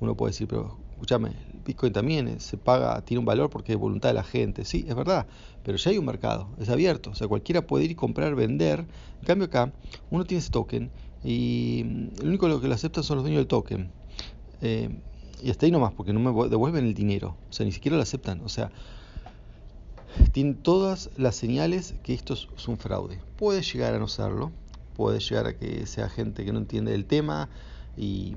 uno 0.00 0.16
puede 0.16 0.32
decir, 0.32 0.48
pero 0.48 0.78
escúchame, 0.92 1.32
Bitcoin 1.64 1.92
también 1.92 2.40
se 2.40 2.56
paga, 2.56 3.00
tiene 3.02 3.18
un 3.18 3.24
valor 3.24 3.50
porque 3.50 3.72
es 3.72 3.78
voluntad 3.78 4.10
de 4.10 4.14
la 4.14 4.22
gente. 4.22 4.64
Sí, 4.64 4.84
es 4.88 4.94
verdad, 4.94 5.26
pero 5.62 5.76
ya 5.76 5.90
hay 5.90 5.98
un 5.98 6.06
mercado, 6.06 6.48
es 6.58 6.68
abierto, 6.68 7.10
o 7.10 7.14
sea, 7.14 7.28
cualquiera 7.28 7.66
puede 7.66 7.84
ir 7.84 7.90
y 7.92 7.94
comprar, 7.94 8.34
vender. 8.34 8.86
En 9.20 9.26
cambio 9.26 9.46
acá, 9.46 9.72
uno 10.10 10.24
tiene 10.24 10.40
ese 10.40 10.50
token 10.50 10.90
y 11.24 11.82
mm, 11.84 12.22
lo 12.22 12.28
único 12.28 12.60
que 12.60 12.68
lo 12.68 12.74
aceptan 12.74 13.04
son 13.04 13.16
los 13.16 13.24
dueños 13.24 13.40
del 13.40 13.46
token. 13.46 13.90
Eh, 14.62 14.90
y 15.42 15.50
hasta 15.50 15.66
ahí 15.66 15.72
nomás, 15.72 15.92
porque 15.92 16.12
no 16.12 16.20
me 16.20 16.48
devuelven 16.48 16.84
el 16.84 16.94
dinero, 16.94 17.36
o 17.48 17.52
sea, 17.52 17.64
ni 17.64 17.72
siquiera 17.72 17.96
lo 17.96 18.02
aceptan. 18.02 18.42
O 18.44 18.48
sea, 18.48 18.70
tiene 20.32 20.54
todas 20.54 21.10
las 21.16 21.34
señales 21.36 21.94
que 22.02 22.12
esto 22.12 22.34
es 22.34 22.68
un 22.68 22.76
fraude. 22.76 23.18
Puede 23.36 23.62
llegar 23.62 23.94
a 23.94 23.98
no 23.98 24.08
serlo, 24.08 24.50
puede 24.96 25.20
llegar 25.20 25.46
a 25.46 25.56
que 25.56 25.86
sea 25.86 26.08
gente 26.08 26.44
que 26.44 26.52
no 26.52 26.58
entiende 26.58 26.94
el 26.94 27.06
tema 27.06 27.48
y 27.96 28.34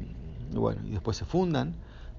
bueno, 0.53 0.81
y 0.87 0.91
después 0.91 1.17
se 1.17 1.25
fundan. 1.25 1.75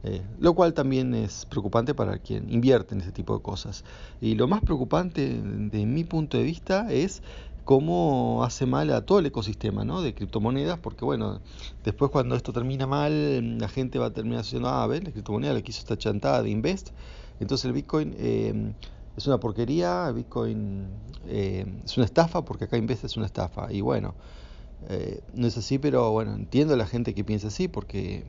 Eh, 0.07 0.21
lo 0.39 0.53
cual 0.53 0.75
también 0.75 1.15
es 1.15 1.47
preocupante 1.47 1.95
para 1.95 2.19
quien 2.19 2.53
invierte 2.53 2.95
en 2.95 3.01
ese 3.01 3.11
tipo 3.11 3.35
de 3.35 3.43
cosas. 3.43 3.85
Y 4.21 4.35
lo 4.35 4.47
más 4.47 4.61
preocupante 4.61 5.41
de 5.43 5.87
mi 5.87 6.05
punto 6.05 6.37
de 6.37 6.43
vista 6.45 6.93
es 6.93 7.23
cómo 7.65 8.45
hace 8.45 8.67
mal 8.67 8.91
a 8.93 9.05
todo 9.05 9.19
el 9.19 9.27
ecosistema 9.27 9.85
¿no? 9.85 10.03
de 10.03 10.15
criptomonedas, 10.15 10.79
porque 10.79 11.05
bueno, 11.05 11.41
después 11.83 12.11
cuando 12.11 12.37
esto 12.37 12.53
termina 12.53 12.87
mal, 12.87 13.59
la 13.59 13.69
gente 13.69 13.99
va 13.99 14.07
a 14.07 14.13
terminar 14.13 14.43
diciendo, 14.43 14.69
ah, 14.69 14.87
ver, 14.87 15.05
la 15.05 15.13
criptomoneda 15.13 15.55
le 15.55 15.63
quiso 15.63 15.81
esta 15.81 15.97
chantada 15.97 16.43
de 16.43 16.51
Invest, 16.51 16.91
entonces 17.41 17.65
el 17.65 17.73
Bitcoin 17.73 18.15
eh, 18.19 18.75
es 19.17 19.27
una 19.27 19.39
porquería, 19.39 20.11
Bitcoin 20.11 20.89
eh, 21.27 21.67
es 21.85 21.97
una 21.97 22.07
estafa 22.07 22.45
porque 22.45 22.65
acá 22.65 22.77
Invest 22.77 23.05
es 23.05 23.17
una 23.17 23.27
estafa. 23.27 23.73
Y 23.73 23.81
bueno, 23.81 24.15
eh, 24.89 25.21
no 25.33 25.47
es 25.47 25.57
así, 25.57 25.79
pero 25.79 26.11
bueno, 26.11 26.35
entiendo 26.35 26.75
a 26.75 26.77
la 26.77 26.87
gente 26.87 27.15
que 27.15 27.25
piensa 27.25 27.49
así 27.49 27.69
porque 27.69 28.25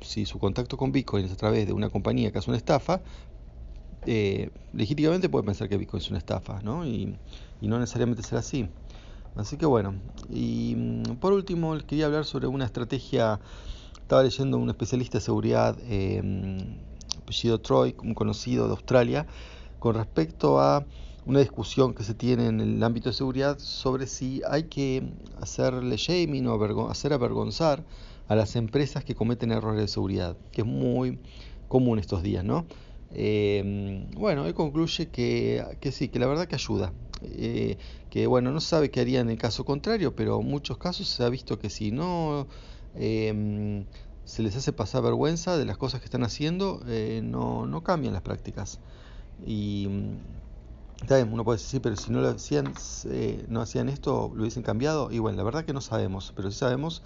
si 0.00 0.26
su 0.26 0.38
contacto 0.38 0.76
con 0.76 0.92
Bitcoin 0.92 1.24
es 1.24 1.32
a 1.32 1.36
través 1.36 1.66
de 1.66 1.72
una 1.72 1.90
compañía 1.90 2.30
que 2.30 2.38
hace 2.38 2.50
una 2.50 2.58
estafa, 2.58 3.02
eh, 4.06 4.50
legítimamente 4.72 5.28
puede 5.28 5.44
pensar 5.44 5.68
que 5.68 5.76
Bitcoin 5.76 6.02
es 6.02 6.10
una 6.10 6.18
estafa, 6.18 6.60
¿no? 6.62 6.86
Y, 6.86 7.16
y 7.60 7.68
no 7.68 7.78
necesariamente 7.78 8.22
será 8.22 8.40
así. 8.40 8.68
Así 9.36 9.56
que 9.56 9.66
bueno, 9.66 9.94
y 10.28 10.74
mm, 10.76 11.16
por 11.16 11.32
último 11.32 11.76
quería 11.86 12.06
hablar 12.06 12.24
sobre 12.24 12.46
una 12.46 12.64
estrategia, 12.64 13.40
estaba 14.00 14.22
leyendo 14.22 14.58
un 14.58 14.70
especialista 14.70 15.18
de 15.18 15.24
seguridad, 15.24 15.76
apellido 17.20 17.60
Troy, 17.60 17.96
un 18.02 18.14
conocido 18.14 18.66
de 18.66 18.72
Australia, 18.72 19.26
con 19.78 19.94
respecto 19.96 20.60
a 20.60 20.86
una 21.26 21.40
discusión 21.40 21.94
que 21.94 22.04
se 22.04 22.14
tiene 22.14 22.46
en 22.46 22.60
el 22.60 22.82
ámbito 22.82 23.08
de 23.08 23.14
seguridad 23.14 23.58
sobre 23.58 24.06
si 24.06 24.42
hay 24.48 24.64
que 24.64 25.02
hacerle 25.40 25.96
shaming 25.96 26.46
o 26.46 26.90
hacer 26.90 27.12
avergonzar 27.12 27.82
a 28.28 28.34
las 28.34 28.56
empresas 28.56 29.04
que 29.04 29.14
cometen 29.14 29.52
errores 29.52 29.80
de 29.80 29.88
seguridad, 29.88 30.36
que 30.52 30.62
es 30.62 30.66
muy 30.66 31.18
común 31.68 31.98
estos 31.98 32.22
días, 32.22 32.44
¿no? 32.44 32.66
Eh, 33.10 34.06
bueno, 34.16 34.46
él 34.46 34.54
concluye 34.54 35.08
que, 35.08 35.64
que, 35.80 35.92
sí, 35.92 36.08
que 36.08 36.18
la 36.18 36.26
verdad 36.26 36.46
que 36.46 36.56
ayuda. 36.56 36.92
Eh, 37.26 37.78
que 38.10 38.26
bueno, 38.26 38.52
no 38.52 38.60
sabe 38.60 38.90
qué 38.90 39.00
haría 39.00 39.20
en 39.20 39.30
el 39.30 39.38
caso 39.38 39.64
contrario, 39.64 40.14
pero 40.14 40.40
en 40.40 40.46
muchos 40.46 40.78
casos 40.78 41.08
se 41.08 41.24
ha 41.24 41.28
visto 41.28 41.58
que 41.58 41.70
si 41.70 41.90
no 41.90 42.46
eh, 42.94 43.84
se 44.24 44.42
les 44.42 44.56
hace 44.56 44.72
pasar 44.72 45.02
vergüenza 45.02 45.56
de 45.56 45.64
las 45.64 45.76
cosas 45.76 46.00
que 46.00 46.06
están 46.06 46.22
haciendo, 46.24 46.80
no, 47.22 47.66
no 47.66 47.82
cambian 47.82 48.12
las 48.12 48.22
prácticas. 48.22 48.78
Y 49.44 49.88
también 51.06 51.32
uno 51.32 51.44
puede 51.44 51.58
decir, 51.58 51.82
pero 51.82 51.96
si 51.96 52.10
no 52.10 52.20
lo 52.20 52.28
hacían, 52.28 52.72
eh, 53.06 53.44
no 53.48 53.60
hacían 53.60 53.88
esto, 53.88 54.30
lo 54.34 54.42
hubiesen 54.42 54.62
cambiado. 54.62 55.10
Y 55.10 55.18
bueno, 55.18 55.36
la 55.36 55.44
verdad 55.44 55.64
que 55.64 55.72
no 55.72 55.80
sabemos, 55.80 56.32
pero 56.34 56.50
sí 56.50 56.58
sabemos 56.58 57.02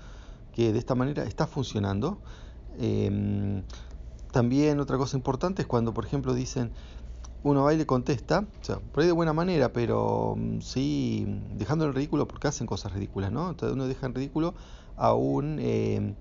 que 0.53 0.73
de 0.73 0.79
esta 0.79 0.95
manera 0.95 1.25
está 1.25 1.47
funcionando. 1.47 2.19
Em, 2.79 3.65
también 4.31 4.79
otra 4.79 4.99
cosa 4.99 5.17
importante 5.17 5.63
es 5.63 5.69
cuando, 5.69 5.95
por 5.95 6.05
ejemplo, 6.05 6.35
dicen, 6.35 6.71
uno 7.43 7.65
va 7.65 7.75
y 7.75 7.77
le 7.77 7.87
contesta, 7.87 8.47
o 8.61 8.65
sea, 8.65 8.81
por 8.81 9.03
ahí 9.03 9.07
de 9.07 9.13
buena 9.13 9.33
manera, 9.33 9.73
pero 9.73 10.35
mm, 10.37 10.61
sí 10.61 11.25
dejando 11.55 11.85
en 11.85 11.95
ridículo 11.95 12.27
porque 12.27 12.49
hacen 12.49 12.67
cosas 12.67 12.93
ridículas, 12.93 13.33
¿no? 13.33 13.51
Entonces 13.51 13.75
uno 13.75 13.87
deja 13.87 14.07
en 14.07 14.15
ridículo 14.15 14.55
a 14.97 15.15
un 15.15 15.59
em, 15.61 16.17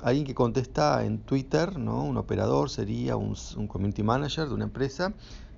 alguien 0.00 0.26
que 0.26 0.34
contesta 0.34 1.04
en 1.04 1.20
Twitter, 1.20 1.78
¿no? 1.78 2.04
Un 2.04 2.16
operador 2.16 2.70
sería 2.70 3.16
un, 3.16 3.36
un 3.56 3.66
community 3.68 4.02
manager 4.02 4.48
de 4.48 4.54
una 4.54 4.64
empresa 4.64 5.14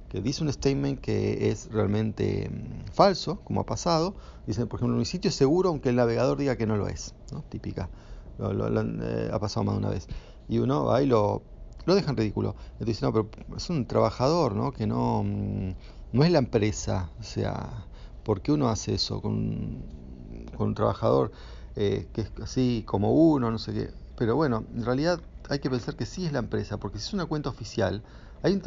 que 0.09 0.20
dice 0.20 0.45
un 0.45 0.53
statement 0.53 1.01
que 1.01 1.51
es 1.51 1.72
realmente 1.72 2.49
mm, 2.49 2.92
falso, 2.92 3.40
como 3.42 3.61
ha 3.61 3.66
pasado. 3.66 4.14
Dice, 4.47 4.64
por 4.66 4.78
ejemplo, 4.78 4.97
mi 4.97 5.05
sitio 5.05 5.28
es 5.28 5.34
seguro 5.34 5.70
aunque 5.70 5.88
el 5.88 5.97
navegador 5.97 6.38
diga 6.38 6.57
que 6.57 6.66
no 6.66 6.76
lo 6.76 6.86
es. 6.86 7.14
¿no? 7.32 7.42
Típica. 7.49 7.90
Eh, 8.38 9.30
ha 9.32 9.38
pasado 9.40 9.64
más 9.64 9.74
de 9.74 9.78
una 9.78 9.90
vez. 9.90 10.07
Y 10.49 10.59
uno 10.59 10.84
va 10.84 11.03
y 11.03 11.07
lo, 11.07 11.42
lo 11.85 11.95
deja 11.95 12.11
en 12.11 12.16
ridículo. 12.16 12.57
Entonces 12.78 13.03
no, 13.03 13.12
pero 13.12 13.28
es 13.57 13.70
un 13.70 13.87
trabajador, 13.87 14.55
¿no? 14.55 14.72
Que 14.72 14.87
no, 14.87 15.22
mm, 15.24 15.74
no 16.12 16.24
es 16.24 16.30
la 16.30 16.39
empresa. 16.39 17.11
O 17.20 17.22
sea, 17.22 17.87
¿por 18.22 18.41
qué 18.43 18.53
uno 18.53 18.68
hace 18.68 18.95
eso 18.95 19.20
con, 19.20 19.82
con 20.57 20.68
un 20.68 20.74
trabajador 20.74 21.32
eh, 21.76 22.09
que 22.12 22.22
es 22.22 22.32
así 22.43 22.85
como 22.87 23.12
uno, 23.12 23.51
no 23.51 23.59
sé 23.59 23.72
qué? 23.72 23.91
Pero 24.16 24.37
bueno, 24.37 24.64
en 24.74 24.85
realidad 24.85 25.20
hay 25.49 25.59
que 25.59 25.70
pensar 25.70 25.97
que 25.97 26.07
sí 26.07 26.24
es 26.24 26.32
la 26.32 26.39
empresa, 26.39 26.78
porque 26.78 26.99
si 26.99 27.09
es 27.09 27.14
una 27.14 27.26
cuenta 27.26 27.51
oficial, 27.51 28.03
hay 28.43 28.53
un 28.53 28.61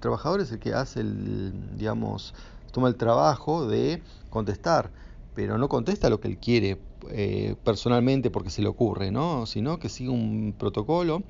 trabajador 0.00 0.40
es 0.40 0.52
el 0.52 0.58
que 0.58 0.74
hace 0.74 1.00
el, 1.00 1.76
digamos, 1.76 2.34
toma 2.72 2.88
el 2.88 2.96
trabajo 2.96 3.66
de 3.66 4.02
contestar, 4.30 4.90
pero 5.34 5.58
no 5.58 5.68
contesta 5.68 6.10
lo 6.10 6.20
que 6.20 6.28
él 6.28 6.38
quiere 6.38 6.78
eh, 7.10 7.56
personalmente 7.64 8.30
porque 8.30 8.50
se 8.50 8.62
le 8.62 8.68
ocurre, 8.68 9.10
¿no? 9.10 9.46
Sino 9.46 9.78
que 9.78 9.88
sigue 9.88 10.10
un 10.10 10.54
protocolo, 10.58 11.22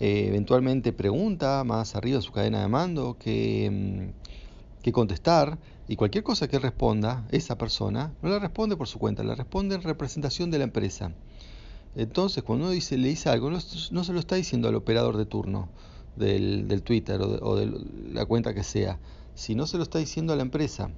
eh, 0.00 0.26
eventualmente 0.28 0.92
pregunta 0.92 1.64
más 1.64 1.94
arriba 1.94 2.16
en 2.16 2.22
su 2.22 2.32
cadena 2.32 2.60
de 2.60 2.68
mando 2.68 3.16
que, 3.18 3.70
mm, 3.70 4.82
que 4.82 4.92
contestar 4.92 5.58
y 5.88 5.96
cualquier 5.96 6.24
cosa 6.24 6.48
que 6.48 6.58
responda 6.58 7.26
esa 7.30 7.56
persona 7.58 8.12
no 8.22 8.28
la 8.28 8.38
responde 8.38 8.76
por 8.76 8.88
su 8.88 8.98
cuenta, 8.98 9.22
la 9.22 9.34
responde 9.34 9.74
en 9.74 9.82
representación 9.82 10.50
de 10.50 10.58
la 10.58 10.64
empresa. 10.64 11.12
Entonces, 11.96 12.42
cuando 12.42 12.64
uno 12.64 12.72
dice, 12.72 12.96
le 12.98 13.08
dice 13.08 13.28
algo, 13.28 13.50
no, 13.50 13.58
no 13.90 14.04
se 14.04 14.12
lo 14.12 14.18
está 14.18 14.34
diciendo 14.34 14.68
al 14.68 14.74
operador 14.74 15.16
de 15.16 15.26
turno, 15.26 15.68
del, 16.16 16.68
del 16.68 16.82
Twitter 16.82 17.20
o 17.20 17.56
de, 17.56 17.72
la 18.12 18.24
cuenta 18.26 18.54
que 18.54 18.62
sea, 18.62 18.98
si 19.34 19.54
no 19.54 19.66
se 19.66 19.76
lo 19.76 19.82
está 19.82 19.98
diciendo 19.98 20.32
a 20.32 20.36
la 20.36 20.42
empresa. 20.42 20.90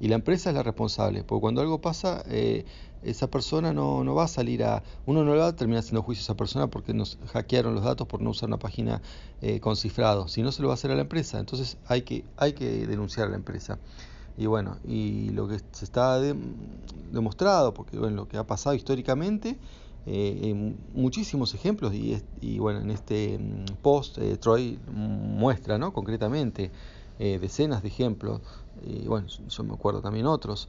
Y 0.00 0.08
la 0.08 0.14
empresa 0.14 0.50
es 0.50 0.54
la 0.54 0.62
responsable, 0.62 1.24
porque 1.24 1.40
cuando 1.40 1.60
algo 1.60 1.80
pasa, 1.80 2.22
eh, 2.28 2.64
esa 3.02 3.28
persona 3.30 3.72
no, 3.72 4.04
no, 4.04 4.14
va 4.14 4.24
a 4.24 4.28
salir 4.28 4.64
a... 4.64 4.82
Uno 5.06 5.24
no 5.24 5.34
le 5.34 5.40
va 5.40 5.48
a 5.48 5.56
terminar 5.56 5.80
haciendo 5.80 6.02
juicio 6.02 6.22
a 6.22 6.24
esa 6.24 6.36
persona 6.36 6.68
porque 6.68 6.94
nos 6.94 7.18
hackearon 7.32 7.74
los 7.74 7.84
datos 7.84 8.06
por 8.06 8.20
no 8.20 8.30
usar 8.30 8.48
una 8.48 8.58
página 8.58 9.02
eh, 9.40 9.60
con 9.60 9.76
cifrado, 9.76 10.28
si 10.28 10.42
no 10.42 10.52
se 10.52 10.62
lo 10.62 10.68
va 10.68 10.74
a 10.74 10.76
hacer 10.76 10.90
a 10.90 10.94
la 10.94 11.02
empresa. 11.02 11.38
Entonces 11.38 11.76
hay 11.86 12.02
que, 12.02 12.24
hay 12.36 12.52
que 12.52 12.86
denunciar 12.86 13.28
a 13.28 13.30
la 13.30 13.36
empresa. 13.36 13.78
Y 14.36 14.46
bueno, 14.46 14.76
y 14.86 15.30
lo 15.30 15.48
que 15.48 15.58
se 15.72 15.84
está 15.84 16.20
demostrado, 16.20 17.74
porque 17.74 17.98
bueno, 17.98 18.16
lo 18.16 18.28
que 18.28 18.36
ha 18.36 18.46
pasado 18.46 18.76
históricamente 18.76 19.58
eh, 20.10 20.74
muchísimos 20.94 21.52
ejemplos 21.54 21.92
y, 21.92 22.58
bueno, 22.58 22.80
en 22.80 22.90
este 22.90 23.38
mm, 23.38 23.82
post 23.82 24.16
eh, 24.16 24.38
Troy 24.38 24.78
muestra 24.90 25.76
¿no? 25.76 25.92
concretamente 25.92 26.70
eh, 27.18 27.38
decenas 27.38 27.82
de 27.82 27.88
ejemplos, 27.88 28.40
y 28.86 29.06
bueno, 29.06 29.26
yo 29.26 29.64
me 29.64 29.74
acuerdo 29.74 30.00
también 30.00 30.24
otros, 30.24 30.68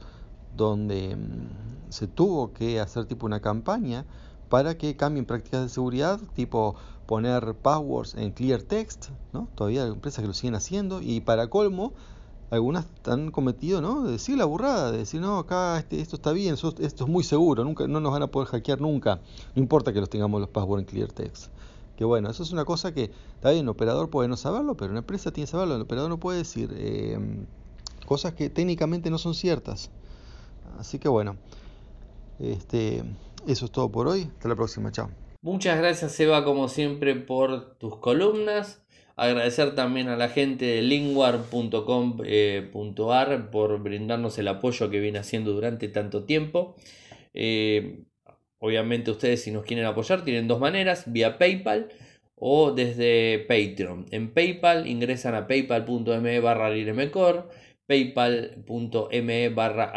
donde 0.54 1.16
mm, 1.16 1.69
se 1.90 2.06
tuvo 2.06 2.52
que 2.52 2.80
hacer 2.80 3.04
tipo 3.04 3.26
una 3.26 3.40
campaña 3.40 4.06
para 4.48 4.76
que 4.76 4.96
cambien 4.96 5.26
prácticas 5.26 5.62
de 5.62 5.68
seguridad, 5.68 6.20
tipo 6.34 6.74
poner 7.06 7.54
passwords 7.54 8.14
en 8.14 8.32
clear 8.32 8.62
text, 8.62 9.08
¿no? 9.32 9.48
todavía 9.54 9.84
hay 9.84 9.90
empresas 9.90 10.22
que 10.22 10.28
lo 10.28 10.34
siguen 10.34 10.54
haciendo, 10.54 11.02
y 11.02 11.20
para 11.20 11.48
colmo, 11.48 11.92
algunas 12.50 12.86
han 13.04 13.30
cometido, 13.30 13.80
¿no? 13.80 14.02
De 14.02 14.12
decir 14.12 14.36
la 14.36 14.44
burrada, 14.44 14.90
de 14.90 14.98
decir, 14.98 15.20
no, 15.20 15.38
acá 15.38 15.78
este, 15.78 16.00
esto 16.00 16.16
está 16.16 16.32
bien, 16.32 16.54
esto, 16.54 16.74
es 16.78 17.06
muy 17.06 17.22
seguro, 17.22 17.64
nunca, 17.64 17.86
no 17.86 18.00
nos 18.00 18.12
van 18.12 18.22
a 18.22 18.26
poder 18.26 18.48
hackear 18.48 18.80
nunca, 18.80 19.20
no 19.54 19.62
importa 19.62 19.92
que 19.92 20.00
los 20.00 20.10
tengamos 20.10 20.40
los 20.40 20.50
passwords 20.50 20.82
en 20.82 20.88
clear 20.88 21.12
text. 21.12 21.52
Que 21.96 22.04
bueno, 22.04 22.30
eso 22.30 22.42
es 22.42 22.50
una 22.50 22.64
cosa 22.64 22.92
que, 22.92 23.10
está 23.34 23.50
bien, 23.50 23.64
el 23.64 23.68
operador 23.68 24.08
puede 24.10 24.28
no 24.28 24.36
saberlo, 24.36 24.76
pero 24.76 24.90
una 24.90 25.00
empresa 25.00 25.30
tiene 25.32 25.46
que 25.46 25.52
saberlo, 25.52 25.76
el 25.76 25.82
operador 25.82 26.08
no 26.10 26.18
puede 26.18 26.38
decir 26.38 26.74
em, 26.76 27.44
cosas 28.06 28.32
que 28.34 28.48
técnicamente 28.50 29.10
no 29.10 29.18
son 29.18 29.34
ciertas. 29.34 29.90
Así 30.78 30.98
que 30.98 31.08
bueno, 31.08 31.36
Este, 32.40 33.02
eso 33.46 33.66
es 33.66 33.70
todo 33.70 33.90
por 33.90 34.08
hoy. 34.08 34.28
Hasta 34.36 34.48
la 34.48 34.56
próxima. 34.56 34.90
Chao. 34.90 35.10
Muchas 35.42 35.78
gracias, 35.78 36.18
Eva, 36.20 36.44
como 36.44 36.68
siempre, 36.68 37.14
por 37.14 37.76
tus 37.78 37.96
columnas. 37.96 38.82
Agradecer 39.16 39.74
también 39.74 40.08
a 40.08 40.16
la 40.16 40.28
gente 40.28 40.64
de 40.64 40.82
lingwar.com.ar 40.82 42.22
eh, 42.24 43.38
por 43.52 43.82
brindarnos 43.82 44.38
el 44.38 44.48
apoyo 44.48 44.88
que 44.88 45.00
viene 45.00 45.18
haciendo 45.18 45.52
durante 45.52 45.88
tanto 45.88 46.24
tiempo. 46.24 46.74
Eh, 47.34 48.04
obviamente 48.58 49.10
ustedes 49.10 49.42
si 49.42 49.50
nos 49.50 49.64
quieren 49.64 49.84
apoyar 49.84 50.24
tienen 50.24 50.48
dos 50.48 50.58
maneras, 50.58 51.04
vía 51.12 51.36
PayPal 51.36 51.88
o 52.34 52.72
desde 52.72 53.44
Patreon. 53.46 54.06
En 54.10 54.32
PayPal 54.32 54.86
ingresan 54.86 55.34
a 55.34 55.46
paypal.me 55.46 56.40
barra 56.40 56.70
paypal.me 57.86 59.48
barra 59.50 59.92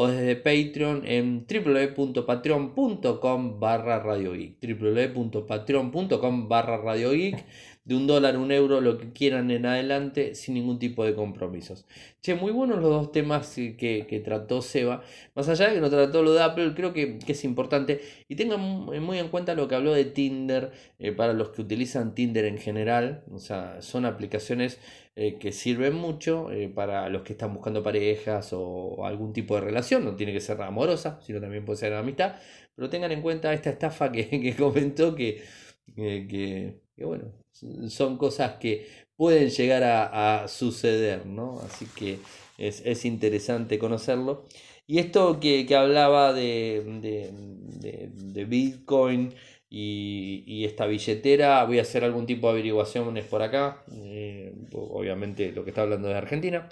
o 0.00 0.06
desde 0.06 0.36
Patreon 0.36 1.02
en 1.04 1.44
www.patreon.com 1.44 3.58
barra 3.58 3.98
radiogeek 3.98 4.54
www.patreon.com 4.62 6.48
barra 6.48 6.76
radiogeek 6.76 7.44
de 7.88 7.96
un 7.96 8.06
dólar, 8.06 8.36
un 8.36 8.52
euro, 8.52 8.82
lo 8.82 8.98
que 8.98 9.14
quieran 9.14 9.50
en 9.50 9.64
adelante, 9.64 10.34
sin 10.34 10.52
ningún 10.52 10.78
tipo 10.78 11.06
de 11.06 11.14
compromisos. 11.14 11.86
Che, 12.20 12.34
muy 12.34 12.52
buenos 12.52 12.82
los 12.82 12.90
dos 12.90 13.12
temas 13.12 13.54
que, 13.54 14.22
trató 14.22 14.60
Seba. 14.60 15.02
Más 15.34 15.48
allá 15.48 15.68
de 15.68 15.76
que 15.76 15.80
no 15.80 15.88
trató 15.88 16.22
lo 16.22 16.34
de 16.34 16.42
Apple, 16.42 16.74
creo 16.76 16.92
que, 16.92 17.18
es 17.26 17.44
importante. 17.44 18.02
Y 18.28 18.36
tengan 18.36 18.60
muy 18.60 19.18
en 19.18 19.28
cuenta 19.28 19.54
lo 19.54 19.68
que 19.68 19.74
habló 19.74 19.94
de 19.94 20.04
Tinder, 20.04 20.70
eh, 20.98 21.12
para 21.12 21.32
los 21.32 21.48
que 21.48 21.62
utilizan 21.62 22.14
Tinder 22.14 22.44
en 22.44 22.58
general. 22.58 23.24
O 23.32 23.38
sea, 23.38 23.80
son 23.80 24.04
aplicaciones 24.04 24.78
eh, 25.20 25.36
que 25.36 25.50
sirven 25.50 25.94
mucho 25.94 26.52
eh, 26.52 26.68
para 26.68 27.08
los 27.08 27.22
que 27.22 27.32
están 27.32 27.52
buscando 27.52 27.82
parejas 27.82 28.52
o, 28.52 29.04
algún 29.04 29.32
tipo 29.32 29.56
de 29.56 29.62
relación. 29.62 30.04
No 30.04 30.14
tiene 30.14 30.32
que 30.32 30.40
ser 30.40 30.62
amorosa, 30.62 31.18
sino 31.26 31.40
también 31.40 31.64
puede 31.64 31.78
ser 31.80 31.92
amistad. 31.94 32.36
Pero 32.76 32.88
tengan 32.88 33.10
en 33.10 33.20
cuenta 33.20 33.52
esta 33.52 33.70
estafa 33.70 34.12
que, 34.12 34.28
que 34.40 34.54
comentó 34.54 35.16
que, 35.16 35.42
que, 35.96 36.80
bueno, 36.98 37.32
son 37.88 38.16
cosas 38.16 38.58
que 38.60 38.86
pueden 39.16 39.50
llegar 39.50 39.82
a, 39.82 40.46
suceder, 40.46 41.26
¿no? 41.26 41.62
Así 41.62 41.86
que 41.96 42.20
es, 42.56 43.04
interesante 43.04 43.76
conocerlo. 43.80 44.46
Y 44.86 45.00
esto 45.00 45.40
que, 45.40 45.66
hablaba 45.74 46.32
de, 46.32 46.84
de, 47.80 48.44
Bitcoin 48.44 49.34
y, 49.70 50.64
esta 50.64 50.86
billetera, 50.86 51.64
voy 51.64 51.78
a 51.78 51.82
hacer 51.82 52.04
algún 52.04 52.26
tipo 52.26 52.46
de 52.48 52.54
averiguaciones 52.54 53.24
por 53.24 53.42
acá. 53.42 53.84
Eh, 53.92 54.52
obviamente 54.72 55.52
lo 55.52 55.64
que 55.64 55.70
está 55.70 55.82
hablando 55.82 56.08
de 56.08 56.14
Argentina. 56.14 56.68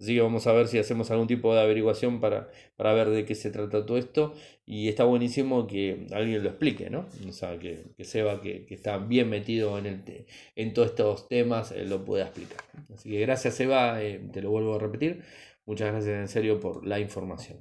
Así 0.00 0.14
que 0.14 0.22
vamos 0.22 0.46
a 0.46 0.52
ver 0.52 0.66
si 0.66 0.78
hacemos 0.78 1.10
algún 1.10 1.26
tipo 1.26 1.54
de 1.54 1.60
averiguación 1.60 2.20
para, 2.20 2.48
para 2.76 2.94
ver 2.94 3.10
de 3.10 3.26
qué 3.26 3.34
se 3.34 3.50
trata 3.50 3.84
todo 3.84 3.98
esto. 3.98 4.34
Y 4.64 4.88
está 4.88 5.04
buenísimo 5.04 5.66
que 5.66 6.06
alguien 6.12 6.42
lo 6.42 6.48
explique, 6.48 6.88
¿no? 6.88 7.06
O 7.28 7.32
sea, 7.32 7.58
que, 7.58 7.84
que 7.96 8.04
Seba, 8.04 8.40
que, 8.40 8.64
que, 8.64 8.74
está 8.74 8.96
bien 8.98 9.28
metido 9.28 9.76
en, 9.78 9.86
el 9.86 10.26
en 10.56 10.72
todos 10.72 10.88
estos 10.88 11.28
temas, 11.28 11.74
lo 11.76 12.04
pueda 12.04 12.24
explicar. 12.24 12.64
Así 12.94 13.10
que 13.10 13.20
gracias, 13.20 13.54
Seba, 13.54 14.02
eh, 14.02 14.20
te 14.32 14.40
lo 14.40 14.50
vuelvo 14.50 14.74
a 14.76 14.78
repetir. 14.78 15.22
Muchas 15.66 15.92
gracias 15.92 16.18
en 16.18 16.28
serio 16.28 16.58
por 16.60 16.86
la 16.86 16.98
información. 16.98 17.58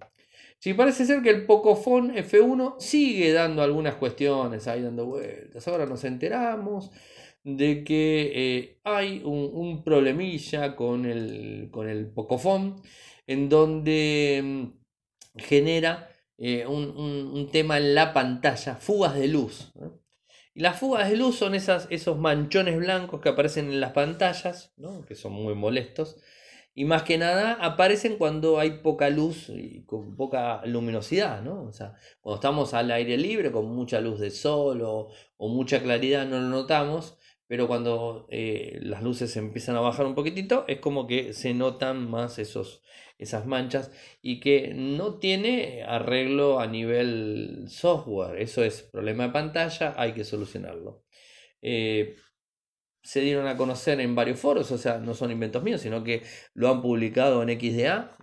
Sí, 0.60 0.74
parece 0.74 1.06
ser 1.06 1.22
que 1.22 1.30
el 1.30 1.46
Pocophone 1.46 2.22
F1 2.22 2.76
sigue 2.80 3.32
dando 3.32 3.62
algunas 3.62 3.96
cuestiones 3.96 4.68
ahí 4.68 4.82
dando 4.82 5.06
vueltas. 5.06 5.66
Ahora 5.68 5.86
nos 5.86 6.04
enteramos 6.04 6.92
de 7.44 7.84
que 7.86 8.32
eh, 8.36 8.80
hay 8.84 9.22
un, 9.24 9.84
problemilla 9.86 10.76
con 10.76 11.06
el, 11.06 11.70
con 11.72 11.88
el 11.88 12.08
Pocophone 12.12 12.76
en 13.26 13.48
donde 13.48 14.42
mm, 14.44 15.40
genera 15.40 16.10
eh, 16.38 16.66
un, 16.68 17.50
tema 17.52 17.78
en 17.78 17.96
la 17.96 18.14
pantalla, 18.14 18.76
fugas 18.76 19.16
de 19.16 19.30
luz. 19.30 19.72
Y 20.54 20.60
las 20.60 20.78
fugas 20.78 21.10
de 21.10 21.16
luz 21.16 21.38
son 21.38 21.56
esas, 21.56 21.88
esos 21.90 22.18
manchones 22.18 22.78
blancos 22.78 23.22
que 23.22 23.30
aparecen 23.30 23.72
en 23.72 23.80
las 23.80 23.94
pantallas, 23.94 24.74
que 25.08 25.16
son 25.16 25.32
muy 25.34 25.56
molestos. 25.56 26.18
Y 26.80 26.86
más 26.86 27.04
que 27.04 27.18
nada 27.18 27.58
aparecen 27.60 28.16
cuando 28.16 28.58
hay 28.58 28.80
poca 28.80 29.10
luz 29.10 29.50
y 29.50 29.84
con 29.84 30.16
poca 30.16 30.66
luminosidad, 30.66 31.42
¿no? 31.42 31.64
O 31.64 31.74
sea, 31.74 31.96
cuando 32.22 32.36
estamos 32.36 32.74
al 32.74 32.90
aire 32.92 33.18
libre, 33.18 33.52
con 33.52 33.66
mucha 33.66 34.00
luz 34.00 34.22
de 34.22 34.32
sol 34.32 34.82
o, 34.84 35.10
mucha 35.40 35.84
claridad, 35.84 36.26
no 36.26 36.40
lo 36.40 36.48
notamos 36.48 37.18
pero 37.48 37.68
cuando 37.68 38.28
eh, 38.30 38.80
las 38.82 39.04
luces 39.04 39.36
empiezan 39.36 39.76
a 39.76 39.82
bajar 39.82 40.06
un 40.06 40.16
poquitito, 40.16 40.64
es 40.68 40.80
como 40.80 41.06
que 41.08 41.34
se 41.34 41.54
notan 41.54 42.10
más 42.10 42.40
esos, 42.40 42.82
esas 43.18 43.46
manchas 43.46 43.92
y 44.22 44.40
que 44.40 44.72
no 44.76 45.16
tiene 45.20 45.84
arreglo 45.84 46.60
a 46.60 46.68
nivel 46.68 47.66
software. 47.68 48.40
Eso 48.40 48.64
es 48.64 48.84
problema 48.84 49.26
de 49.26 49.34
pantalla, 49.34 49.96
hay 49.98 50.14
que 50.14 50.24
solucionarlo. 50.24 51.04
Eh, 51.62 52.16
se 53.10 53.22
dieron 53.22 53.48
a 53.48 53.58
conocer 53.58 54.00
en 54.02 54.14
varios 54.14 54.40
foros, 54.40 54.72
o 54.72 54.78
sea, 54.78 55.00
no 55.00 55.16
son 55.16 55.32
inventos 55.32 55.64
míos, 55.64 55.82
sino 55.82 56.04
que 56.04 56.22
lo 56.54 56.70
han 56.70 56.80
publicado 56.84 57.42
en 57.42 57.60
XDA 57.60 58.16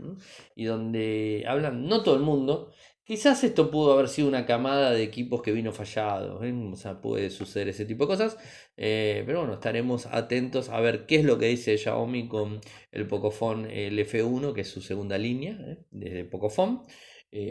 y 0.55 0.65
donde 0.67 1.45
hablan, 1.49 1.89
no 1.89 2.05
todo 2.05 2.15
el 2.15 2.23
mundo, 2.23 2.71
Quizás 3.05 3.45
esto 3.45 3.71
pudo 3.71 3.93
haber 3.93 4.09
sido 4.09 4.27
una 4.27 4.47
camada 4.47 4.91
de 4.91 5.05
equipos 5.05 5.41
que 5.41 5.53
vino 5.53 5.71
fallado, 5.71 6.43
¿eh? 6.43 6.53
o 6.53 6.75
sea, 6.75 7.01
puede 7.01 7.31
suceder 7.31 7.69
ese 7.69 7.85
tipo 7.85 8.05
de 8.05 8.09
cosas, 8.09 8.37
eh, 8.77 9.23
pero 9.27 9.39
bueno, 9.41 9.55
estaremos 9.55 10.07
atentos 10.07 10.69
a 10.71 10.81
ver 10.81 11.07
qué 11.07 11.17
es 11.17 11.25
lo 11.25 11.39
que 11.39 11.47
dice 11.47 11.79
Xiaomi 11.79 12.27
con 12.27 12.61
el 12.91 13.07
Pocophone 13.07 13.87
el 13.87 13.97
F1, 14.01 14.53
que 14.55 14.63
es 14.63 14.69
su 14.69 14.83
segunda 14.83 15.19
línea 15.19 15.53
¿eh? 15.53 15.85
de 15.93 16.25
Pocophone, 16.25 16.81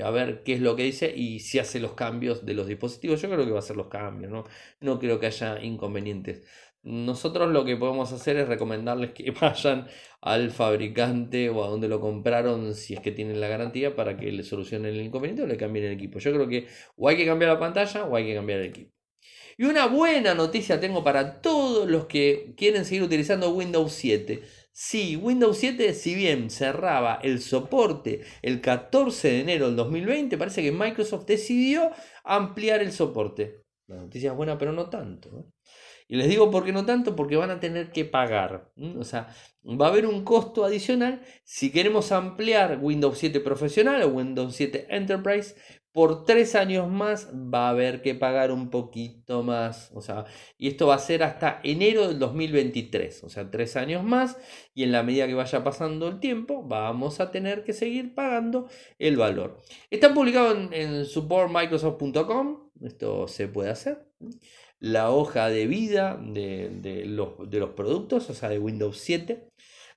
a 0.04 0.10
ver 0.10 0.44
qué 0.44 0.56
es 0.56 0.62
lo 0.62 0.76
que 0.76 0.84
dice 0.84 1.14
y 1.16 1.40
si 1.40 1.60
hace 1.60 1.80
los 1.80 1.94
cambios 1.94 2.46
de 2.46 2.54
los 2.54 2.68
dispositivos. 2.68 3.22
Yo 3.22 3.30
creo 3.30 3.46
que 3.46 3.52
va 3.52 3.58
a 3.58 3.60
hacer 3.60 3.78
los 3.78 3.88
cambios, 3.88 4.32
no, 4.32 4.44
no 4.82 5.00
creo 5.00 5.20
que 5.20 5.28
haya 5.28 5.62
inconvenientes. 5.62 6.44
Nosotros 6.86 7.52
lo 7.52 7.66
que 7.66 7.78
podemos 7.78 8.12
hacer 8.12 8.38
es 8.38 8.48
recomendarles 8.48 9.12
que 9.12 9.32
vayan 9.42 9.88
al 10.22 10.52
fabricante 10.52 11.50
o 11.50 11.64
a 11.64 11.68
donde 11.68 11.88
lo 11.88 12.00
compraron 12.00 12.76
si 12.76 12.94
es 12.94 13.00
que 13.00 13.12
tienen 13.12 13.42
la 13.42 13.48
garantía 13.48 13.96
para 13.96 14.18
que 14.18 14.32
le 14.32 14.44
solucionen 14.44 14.94
el 14.94 15.02
inconveniente 15.02 15.42
o 15.42 15.48
le 15.48 15.58
cambien 15.58 15.86
el 15.86 15.94
equipo. 15.94 16.20
Yo 16.20 16.32
creo 16.32 16.48
que 16.48 16.68
o 16.96 17.10
hay 17.10 17.18
que 17.18 17.26
cambiar 17.26 17.54
la 17.54 17.60
pantalla 17.60 18.06
o 18.06 18.16
hay 18.16 18.28
que 18.28 18.36
cambiar 18.36 18.60
el 18.60 18.68
equipo. 18.68 18.92
Y 19.58 19.64
una 19.64 19.88
buena 19.88 20.36
noticia 20.36 20.80
tengo 20.80 21.04
para 21.04 21.42
todos 21.42 21.90
los 21.90 22.06
que 22.06 22.54
quieren 22.56 22.86
seguir 22.86 23.02
utilizando 23.02 23.50
Windows 23.50 23.92
7. 23.94 24.44
Sí, 24.72 25.16
Windows 25.16 25.58
7, 25.58 25.92
si 25.96 26.14
bien 26.14 26.52
cerraba 26.52 27.20
el 27.24 27.42
soporte 27.42 28.22
el 28.44 28.62
14 28.62 29.30
de 29.30 29.40
enero 29.40 29.68
del 29.68 29.76
2020, 29.78 30.38
parece 30.38 30.62
que 30.62 30.72
Microsoft 30.72 31.26
decidió 31.26 31.92
ampliar 32.24 32.82
el 32.82 32.92
soporte. 32.92 33.64
La 33.88 33.96
noticia 33.96 34.32
es 34.32 34.38
buena, 34.38 34.58
pero 34.58 34.72
no 34.72 34.90
tanto. 34.90 35.48
Y 36.08 36.18
les 36.18 36.30
digo 36.30 36.52
por 36.52 36.66
qué 36.66 36.72
no 36.72 36.86
tanto, 36.86 37.16
porque 37.16 37.36
van 37.36 37.52
a 37.52 37.60
tener 37.60 37.92
que 37.92 38.06
pagar. 38.06 38.72
O 38.98 39.04
sea, 39.04 39.28
va 39.64 39.88
a 39.88 39.90
haber 39.90 40.06
un 40.06 40.24
costo 40.24 40.64
adicional 40.64 41.22
si 41.44 41.72
queremos 41.72 42.12
ampliar 42.12 42.80
Windows 42.82 43.18
7 43.18 43.40
profesional 43.40 44.04
o 44.04 44.10
Windows 44.10 44.56
7 44.56 44.88
Enterprise. 44.90 45.56
Por 45.92 46.26
tres 46.26 46.56
años 46.56 46.90
más 46.90 47.30
va 47.34 47.68
a 47.68 47.70
haber 47.70 48.02
que 48.02 48.16
pagar 48.16 48.52
un 48.52 48.70
poquito 48.70 49.44
más. 49.44 49.92
O 49.94 50.02
sea, 50.02 50.26
y 50.58 50.68
esto 50.68 50.88
va 50.88 50.96
a 50.96 51.00
ser 51.00 51.24
hasta 51.24 51.62
enero 51.64 52.10
del 52.10 52.20
2023. 52.20 53.24
O 53.24 53.30
sea, 53.30 53.50
tres 53.50 53.78
años 53.78 54.04
más. 54.04 54.38
Y 54.74 54.84
en 54.84 54.92
la 54.92 55.04
medida 55.04 55.26
que 55.26 55.34
vaya 55.34 55.64
pasando 55.64 56.10
el 56.10 56.20
tiempo, 56.20 56.64
vamos 56.64 57.22
a 57.22 57.32
tener 57.32 57.64
que 57.64 57.72
seguir 57.72 58.14
pagando 58.14 58.68
el 59.00 59.16
valor. 59.16 59.62
Está 59.90 60.14
publicado 60.14 60.52
en, 60.52 60.74
en 60.74 61.06
supportmicrosoft.com. 61.06 62.70
Esto 62.82 63.30
se 63.30 63.48
puede 63.48 63.70
hacer 63.70 64.06
la 64.80 65.12
hoja 65.12 65.50
de 65.50 65.68
vida 65.68 66.20
de, 66.22 67.04
los, 67.06 67.50
de, 67.50 67.60
los, 67.60 67.72
productos, 67.72 68.30
o 68.30 68.34
sea, 68.34 68.50
de 68.50 68.60
Windows 68.60 68.98
7. 69.00 69.48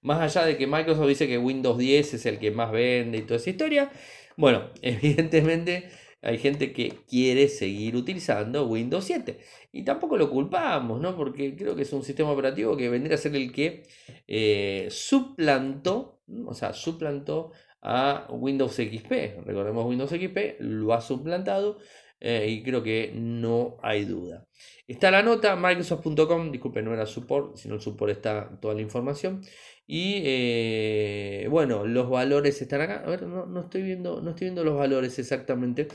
Más 0.02 0.20
allá 0.20 0.46
de 0.46 0.56
que 0.56 0.66
Microsoft 0.66 1.08
dice 1.08 1.26
que 1.26 1.38
Windows 1.38 1.78
10 1.78 2.14
es 2.14 2.26
el 2.26 2.38
que 2.38 2.50
más 2.50 2.70
vende 2.70 3.18
y 3.18 3.22
toda 3.22 3.36
esa 3.36 3.50
historia, 3.50 3.90
bueno, 4.36 4.70
evidentemente 4.82 5.90
hay 6.22 6.38
gente 6.38 6.72
que 6.72 6.94
quiere 7.08 7.48
seguir 7.48 7.96
utilizando 7.96 8.66
Windows 8.66 9.04
7. 9.04 9.38
Y 9.72 9.84
tampoco 9.84 10.16
lo 10.16 10.30
culpamos, 10.30 11.00
¿no? 11.00 11.16
Porque 11.16 11.54
creo 11.56 11.76
que 11.76 11.82
es 11.82 11.92
un 11.92 12.02
sistema 12.02 12.30
operativo 12.30 12.76
que 12.76 12.88
vendría 12.88 13.14
a 13.14 13.18
ser 13.18 13.36
el 13.36 13.52
que 13.52 13.84
eh, 14.26 14.88
suplantó, 14.90 16.20
o 16.46 16.54
sea, 16.54 16.72
suplantó 16.72 17.52
a 17.82 18.26
Windows 18.30 18.74
XP. 18.74 19.44
Recordemos 19.44 19.86
Windows 19.86 20.10
XP, 20.10 20.60
lo 20.60 20.92
ha 20.92 21.00
suplantado 21.00 21.78
eh, 22.20 22.46
y 22.48 22.62
creo 22.62 22.82
que 22.82 23.12
no 23.14 23.76
hay 23.82 24.04
duda. 24.04 24.46
Está 24.86 25.10
la 25.10 25.22
nota, 25.22 25.54
Microsoft.com, 25.56 26.50
disculpen, 26.50 26.84
no 26.84 26.94
era 26.94 27.06
support, 27.06 27.56
sino 27.56 27.74
el 27.74 27.80
support 27.80 28.12
está 28.12 28.58
toda 28.60 28.74
la 28.74 28.80
información. 28.80 29.42
Y 29.86 30.20
eh, 30.24 31.46
bueno, 31.50 31.86
los 31.86 32.10
valores 32.10 32.60
están 32.60 32.82
acá. 32.82 33.02
A 33.04 33.10
ver, 33.10 33.22
no, 33.22 33.60
estoy, 33.60 33.82
viendo, 33.82 34.20
no 34.20 34.30
estoy 34.30 34.46
viendo 34.46 34.64
los 34.64 34.76
valores 34.76 35.18
exactamente, 35.18 35.88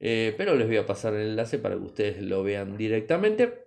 eh, 0.00 0.34
pero 0.36 0.54
les 0.54 0.66
voy 0.66 0.76
a 0.76 0.86
pasar 0.86 1.14
el 1.14 1.30
enlace 1.30 1.58
para 1.58 1.76
que 1.76 1.82
ustedes 1.82 2.22
lo 2.22 2.42
vean 2.42 2.76
directamente. 2.76 3.66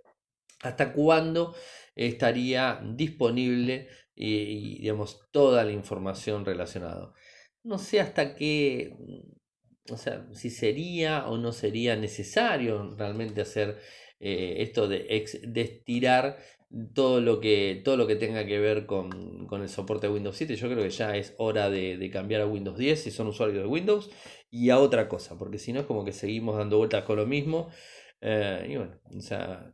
Hasta 0.62 0.94
cuándo 0.94 1.56
estaría 1.96 2.82
disponible 2.96 3.88
y, 4.16 4.80
digamos 4.82 5.30
toda 5.32 5.64
la 5.64 5.72
información 5.72 6.46
relacionada. 6.46 7.14
No 7.64 7.78
sé 7.80 8.02
hasta 8.02 8.36
qué 8.36 8.96
o 9.90 9.98
sea, 9.98 10.28
si 10.34 10.50
sería 10.50 11.28
o 11.28 11.38
no 11.38 11.52
sería 11.52 11.96
necesario 11.96 12.96
realmente 12.98 13.42
hacer 13.42 13.80
eh, 14.20 14.58
esto 14.60 14.88
de, 14.88 15.26
de, 15.44 15.62
estirar 15.62 16.38
todo 16.94 17.20
lo 17.22 17.40
que, 17.40 17.82
todo 17.84 17.98
lo 17.98 18.08
que 18.08 18.16
tenga 18.16 18.46
que 18.46 18.60
ver 18.60 18.86
con, 18.86 19.48
el 19.52 19.70
soporte 19.70 20.08
de 20.08 20.14
Windows 20.14 20.38
7. 20.38 20.56
Yo 20.56 20.70
creo 20.70 20.84
que 20.84 20.90
ya 20.90 21.16
es 21.16 21.34
hora 21.38 21.70
de, 21.70 22.10
cambiar 22.12 22.42
a 22.42 22.48
Windows 22.48 22.78
10 22.78 23.02
si 23.02 23.12
son 23.12 23.28
usuarios 23.28 23.64
de 23.64 23.68
Windows 23.68 24.10
y 24.50 24.70
a 24.70 24.80
otra 24.80 25.08
cosa, 25.10 25.38
porque 25.38 25.58
si 25.58 25.74
no 25.74 25.82
es 25.82 25.86
como 25.86 26.06
que 26.06 26.12
seguimos 26.14 26.58
dando 26.58 26.78
vueltas 26.78 27.04
con 27.04 27.18
lo 27.18 27.26
mismo. 27.26 27.70
Eh, 28.22 28.68
y 28.70 28.78
bueno, 28.78 29.00
o 29.18 29.22
sea, 29.22 29.74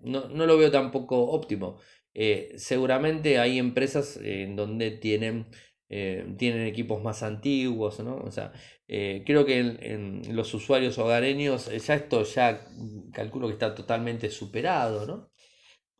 no, 0.00 0.28
lo 0.28 0.58
veo 0.58 0.70
tampoco 0.70 1.18
óptimo. 1.30 1.78
Eh, 2.14 2.52
seguramente 2.56 3.38
hay 3.38 3.58
empresas 3.58 4.18
en 4.22 4.56
donde 4.56 4.90
tienen, 4.92 5.46
eh, 5.90 6.34
tienen 6.38 6.66
equipos 6.66 7.02
más 7.02 7.22
antiguos, 7.22 8.00
¿no? 8.00 8.16
O 8.16 8.30
sea, 8.30 8.52
creo 8.86 9.44
que 9.44 9.58
en, 9.58 10.22
los 10.34 10.52
usuarios 10.54 10.98
hogareños 10.98 11.70
ya 11.86 11.94
esto 11.94 12.24
ya 12.24 12.66
calculo 13.12 13.48
que 13.48 13.54
está 13.54 13.74
totalmente 13.74 14.30
superado, 14.30 15.06
¿no? 15.06 15.30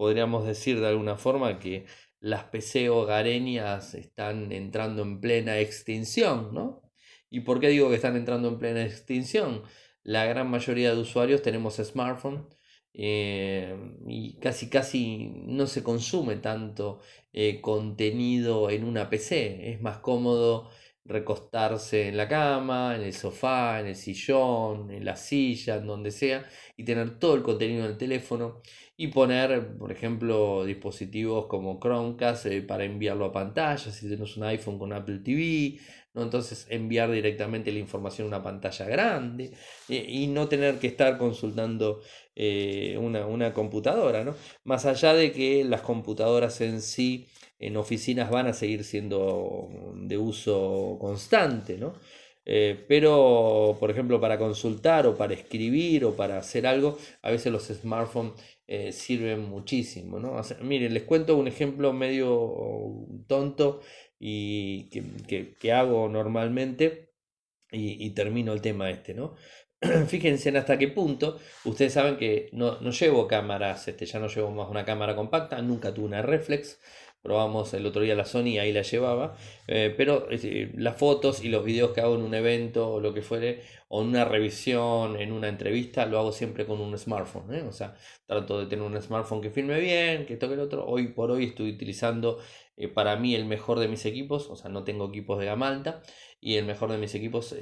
podríamos 0.01 0.47
decir 0.47 0.81
de 0.81 0.87
alguna 0.89 1.17
forma 1.19 1.59
que 1.59 1.85
las 2.21 2.45
PC 2.45 2.89
hogareñas 2.89 3.93
están 3.93 4.51
entrando 4.51 5.03
en 5.03 5.21
plena 5.21 5.59
extinción, 5.59 6.55
¿no? 6.55 6.81
¿Y 7.29 7.41
por 7.41 7.61
qué 7.61 7.69
digo 7.69 7.91
que 7.91 7.97
están 7.97 8.17
entrando 8.17 8.49
en 8.49 8.59
plena 8.59 8.83
extinción? 8.83 9.63
La 10.03 10.25
gran 10.25 10.49
mayoría 10.49 10.95
de 10.95 11.01
usuarios 11.03 11.43
tenemos 11.43 11.77
smartphone 11.77 12.49
eh, 12.95 13.77
y 14.07 14.35
casi 14.35 14.69
casi 14.69 15.33
no 15.47 15.67
se 15.67 15.83
consume 15.83 16.37
tanto 16.37 17.01
eh, 17.33 17.61
contenido 17.61 18.71
en 18.71 18.85
una 18.85 19.09
PC. 19.11 19.73
Es 19.73 19.81
más 19.81 19.99
cómodo 19.99 20.71
recostarse 21.05 22.09
en 22.09 22.17
la 22.17 22.29
cama, 22.29 22.95
en 22.97 23.03
el 23.03 23.13
sofá, 23.13 23.81
en 23.81 23.87
el 23.89 23.97
sillón, 23.97 24.91
en 24.91 25.05
la 25.05 25.17
silla, 25.17 25.77
en 25.77 25.87
donde 25.87 26.11
sea, 26.11 26.47
y 26.77 26.85
tener 26.85 27.19
todo 27.19 27.35
el 27.35 27.43
contenido 27.43 27.85
en 27.85 27.93
el 27.93 27.99
teléfono 27.99 28.63
y 28.97 29.09
poner, 29.09 29.77
por 29.79 29.91
ejemplo, 29.93 30.65
dispositivos 30.65 31.47
como 31.47 31.81
Chromecast 31.81 32.47
eh, 32.47 32.63
para 32.63 32.85
enviarlo 32.85 33.25
a 33.25 33.33
pantalla, 33.33 33.91
si 33.91 34.07
tienes 34.09 34.37
un 34.37 34.45
iPhone 34.45 34.79
con 34.79 34.93
Apple 34.93 35.21
TV, 35.21 35.79
¿no? 36.15 36.23
entonces 36.23 36.67
enviar 36.71 37.11
directamente 37.11 37.73
la 37.73 37.79
información 37.79 38.27
a 38.27 38.29
una 38.29 38.43
pantalla 38.43 38.87
grande 38.87 39.53
eh, 39.89 40.05
y 40.09 40.27
no 40.27 40.49
tener 40.49 40.79
que 40.79 40.89
estar 40.89 41.19
consultando 41.19 42.01
eh, 42.35 42.97
una, 42.99 43.27
una, 43.27 43.53
computadora, 43.53 44.25
¿no? 44.25 44.35
más 44.65 44.87
allá 44.87 45.15
de 45.15 45.33
que 45.33 45.65
las 45.65 45.83
computadoras 45.83 46.61
en 46.61 46.81
sí 46.83 47.29
en 47.59 47.77
oficinas 47.77 48.31
van 48.31 48.47
a 48.47 48.55
seguir 48.55 48.85
siendo 48.85 49.69
de 49.95 50.17
uso 50.17 50.97
constante, 50.99 51.77
¿no? 51.77 51.93
Eh, 52.47 52.87
pero, 52.89 53.77
por 53.79 53.91
ejemplo, 53.91 54.19
para 54.19 54.39
consultar 54.39 55.07
o 55.07 55.15
para 55.15 55.35
escribir 55.35 56.07
o 56.07 56.17
para 56.17 56.39
hacer 56.39 56.67
algo, 56.67 56.97
a 57.21 57.31
veces 57.31 57.53
los 57.53 57.65
smartphones 57.65 58.33
sirven 58.93 59.43
muchísimo. 59.43 60.19
¿no? 60.21 60.41
miren, 60.63 60.95
les 60.95 61.03
cuento 61.03 61.37
un 61.37 61.49
ejemplo 61.49 61.93
medio 61.93 63.05
tonto 63.27 63.81
y 64.21 64.85
que, 64.91 65.73
hago 65.73 66.09
normalmente 66.09 67.15
y, 67.73 68.11
termino 68.11 68.53
el 68.53 68.61
tema 68.61 68.91
este. 68.91 69.15
¿no? 69.15 69.35
Fíjense 70.07 70.51
en 70.51 70.59
hasta 70.59 70.79
qué 70.79 70.89
punto, 70.89 71.39
ustedes 71.65 71.95
saben 71.95 72.19
que 72.19 72.51
no, 72.53 72.81
no 72.81 72.91
llevo 72.91 73.27
cámaras, 73.27 73.89
este, 73.89 74.05
ya 74.05 74.21
no 74.21 74.29
llevo 74.29 74.51
más 74.51 74.69
una 74.69 74.85
cámara 74.85 75.17
compacta, 75.17 75.63
nunca 75.63 75.95
tuve 75.95 76.05
una 76.05 76.21
reflex, 76.21 76.79
probamos 77.23 77.75
el 77.75 77.87
otro 77.87 78.03
día 78.03 78.15
la 78.15 78.25
Sony, 78.25 78.59
ahí 78.61 78.73
la 78.73 78.83
llevaba, 78.83 79.37
eh, 79.67 79.95
pero 79.97 80.27
las 80.75 80.97
fotos 80.97 81.45
y 81.45 81.49
los 81.49 81.65
videos 81.65 81.93
que 81.93 82.01
hago 82.01 82.15
en 82.15 82.23
un 82.23 82.35
evento 82.35 82.91
o 82.91 83.01
lo 83.01 83.13
que 83.13 83.23
fuere, 83.23 83.63
o 83.89 84.03
en 84.03 84.09
una 84.09 84.25
revisión, 84.25 85.21
en 85.21 85.33
una 85.33 85.49
entrevista, 85.49 86.07
lo 86.07 86.19
hago 86.19 86.33
siempre 86.33 86.67
con 86.67 86.81
un 86.81 86.97
smartphone, 86.97 87.55
¿eh? 87.55 87.63
o 87.63 87.73
sea, 87.73 87.95
trato 88.27 88.61
de 88.61 88.67
tener 88.67 88.85
un 88.85 89.01
smartphone 89.01 89.41
que 89.41 89.51
filme 89.51 89.79
bien, 89.81 90.27
que 90.27 90.37
toque 90.37 90.55
el 90.55 90.61
otro, 90.61 90.87
hoy 90.87 91.09
por 91.09 91.31
hoy 91.31 91.47
estoy 91.47 91.71
utilizando 91.71 92.39
eh, 92.81 92.89
para 92.89 93.17
mí 93.17 93.35
el 93.35 93.45
mejor 93.45 93.79
de 93.79 93.89
mis 93.89 94.05
equipos, 94.07 94.49
o 94.51 94.57
sea, 94.57 94.71
no 94.71 94.85
tengo 94.85 95.09
equipos 95.09 95.39
de 95.39 95.47
gama 95.47 95.69
alta, 95.69 96.03
y 96.41 96.57
el 96.57 96.65
mejor 96.65 96.91
de 96.91 96.99
mis 96.99 97.15
equipos 97.15 97.55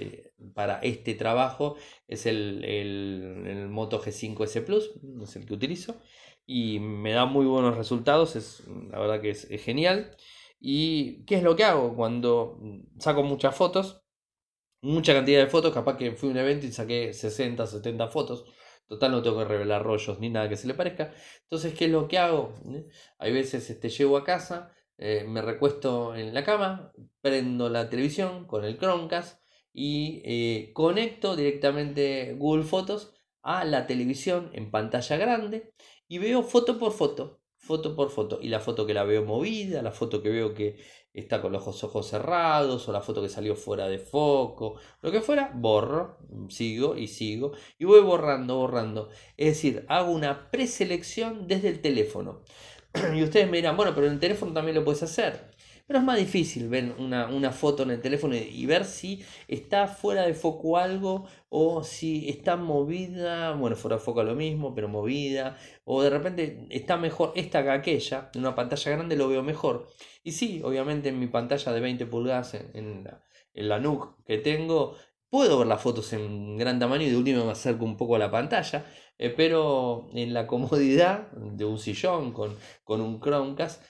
para 0.54 0.78
este 0.80 1.14
trabajo 1.14 1.76
es 2.06 2.26
el, 2.26 2.64
el, 2.64 3.44
el 3.46 3.68
Moto 3.68 4.00
G5S 4.00 4.64
Plus, 4.64 4.92
es 5.22 5.36
el 5.36 5.46
que 5.46 5.54
utilizo 5.54 6.00
y 6.48 6.80
me 6.80 7.12
da 7.12 7.26
muy 7.26 7.44
buenos 7.44 7.76
resultados, 7.76 8.34
es, 8.34 8.62
la 8.90 8.98
verdad 8.98 9.20
que 9.20 9.30
es, 9.30 9.46
genial. 9.62 10.16
¿Y 10.58 11.24
qué 11.26 11.36
es 11.36 11.42
lo 11.42 11.54
que 11.56 11.64
hago? 11.64 11.94
Cuando 11.94 12.58
saco 12.98 13.22
muchas 13.22 13.54
fotos, 13.54 14.02
mucha 14.80 15.12
cantidad 15.12 15.40
de 15.40 15.48
fotos, 15.48 15.74
capaz 15.74 15.98
que 15.98 16.12
fui 16.12 16.30
a 16.30 16.32
un 16.32 16.38
evento 16.38 16.66
y 16.66 16.72
saqué 16.72 17.12
60, 17.12 17.66
70 17.66 18.08
fotos, 18.08 18.46
total 18.86 19.12
no 19.12 19.22
tengo 19.22 19.38
que 19.38 19.44
revelar 19.44 19.84
rollos 19.84 20.20
ni 20.20 20.30
nada 20.30 20.48
que 20.48 20.56
se 20.56 20.66
le 20.66 20.74
parezca. 20.74 21.12
Entonces, 21.42 21.74
¿qué 21.74 21.84
es 21.84 21.90
lo 21.90 22.08
que 22.08 22.16
hago? 22.18 22.54
¿Eh? 22.74 22.86
Hay 23.18 23.32
veces 23.32 23.68
este, 23.68 23.90
llego 23.90 24.16
a 24.16 24.24
casa, 24.24 24.72
eh, 24.98 25.24
me 25.28 25.42
recuesto 25.42 26.14
en 26.14 26.34
la 26.34 26.44
cama, 26.44 26.92
prendo 27.20 27.68
la 27.68 27.88
televisión 27.88 28.46
con 28.46 28.64
el 28.64 28.78
Chromecast 28.78 29.40
y 29.72 30.22
eh, 30.24 30.72
conecto 30.74 31.36
directamente 31.36 32.34
Google 32.36 32.64
Fotos 32.64 33.14
a 33.42 33.64
la 33.64 33.86
televisión 33.86 34.50
en 34.52 34.70
pantalla 34.70 35.16
grande 35.16 35.72
y 36.08 36.18
veo 36.18 36.42
foto 36.42 36.78
por 36.78 36.92
foto, 36.92 37.40
foto 37.58 37.94
por 37.94 38.10
foto. 38.10 38.38
Y 38.42 38.48
la 38.48 38.60
foto 38.60 38.86
que 38.86 38.94
la 38.94 39.04
veo 39.04 39.24
movida, 39.24 39.82
la 39.82 39.92
foto 39.92 40.22
que 40.22 40.30
veo 40.30 40.54
que 40.54 40.78
está 41.12 41.40
con 41.40 41.52
los 41.52 41.66
ojos 41.84 42.08
cerrados, 42.08 42.88
o 42.88 42.92
la 42.92 43.02
foto 43.02 43.22
que 43.22 43.28
salió 43.28 43.56
fuera 43.56 43.88
de 43.88 43.98
foco, 43.98 44.80
lo 45.00 45.10
que 45.10 45.20
fuera, 45.20 45.52
borro, 45.54 46.18
sigo 46.48 46.96
y 46.96 47.08
sigo, 47.08 47.52
y 47.78 47.84
voy 47.84 48.00
borrando, 48.00 48.56
borrando. 48.56 49.10
Es 49.36 49.48
decir, 49.48 49.84
hago 49.88 50.12
una 50.12 50.50
preselección 50.50 51.46
desde 51.46 51.68
el 51.68 51.80
teléfono. 51.80 52.42
y 53.14 53.22
ustedes 53.22 53.48
me 53.48 53.58
dirán, 53.58 53.76
bueno, 53.76 53.94
pero 53.94 54.06
en 54.06 54.14
el 54.14 54.20
teléfono 54.20 54.52
también 54.52 54.76
lo 54.76 54.84
puedes 54.84 55.02
hacer. 55.02 55.58
Pero 55.86 56.00
es 56.00 56.04
más 56.04 56.18
difícil 56.18 56.68
ver 56.68 56.94
una, 56.98 57.50
foto 57.50 57.82
en 57.82 57.90
el 57.92 58.02
teléfono 58.02 58.36
y, 58.36 58.66
ver 58.66 58.84
si 58.84 59.24
está 59.48 59.86
fuera 59.86 60.26
de 60.26 60.34
foco 60.34 60.76
algo 60.76 61.26
o 61.48 61.82
si 61.82 62.28
está 62.28 62.56
movida, 62.56 63.52
bueno, 63.54 63.74
fuera 63.74 63.96
de 63.96 64.02
foco 64.02 64.22
lo 64.22 64.34
mismo, 64.34 64.74
pero 64.74 64.88
movida, 64.88 65.56
o 65.84 66.02
de 66.02 66.10
repente 66.10 66.66
está 66.68 66.98
mejor 66.98 67.32
esta 67.36 67.62
que 67.62 67.70
aquella, 67.70 68.30
en 68.34 68.42
una 68.42 68.54
pantalla 68.54 68.92
grande 68.92 69.16
lo 69.16 69.28
veo 69.28 69.42
mejor. 69.42 69.88
Y 70.22 70.32
sí, 70.32 70.60
obviamente 70.62 71.08
en 71.08 71.18
mi 71.18 71.26
pantalla 71.26 71.72
de 71.72 71.80
20 71.80 72.04
pulgadas 72.04 72.52
en, 72.52 73.04
la, 73.04 73.22
en 73.54 73.68
la 73.70 73.78
NUC 73.78 74.24
que 74.26 74.36
tengo, 74.36 74.94
puedo 75.30 75.58
ver 75.58 75.68
las 75.68 75.80
fotos 75.80 76.12
en 76.12 76.58
gran 76.58 76.78
tamaño 76.78 77.04
y 77.04 77.10
de 77.10 77.16
último 77.16 77.46
me 77.46 77.52
acerco 77.52 77.86
un 77.86 77.96
poco 77.96 78.16
a 78.16 78.18
la 78.18 78.30
pantalla, 78.30 78.84
pero 79.18 80.08
en 80.12 80.32
la 80.32 80.46
comodidad 80.46 81.30
de 81.32 81.64
un 81.64 81.78
sillón 81.78 82.32
con, 82.32 82.56
con 82.84 83.00
un 83.00 83.20
Chromecast 83.20 83.82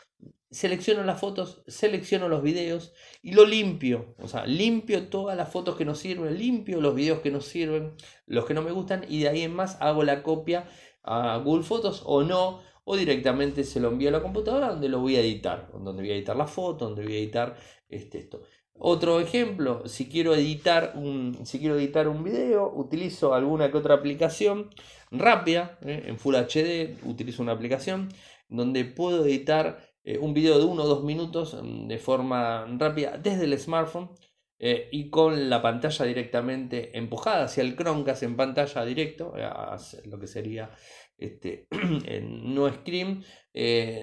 selecciono 0.50 1.04
las 1.04 1.20
fotos, 1.20 1.62
selecciono 1.66 2.28
los 2.28 2.42
videos 2.42 2.92
y 3.22 3.32
lo 3.32 3.44
limpio. 3.44 4.14
O 4.18 4.28
sea, 4.28 4.46
limpio 4.46 5.08
todas 5.08 5.36
las 5.36 5.50
fotos 5.50 5.76
que 5.76 5.84
nos 5.84 5.98
sirven, 5.98 6.38
limpio 6.38 6.80
los 6.80 6.94
videos 6.94 7.20
que 7.20 7.30
nos 7.30 7.44
sirven, 7.44 7.92
los 8.26 8.46
que 8.46 8.54
no 8.54 8.62
me 8.62 8.72
gustan 8.72 9.04
y 9.08 9.20
de 9.20 9.28
ahí 9.28 9.42
en 9.42 9.54
más 9.54 9.76
hago 9.80 10.02
la 10.04 10.22
copia 10.22 10.68
a 11.02 11.38
Google 11.38 11.64
Fotos 11.64 12.02
o 12.04 12.22
no, 12.22 12.60
o 12.84 12.96
directamente 12.96 13.64
se 13.64 13.80
lo 13.80 13.88
envío 13.88 14.08
a 14.08 14.12
la 14.12 14.22
computadora 14.22 14.68
donde 14.70 14.88
lo 14.88 15.00
voy 15.00 15.16
a 15.16 15.20
editar, 15.20 15.70
donde 15.72 16.02
voy 16.02 16.10
a 16.10 16.16
editar 16.16 16.36
la 16.36 16.46
foto, 16.46 16.86
donde 16.86 17.04
voy 17.04 17.16
a 17.16 17.18
editar 17.18 17.56
este, 17.88 18.18
esto. 18.18 18.42
Otro 18.80 19.20
ejemplo, 19.20 19.86
si 19.86 20.08
quiero 20.08 20.34
editar 20.34 20.92
un, 20.94 21.44
si 21.44 21.58
quiero 21.58 21.76
editar 21.76 22.08
un 22.08 22.22
video, 22.22 22.72
utilizo 22.74 23.34
alguna 23.34 23.70
que 23.70 23.76
otra 23.76 23.94
aplicación 23.94 24.70
rápida, 25.10 25.78
¿eh? 25.82 26.04
en 26.06 26.18
Full 26.18 26.34
HD 26.34 26.96
utilizo 27.04 27.42
una 27.42 27.52
aplicación 27.52 28.08
donde 28.48 28.84
puedo 28.84 29.24
editar 29.24 29.78
eh, 30.04 30.18
un 30.18 30.34
video 30.34 30.58
de 30.58 30.64
uno 30.64 30.84
o 30.84 30.86
dos 30.86 31.04
minutos 31.04 31.56
mm, 31.60 31.86
de 31.86 31.98
forma 31.98 32.66
rápida 32.78 33.18
desde 33.18 33.44
el 33.44 33.58
smartphone 33.58 34.10
eh, 34.58 34.88
y 34.90 35.10
con 35.10 35.48
la 35.48 35.62
pantalla 35.62 36.04
directamente 36.04 36.96
empujada 36.96 37.44
hacia 37.44 37.62
el 37.62 37.76
Chromecast 37.76 38.24
en 38.24 38.36
pantalla 38.36 38.84
directo, 38.84 39.34
lo 40.04 40.18
que 40.18 40.26
sería 40.26 40.70
este, 41.16 41.68
no 42.22 42.68
screen, 42.72 43.22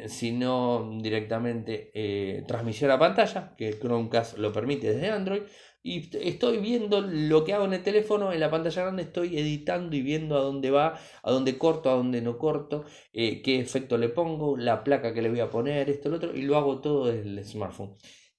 sino 0.08 0.98
directamente 1.02 2.44
transmisión 2.48 2.92
a 2.92 3.00
pantalla, 3.00 3.54
que 3.58 3.78
Chromecast 3.78 4.38
lo 4.38 4.54
permite 4.54 4.94
desde 4.94 5.10
Android, 5.10 5.44
y 5.86 6.10
estoy 6.20 6.58
viendo 6.58 7.00
lo 7.00 7.46
que 7.46 7.54
hago 7.54 7.66
en 7.66 7.74
el 7.74 7.84
teléfono, 7.84 8.34
en 8.34 8.40
la 8.40 8.50
pantalla 8.50 8.82
grande 8.82 9.04
estoy 9.04 9.38
editando 9.38 9.96
y 9.96 10.02
viendo 10.02 10.36
a 10.36 10.42
dónde 10.42 10.72
va, 10.72 11.00
a 11.22 11.32
dónde 11.32 11.60
corto, 11.60 11.92
a 11.92 11.94
dónde 11.94 12.22
no 12.22 12.40
corto, 12.40 12.86
eh, 13.14 13.44
qué 13.44 13.60
efecto 13.60 13.96
le 14.00 14.10
pongo, 14.10 14.58
la 14.58 14.84
placa 14.84 15.14
que 15.14 15.22
le 15.22 15.30
voy 15.30 15.42
a 15.42 15.52
poner, 15.52 15.92
esto, 15.92 16.10
lo 16.10 16.16
otro, 16.16 16.36
y 16.36 16.42
lo 16.42 16.58
hago 16.58 16.82
todo 16.82 17.06
desde 17.06 17.30
el 17.30 17.46
smartphone. 17.46 17.96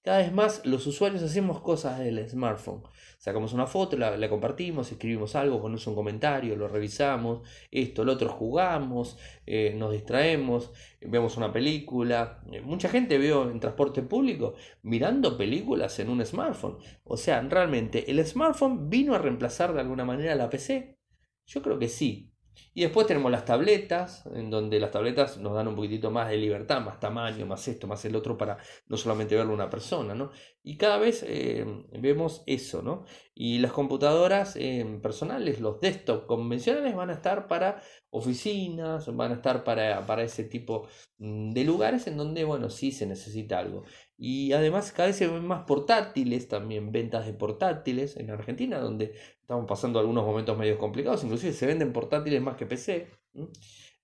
Cada 0.07 0.19
vez 0.19 0.33
más 0.33 0.65
los 0.65 0.87
usuarios 0.87 1.21
hacemos 1.25 1.61
cosas 1.61 1.99
del 1.99 2.29
smartphone. 2.29 2.85
Sacamos 3.19 3.53
una 3.53 3.67
foto, 3.67 3.97
la, 3.97 4.29
compartimos, 4.29 4.93
escribimos 4.93 5.35
algo, 5.35 5.61
ponemos 5.61 5.85
un 5.89 5.97
comentario, 5.97 6.55
lo 6.55 6.69
revisamos, 6.69 7.41
esto, 7.73 8.05
lo 8.05 8.13
otro, 8.13 8.29
jugamos, 8.29 9.19
eh, 9.47 9.75
nos 9.77 9.91
distraemos, 9.91 10.71
vemos 11.01 11.37
una 11.37 11.53
película. 11.53 12.41
Eh, 12.53 12.61
mucha 12.61 12.89
gente 12.89 13.19
veo 13.19 13.51
en 13.51 13.59
transporte 13.59 14.03
público 14.03 14.55
mirando 14.83 15.37
películas 15.37 15.99
en 15.99 16.11
un 16.11 16.25
smartphone. 16.25 16.79
O 17.03 17.17
sea, 17.17 17.41
realmente, 17.41 18.09
¿el 18.09 18.25
smartphone 18.25 18.89
vino 18.89 19.13
a 19.13 19.19
reemplazar 19.19 19.75
de 19.75 19.81
alguna 19.81 20.05
manera 20.05 20.37
la 20.37 20.49
PC? 20.49 21.01
Yo 21.47 21.63
creo 21.63 21.81
que 21.81 21.89
sí. 21.89 22.36
Y 22.75 22.83
después 22.83 23.07
tenemos 23.07 23.31
las 23.31 23.45
tabletas, 23.45 24.27
en 24.35 24.51
donde 24.51 24.79
las 24.81 24.91
tabletas 24.91 25.39
nos 25.39 25.55
dan 25.55 25.69
un 25.69 25.77
poquitito 25.77 26.11
más 26.11 26.29
de 26.29 26.37
libertad, 26.37 26.81
más 26.81 27.01
tamaño, 27.01 27.47
más 27.47 27.67
esto, 27.69 27.87
más 27.87 28.05
el 28.05 28.17
otro, 28.17 28.37
para 28.37 28.59
no 28.89 28.97
solamente 28.97 29.35
verlo 29.35 29.55
una 29.55 29.71
persona, 29.71 30.15
¿no? 30.15 30.31
Y 30.63 30.77
cada 30.77 30.99
vez 30.99 31.25
eh, 31.27 31.65
vemos 31.93 32.43
eso, 32.47 32.83
¿no? 32.83 33.05
Y 33.35 33.59
las 33.59 33.73
computadoras 33.73 34.57
eh, 34.57 34.99
personales, 35.03 35.61
los 35.61 35.81
desktop 35.81 36.27
convencionales, 36.27 36.95
van 36.95 37.11
a 37.11 37.15
estar 37.15 37.47
para 37.47 37.81
oficinas, 38.11 39.15
van 39.15 39.33
a 39.33 39.35
estar 39.37 39.63
para, 39.63 40.05
para 40.07 40.23
ese 40.23 40.45
tipo 40.45 40.89
mm, 41.19 41.53
de 41.53 41.65
lugares 41.65 42.07
en 42.07 42.17
donde, 42.17 42.45
bueno, 42.45 42.71
sí 42.71 42.93
se 42.93 43.07
necesita 43.07 43.59
algo. 43.59 43.85
Y 44.19 44.53
además 44.53 44.93
cada 44.93 45.09
vez 45.09 45.17
se 45.17 45.29
ven 45.29 45.47
más 45.47 45.65
portátiles 45.65 46.49
también, 46.49 46.91
ventas 46.91 47.27
de 47.27 47.35
portátiles 47.35 48.17
en 48.17 48.31
Argentina, 48.31 48.79
donde 48.79 49.15
estamos 49.41 49.67
pasando 49.67 49.99
algunos 49.99 50.25
momentos 50.25 50.57
medio 50.57 50.79
complicados, 50.79 51.23
inclusive 51.25 51.53
se 51.53 51.67
venden 51.67 51.93
portátiles 51.93 52.41
más 52.41 52.57
que 52.57 52.67
PC. 52.67 53.11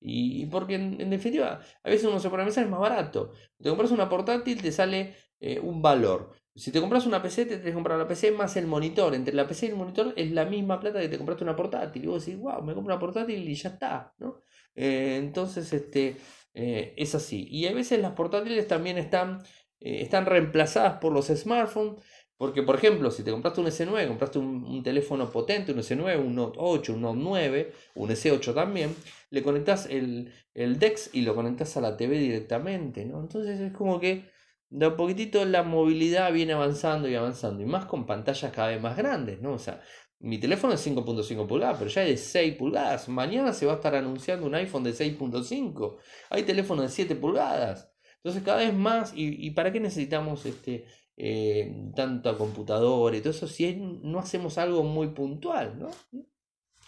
Y, 0.00 0.46
porque 0.46 0.74
en, 0.74 1.10
definitiva, 1.10 1.60
a 1.82 1.88
veces 1.88 2.06
uno 2.06 2.18
se 2.18 2.28
pone 2.28 2.42
a 2.42 2.46
pensar 2.46 2.64
es 2.64 2.70
más 2.70 2.80
barato. 2.80 3.32
Te 3.60 3.68
compras 3.68 3.90
una 3.92 4.08
portátil, 4.08 4.60
te 4.60 4.72
sale 4.72 5.14
eh, 5.40 5.60
un 5.60 5.80
valor. 5.80 6.32
Si 6.54 6.70
te 6.70 6.80
compras 6.80 7.06
una 7.06 7.22
PC, 7.22 7.44
te 7.44 7.50
tienes 7.50 7.66
que 7.66 7.74
comprar 7.74 7.98
la 7.98 8.08
PC 8.08 8.32
más 8.32 8.56
el 8.56 8.66
monitor. 8.66 9.14
Entre 9.14 9.34
la 9.34 9.46
PC 9.46 9.66
y 9.66 9.68
el 9.70 9.76
monitor 9.76 10.12
es 10.16 10.30
la 10.32 10.44
misma 10.44 10.80
plata 10.80 11.00
que 11.00 11.08
te 11.08 11.16
compraste 11.16 11.44
una 11.44 11.56
portátil. 11.56 12.04
Y 12.04 12.06
vos 12.08 12.26
decís, 12.26 12.38
wow, 12.38 12.62
me 12.62 12.74
compro 12.74 12.92
una 12.92 13.00
portátil 13.00 13.48
y 13.48 13.54
ya 13.54 13.70
está. 13.70 14.12
¿no? 14.18 14.42
Eh, 14.74 15.16
entonces, 15.18 15.72
este, 15.72 16.16
eh, 16.54 16.94
es 16.96 17.14
así. 17.14 17.46
Y 17.50 17.66
a 17.66 17.72
veces 17.72 18.00
las 18.00 18.12
portátiles 18.12 18.66
también 18.68 18.98
están 18.98 19.42
eh, 19.84 20.02
están 20.02 20.26
reemplazadas 20.26 20.98
por 21.00 21.12
los 21.12 21.26
smartphones. 21.26 22.02
Porque, 22.36 22.62
por 22.64 22.74
ejemplo, 22.74 23.10
si 23.12 23.22
te 23.22 23.30
compraste 23.30 23.60
un 23.60 23.68
S9, 23.68 24.08
compraste 24.08 24.38
un, 24.40 24.82
teléfono 24.82 25.30
potente, 25.30 25.70
un 25.70 25.78
S9, 25.78 26.18
un 26.18 26.34
Note 26.34 26.58
8, 26.60 26.94
un 26.94 27.02
Note 27.02 27.18
9, 27.22 27.72
un 27.94 28.10
S8 28.10 28.52
también, 28.52 28.96
le 29.30 29.42
conectas 29.44 29.86
el, 29.86 30.32
el 30.52 30.80
DeX 30.80 31.10
y 31.12 31.22
lo 31.22 31.36
conectas 31.36 31.76
a 31.76 31.80
la 31.80 31.96
TV 31.96 32.18
directamente, 32.18 33.04
¿no? 33.04 33.20
Entonces 33.20 33.60
es 33.60 33.72
como 33.72 34.00
que 34.00 34.24
de 34.70 34.86
a 34.86 34.96
poquitito 34.96 35.44
la 35.44 35.62
movilidad 35.62 36.32
viene 36.32 36.54
avanzando 36.54 37.08
y 37.08 37.14
avanzando, 37.14 37.62
y 37.62 37.66
más 37.66 37.84
con 37.84 38.06
pantallas 38.06 38.50
cada 38.52 38.68
vez 38.68 38.82
más 38.82 38.96
grandes, 38.96 39.40
¿no? 39.40 39.52
O 39.52 39.58
sea, 39.58 39.80
mi 40.18 40.38
teléfono 40.38 40.72
es 40.72 40.86
5.5 40.86 41.46
pulgadas, 41.46 41.78
pero 41.78 41.90
ya 41.90 42.02
es 42.02 42.08
de 42.08 42.16
6 42.16 42.56
pulgadas. 42.56 43.08
Mañana 43.08 43.52
se 43.52 43.66
va 43.66 43.72
a 43.72 43.76
estar 43.76 43.94
anunciando 43.94 44.46
un 44.46 44.54
iPhone 44.54 44.82
de 44.84 44.92
6.5. 44.92 45.98
Hay 46.30 46.44
teléfonos 46.44 46.86
de 46.86 46.90
7 46.90 47.16
pulgadas. 47.16 47.91
Entonces 48.24 48.44
cada 48.44 48.58
vez 48.58 48.72
más, 48.72 49.12
¿y, 49.16 49.50
para 49.50 49.72
qué 49.72 49.80
necesitamos 49.80 50.46
este, 50.46 50.84
eh, 51.16 51.90
tanta 51.96 52.36
computadora 52.36 53.16
y 53.16 53.20
todo 53.20 53.30
eso 53.30 53.48
si 53.48 53.74
no 53.74 54.20
hacemos 54.20 54.58
algo 54.58 54.84
muy 54.84 55.08
puntual? 55.08 55.78
¿no? 55.78 55.90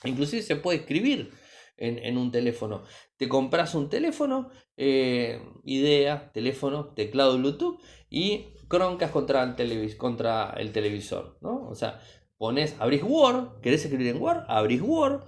Inclusive 0.05 0.43
se 0.43 0.57
puede 0.57 0.78
escribir 0.78 1.32
en, 1.76 2.16
un 2.18 2.30
teléfono. 2.30 2.85
Te 3.16 3.28
compras 3.28 3.74
un 3.74 3.89
teléfono, 3.91 4.51
eh, 4.76 5.41
idea, 5.64 6.30
teléfono, 6.32 6.95
teclado 6.95 7.37
Bluetooth 7.37 7.80
y 8.09 8.47
croncas 8.68 9.11
contra 9.11 9.43
el, 9.59 9.97
contra 9.97 10.55
el 10.57 10.70
televisor. 10.70 11.39
¿no? 11.41 11.68
O 11.68 11.74
sea, 11.74 12.01
pones, 12.39 12.76
abrís 12.78 13.03
Word, 13.03 13.61
querés 13.61 13.85
escribir 13.85 14.09
en 14.09 14.22
Word, 14.22 14.45
abrís 14.47 14.82
Word, 14.82 15.24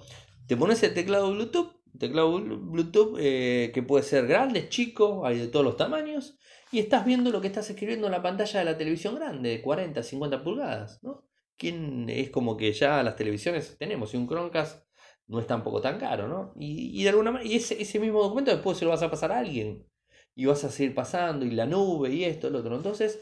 te 0.46 0.56
pones 0.56 0.82
el 0.84 0.94
teclado 0.94 1.32
Bluetooth 1.32 1.75
teclado 1.98 2.40
Bluetooth 2.40 3.16
eh, 3.18 3.70
que 3.74 3.82
puede 3.82 4.04
ser 4.04 4.26
grande, 4.26 4.68
chico, 4.68 5.26
hay 5.26 5.38
de 5.38 5.48
todos 5.48 5.64
los 5.64 5.76
tamaños, 5.76 6.38
y 6.72 6.78
estás 6.78 7.04
viendo 7.04 7.30
lo 7.30 7.40
que 7.40 7.46
estás 7.46 7.68
escribiendo 7.70 8.06
en 8.06 8.12
la 8.12 8.22
pantalla 8.22 8.60
de 8.60 8.64
la 8.64 8.78
televisión 8.78 9.14
grande, 9.14 9.50
de 9.50 9.62
40, 9.62 10.02
50 10.02 10.42
pulgadas, 10.42 11.02
¿no? 11.02 11.24
¿Quién 11.56 12.08
es 12.10 12.30
como 12.30 12.56
que 12.56 12.72
ya 12.72 13.02
las 13.02 13.16
televisiones 13.16 13.76
tenemos 13.78 14.12
y 14.12 14.16
un 14.18 14.28
Chromecast 14.28 14.84
no 15.28 15.40
es 15.40 15.46
tampoco 15.46 15.80
tan 15.80 15.98
caro, 15.98 16.28
¿no? 16.28 16.52
Y, 16.56 17.02
de 17.02 17.08
alguna 17.08 17.32
manera, 17.32 17.50
y 17.50 17.56
ese, 17.56 17.80
ese, 17.80 17.98
mismo 17.98 18.22
documento 18.22 18.50
después 18.50 18.78
se 18.78 18.84
lo 18.84 18.90
vas 18.90 19.02
a 19.02 19.10
pasar 19.10 19.32
a 19.32 19.38
alguien 19.38 19.86
y 20.34 20.44
vas 20.44 20.62
a 20.64 20.70
seguir 20.70 20.94
pasando 20.94 21.46
y 21.46 21.50
la 21.50 21.66
nube 21.66 22.10
y 22.12 22.24
esto, 22.24 22.50
lo 22.50 22.58
otro. 22.58 22.76
Entonces, 22.76 23.20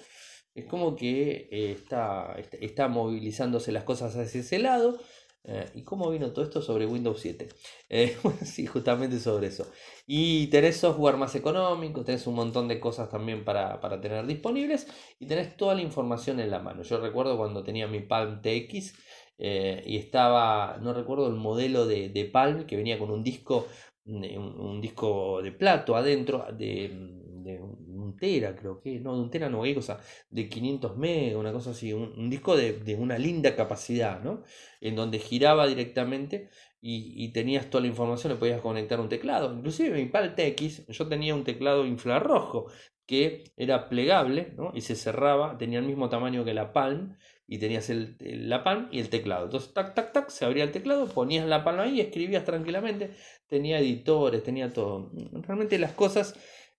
es 0.54 0.66
como 0.66 0.96
que 0.96 1.48
eh, 1.50 1.72
está, 1.72 2.36
está 2.60 2.88
movilizándose 2.88 3.72
las 3.72 3.84
cosas 3.84 4.16
hacia 4.16 4.40
ese 4.40 4.58
lado 4.58 4.98
eh, 5.46 5.70
¿Y 5.74 5.82
cómo 5.82 6.10
vino 6.10 6.32
todo 6.32 6.42
esto 6.42 6.62
sobre 6.62 6.86
Windows 6.86 7.20
7? 7.20 7.48
Eh, 7.90 8.16
sí, 8.44 8.66
justamente 8.66 9.18
sobre 9.18 9.48
eso. 9.48 9.66
Y 10.06 10.46
tenés 10.46 10.78
software 10.78 11.18
más 11.18 11.34
económico, 11.34 12.02
tenés 12.02 12.26
un 12.26 12.34
montón 12.34 12.66
de 12.66 12.80
cosas 12.80 13.10
también 13.10 13.44
para, 13.44 13.78
tener 14.00 14.26
disponibles 14.26 14.86
y 15.18 15.26
tenés 15.26 15.56
toda 15.56 15.74
la 15.74 15.82
información 15.82 16.40
en 16.40 16.50
la 16.50 16.60
mano. 16.60 16.82
Yo 16.82 16.98
recuerdo 16.98 17.36
cuando 17.36 17.62
tenía 17.62 17.86
mi 17.86 18.00
Palm 18.00 18.40
TX 18.40 18.94
eh, 19.38 19.82
y 19.86 19.98
estaba, 19.98 20.78
no 20.80 20.94
recuerdo 20.94 21.26
el 21.28 21.34
modelo 21.34 21.86
de, 21.86 22.08
de 22.08 22.24
Palm 22.24 22.64
que 22.66 22.76
venía 22.76 22.98
con 22.98 23.10
un 23.10 23.22
disco, 23.22 23.66
un, 24.06 24.80
disco 24.80 25.42
de 25.42 25.52
plato 25.52 25.94
adentro 25.94 26.46
de, 26.56 26.90
de 27.44 27.60
un 28.04 28.16
tera, 28.16 28.54
creo 28.54 28.80
que, 28.80 29.00
no, 29.00 29.14
de 29.14 29.22
un 29.22 29.30
tera 29.30 29.48
no, 29.48 29.62
hay 29.62 29.74
cosa, 29.74 29.98
de 30.30 30.48
500 30.48 30.96
megas, 30.96 31.36
una 31.36 31.52
cosa 31.52 31.70
así, 31.70 31.92
un, 31.92 32.30
disco 32.30 32.56
de, 32.56 32.96
una 32.98 33.18
linda 33.18 33.56
capacidad, 33.56 34.22
¿no? 34.22 34.42
En 34.80 34.96
donde 34.96 35.18
giraba 35.18 35.66
directamente 35.66 36.50
y, 36.80 37.28
tenías 37.32 37.70
toda 37.70 37.82
la 37.82 37.88
información, 37.88 38.32
le 38.34 38.38
podías 38.38 38.60
conectar 38.60 39.00
un 39.00 39.08
teclado. 39.08 39.54
Inclusive 39.54 39.96
mi 39.96 40.06
PAL 40.06 40.34
TX, 40.34 40.86
yo 40.88 41.08
tenía 41.08 41.34
un 41.34 41.44
teclado 41.44 41.86
infrarrojo 41.86 42.66
que 43.06 43.44
era 43.56 43.88
plegable, 43.88 44.52
¿no? 44.56 44.72
Y 44.74 44.82
se 44.82 44.94
cerraba, 44.94 45.58
tenía 45.58 45.78
el 45.78 45.86
mismo 45.86 46.08
tamaño 46.08 46.44
que 46.44 46.54
la 46.54 46.72
Palm, 46.72 47.16
y 47.46 47.58
tenías 47.58 47.90
el, 47.90 48.16
la 48.48 48.64
Palm 48.64 48.88
y 48.90 49.00
el 49.00 49.10
teclado. 49.10 49.44
Entonces, 49.44 49.72
tac, 49.74 49.94
tac, 49.94 50.12
tac, 50.12 50.28
se 50.30 50.44
abría 50.44 50.64
el 50.64 50.72
teclado, 50.72 51.06
ponías 51.06 51.46
la 51.46 51.62
Palm 51.64 51.80
ahí 51.80 51.96
y 51.96 52.00
escribías 52.00 52.44
tranquilamente. 52.44 53.10
Tenía 53.46 53.78
editores, 53.78 54.42
tenía 54.42 54.72
todo. 54.72 55.10
Realmente 55.32 55.78
las 55.78 55.92
cosas 55.92 56.34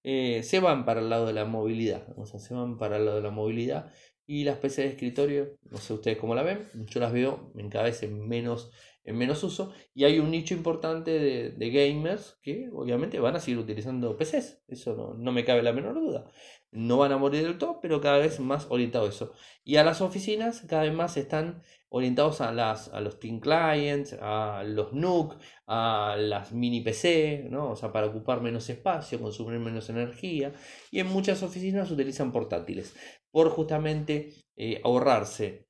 eh, 0.08 0.44
se 0.44 0.60
van 0.60 0.86
para 0.86 1.02
el 1.02 1.10
lado 1.10 1.26
de 1.26 1.34
la 1.34 1.46
movilidad. 1.46 2.08
O 2.16 2.28
sea, 2.28 2.40
se 2.40 2.54
van 2.54 2.78
para 2.78 2.98
el 2.98 3.06
lado 3.06 3.18
de 3.18 3.24
la 3.24 3.32
movilidad. 3.32 3.92
Y 4.28 4.44
las 4.44 4.60
PC 4.60 4.84
de 4.84 4.88
escritorio, 4.90 5.58
no 5.72 5.78
sé 5.80 5.94
ustedes 5.94 6.18
cómo 6.20 6.36
la 6.36 6.44
ven, 6.44 6.68
yo 6.86 7.00
las 7.00 7.12
veo 7.12 7.52
en 7.56 7.70
cada 7.70 7.86
vez 7.86 8.04
en 8.04 8.28
menos, 8.28 8.72
en 9.04 9.18
menos 9.18 9.44
uso. 9.44 9.74
Y 9.96 10.04
hay 10.04 10.20
un 10.20 10.30
nicho 10.30 10.54
importante 10.54 11.12
de, 11.58 11.70
gamers 11.72 12.38
que 12.44 12.70
obviamente 12.72 13.20
van 13.20 13.36
a 13.36 13.40
seguir 13.40 13.58
utilizando 13.58 14.16
PCs. 14.16 14.64
Eso 14.68 14.96
no, 14.96 15.16
no, 15.16 15.32
me 15.32 15.44
cabe 15.44 15.64
la 15.64 15.74
menor 15.74 15.96
duda. 15.96 16.30
No 16.72 16.98
van 16.98 17.12
a 17.12 17.18
morir 17.18 17.42
del 17.42 17.58
todo, 17.58 17.80
pero 17.82 18.00
cada 18.00 18.20
vez 18.20 18.40
más 18.40 18.68
orientado 18.70 19.08
a 19.08 19.10
eso. 19.10 19.34
Y 19.64 19.78
a 19.78 19.84
las 19.84 20.02
oficinas 20.02 20.62
cada 20.68 20.84
vez 20.84 20.94
más 20.94 21.18
están 21.18 21.64
orientados 21.96 22.42
a, 22.42 22.52
las, 22.52 22.90
a 22.90 23.00
los 23.00 23.22
Team 23.22 23.40
Clients, 23.40 24.18
a 24.20 24.64
los 24.66 24.92
NUC, 24.92 25.38
a 25.66 26.18
las 26.20 26.52
mini 26.52 26.82
PC, 26.82 27.48
¿no? 27.50 27.72
o 27.72 27.76
sea, 27.78 27.94
para 27.94 28.08
ocupar 28.08 28.42
menos 28.42 28.70
espacio, 28.70 29.22
consumir 29.22 29.60
menos 29.60 29.90
energía. 29.90 30.52
Y 30.92 31.00
en 31.00 31.08
muchas 31.08 31.42
oficinas 31.42 31.90
utilizan 31.90 32.34
portátiles 32.34 32.94
por 33.32 33.50
justamente 33.50 34.34
eh, 34.58 34.82
ahorrarse 34.84 35.70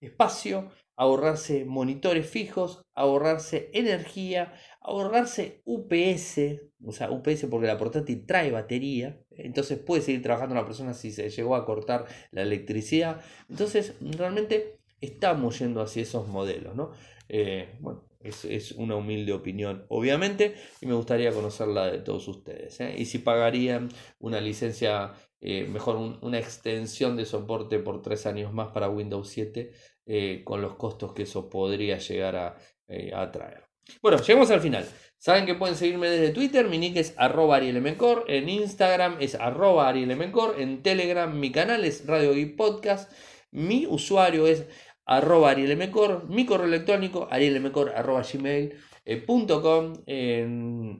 espacio, 0.00 0.72
ahorrarse 0.96 1.64
monitores 1.64 2.28
fijos, 2.28 2.82
ahorrarse 2.96 3.70
energía, 3.72 4.54
ahorrarse 4.80 5.62
UPS, 5.64 6.38
o 6.84 6.90
sea, 6.90 7.12
UPS 7.12 7.46
porque 7.48 7.68
la 7.68 7.78
portátil 7.78 8.26
trae 8.26 8.50
batería, 8.50 9.22
entonces 9.30 9.78
puede 9.78 10.02
seguir 10.02 10.20
trabajando 10.20 10.56
una 10.56 10.66
persona 10.66 10.94
si 10.94 11.12
se 11.12 11.30
llegó 11.30 11.54
a 11.54 11.64
cortar 11.64 12.06
la 12.32 12.42
electricidad. 12.42 13.20
Entonces, 13.48 13.94
realmente 14.00 14.77
estamos 15.00 15.58
yendo 15.58 15.80
hacia 15.80 16.02
esos 16.02 16.28
modelos, 16.28 16.74
¿no? 16.74 16.92
Eh, 17.28 17.76
bueno, 17.80 18.04
es, 18.20 18.72
una 18.72 18.96
humilde 18.96 19.32
opinión, 19.32 19.84
obviamente, 19.88 20.54
y 20.80 20.86
me 20.86 20.94
gustaría 20.94 21.32
conocerla 21.32 21.90
de 21.90 21.98
todos 21.98 22.26
ustedes. 22.28 22.80
¿eh? 22.80 22.94
Y 22.98 23.04
si 23.04 23.18
pagarían 23.18 23.88
una 24.18 24.40
licencia, 24.40 25.12
eh, 25.40 25.66
mejor 25.70 26.18
una 26.20 26.38
extensión 26.38 27.16
de 27.16 27.24
soporte 27.24 27.78
por 27.78 28.02
tres 28.02 28.26
años 28.26 28.52
más 28.52 28.68
para 28.68 28.88
Windows 28.88 29.28
7, 29.28 29.72
con 30.44 30.62
los 30.62 30.76
costos 30.76 31.12
que 31.12 31.24
eso 31.24 31.50
podría 31.50 31.98
llegar 31.98 32.34
a, 32.34 32.56
a 33.14 33.30
traer. 33.30 33.64
Bueno, 34.00 34.18
llegamos 34.18 34.50
al 34.50 34.62
final. 34.62 34.88
Saben 35.20 35.46
que 35.46 35.56
pueden 35.56 35.74
seguirme 35.74 36.08
desde 36.08 36.32
Twitter, 36.32 36.68
mi 36.68 36.78
nick 36.78 36.96
es 36.96 37.12
arroba 37.16 37.58
en 37.58 38.48
Instagram 38.48 39.16
es 39.18 39.34
arroba 39.34 39.92
en 39.92 40.82
Telegram 40.84 41.40
mi 41.40 41.50
canal 41.50 41.84
es 41.84 42.06
Radio 42.06 42.32
Geek 42.34 42.54
Podcast, 42.54 43.10
mi 43.50 43.84
usuario 43.86 44.46
es 44.46 44.66
arroba 45.08 45.50
arielmcor, 45.50 46.28
mi 46.28 46.46
correo 46.46 46.66
electrónico 46.66 47.26
arielmcor 47.30 47.92
arroba 47.96 48.22
gmail.com. 48.22 49.92
Eh, 50.06 50.98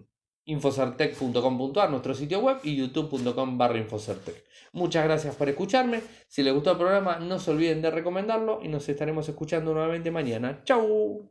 infocertec.com.ar, 0.49 1.91
nuestro 1.91 2.15
sitio 2.15 2.41
web, 2.41 2.57
y 2.63 2.75
youtube.com 2.77 3.59
barra 3.59 3.79
infocertec. 3.79 4.45
Muchas 4.73 5.05
gracias 5.05 5.37
por 5.37 5.49
escucharme. 5.49 6.01
Si 6.27 6.43
les 6.43 6.55
gustó 6.55 6.73
el 6.73 6.79
programa, 6.79 7.19
no 7.19 7.39
se 7.39 7.51
olviden 7.51 7.83
de 7.83 7.91
recomendarlo 7.91 8.61
y 8.63 8.69
nos 8.69 8.89
estaremos 8.89 9.29
escuchando 9.29 9.75
nuevamente 9.75 10.11
mañana. 10.11 10.63
¡Chau! 10.65 11.27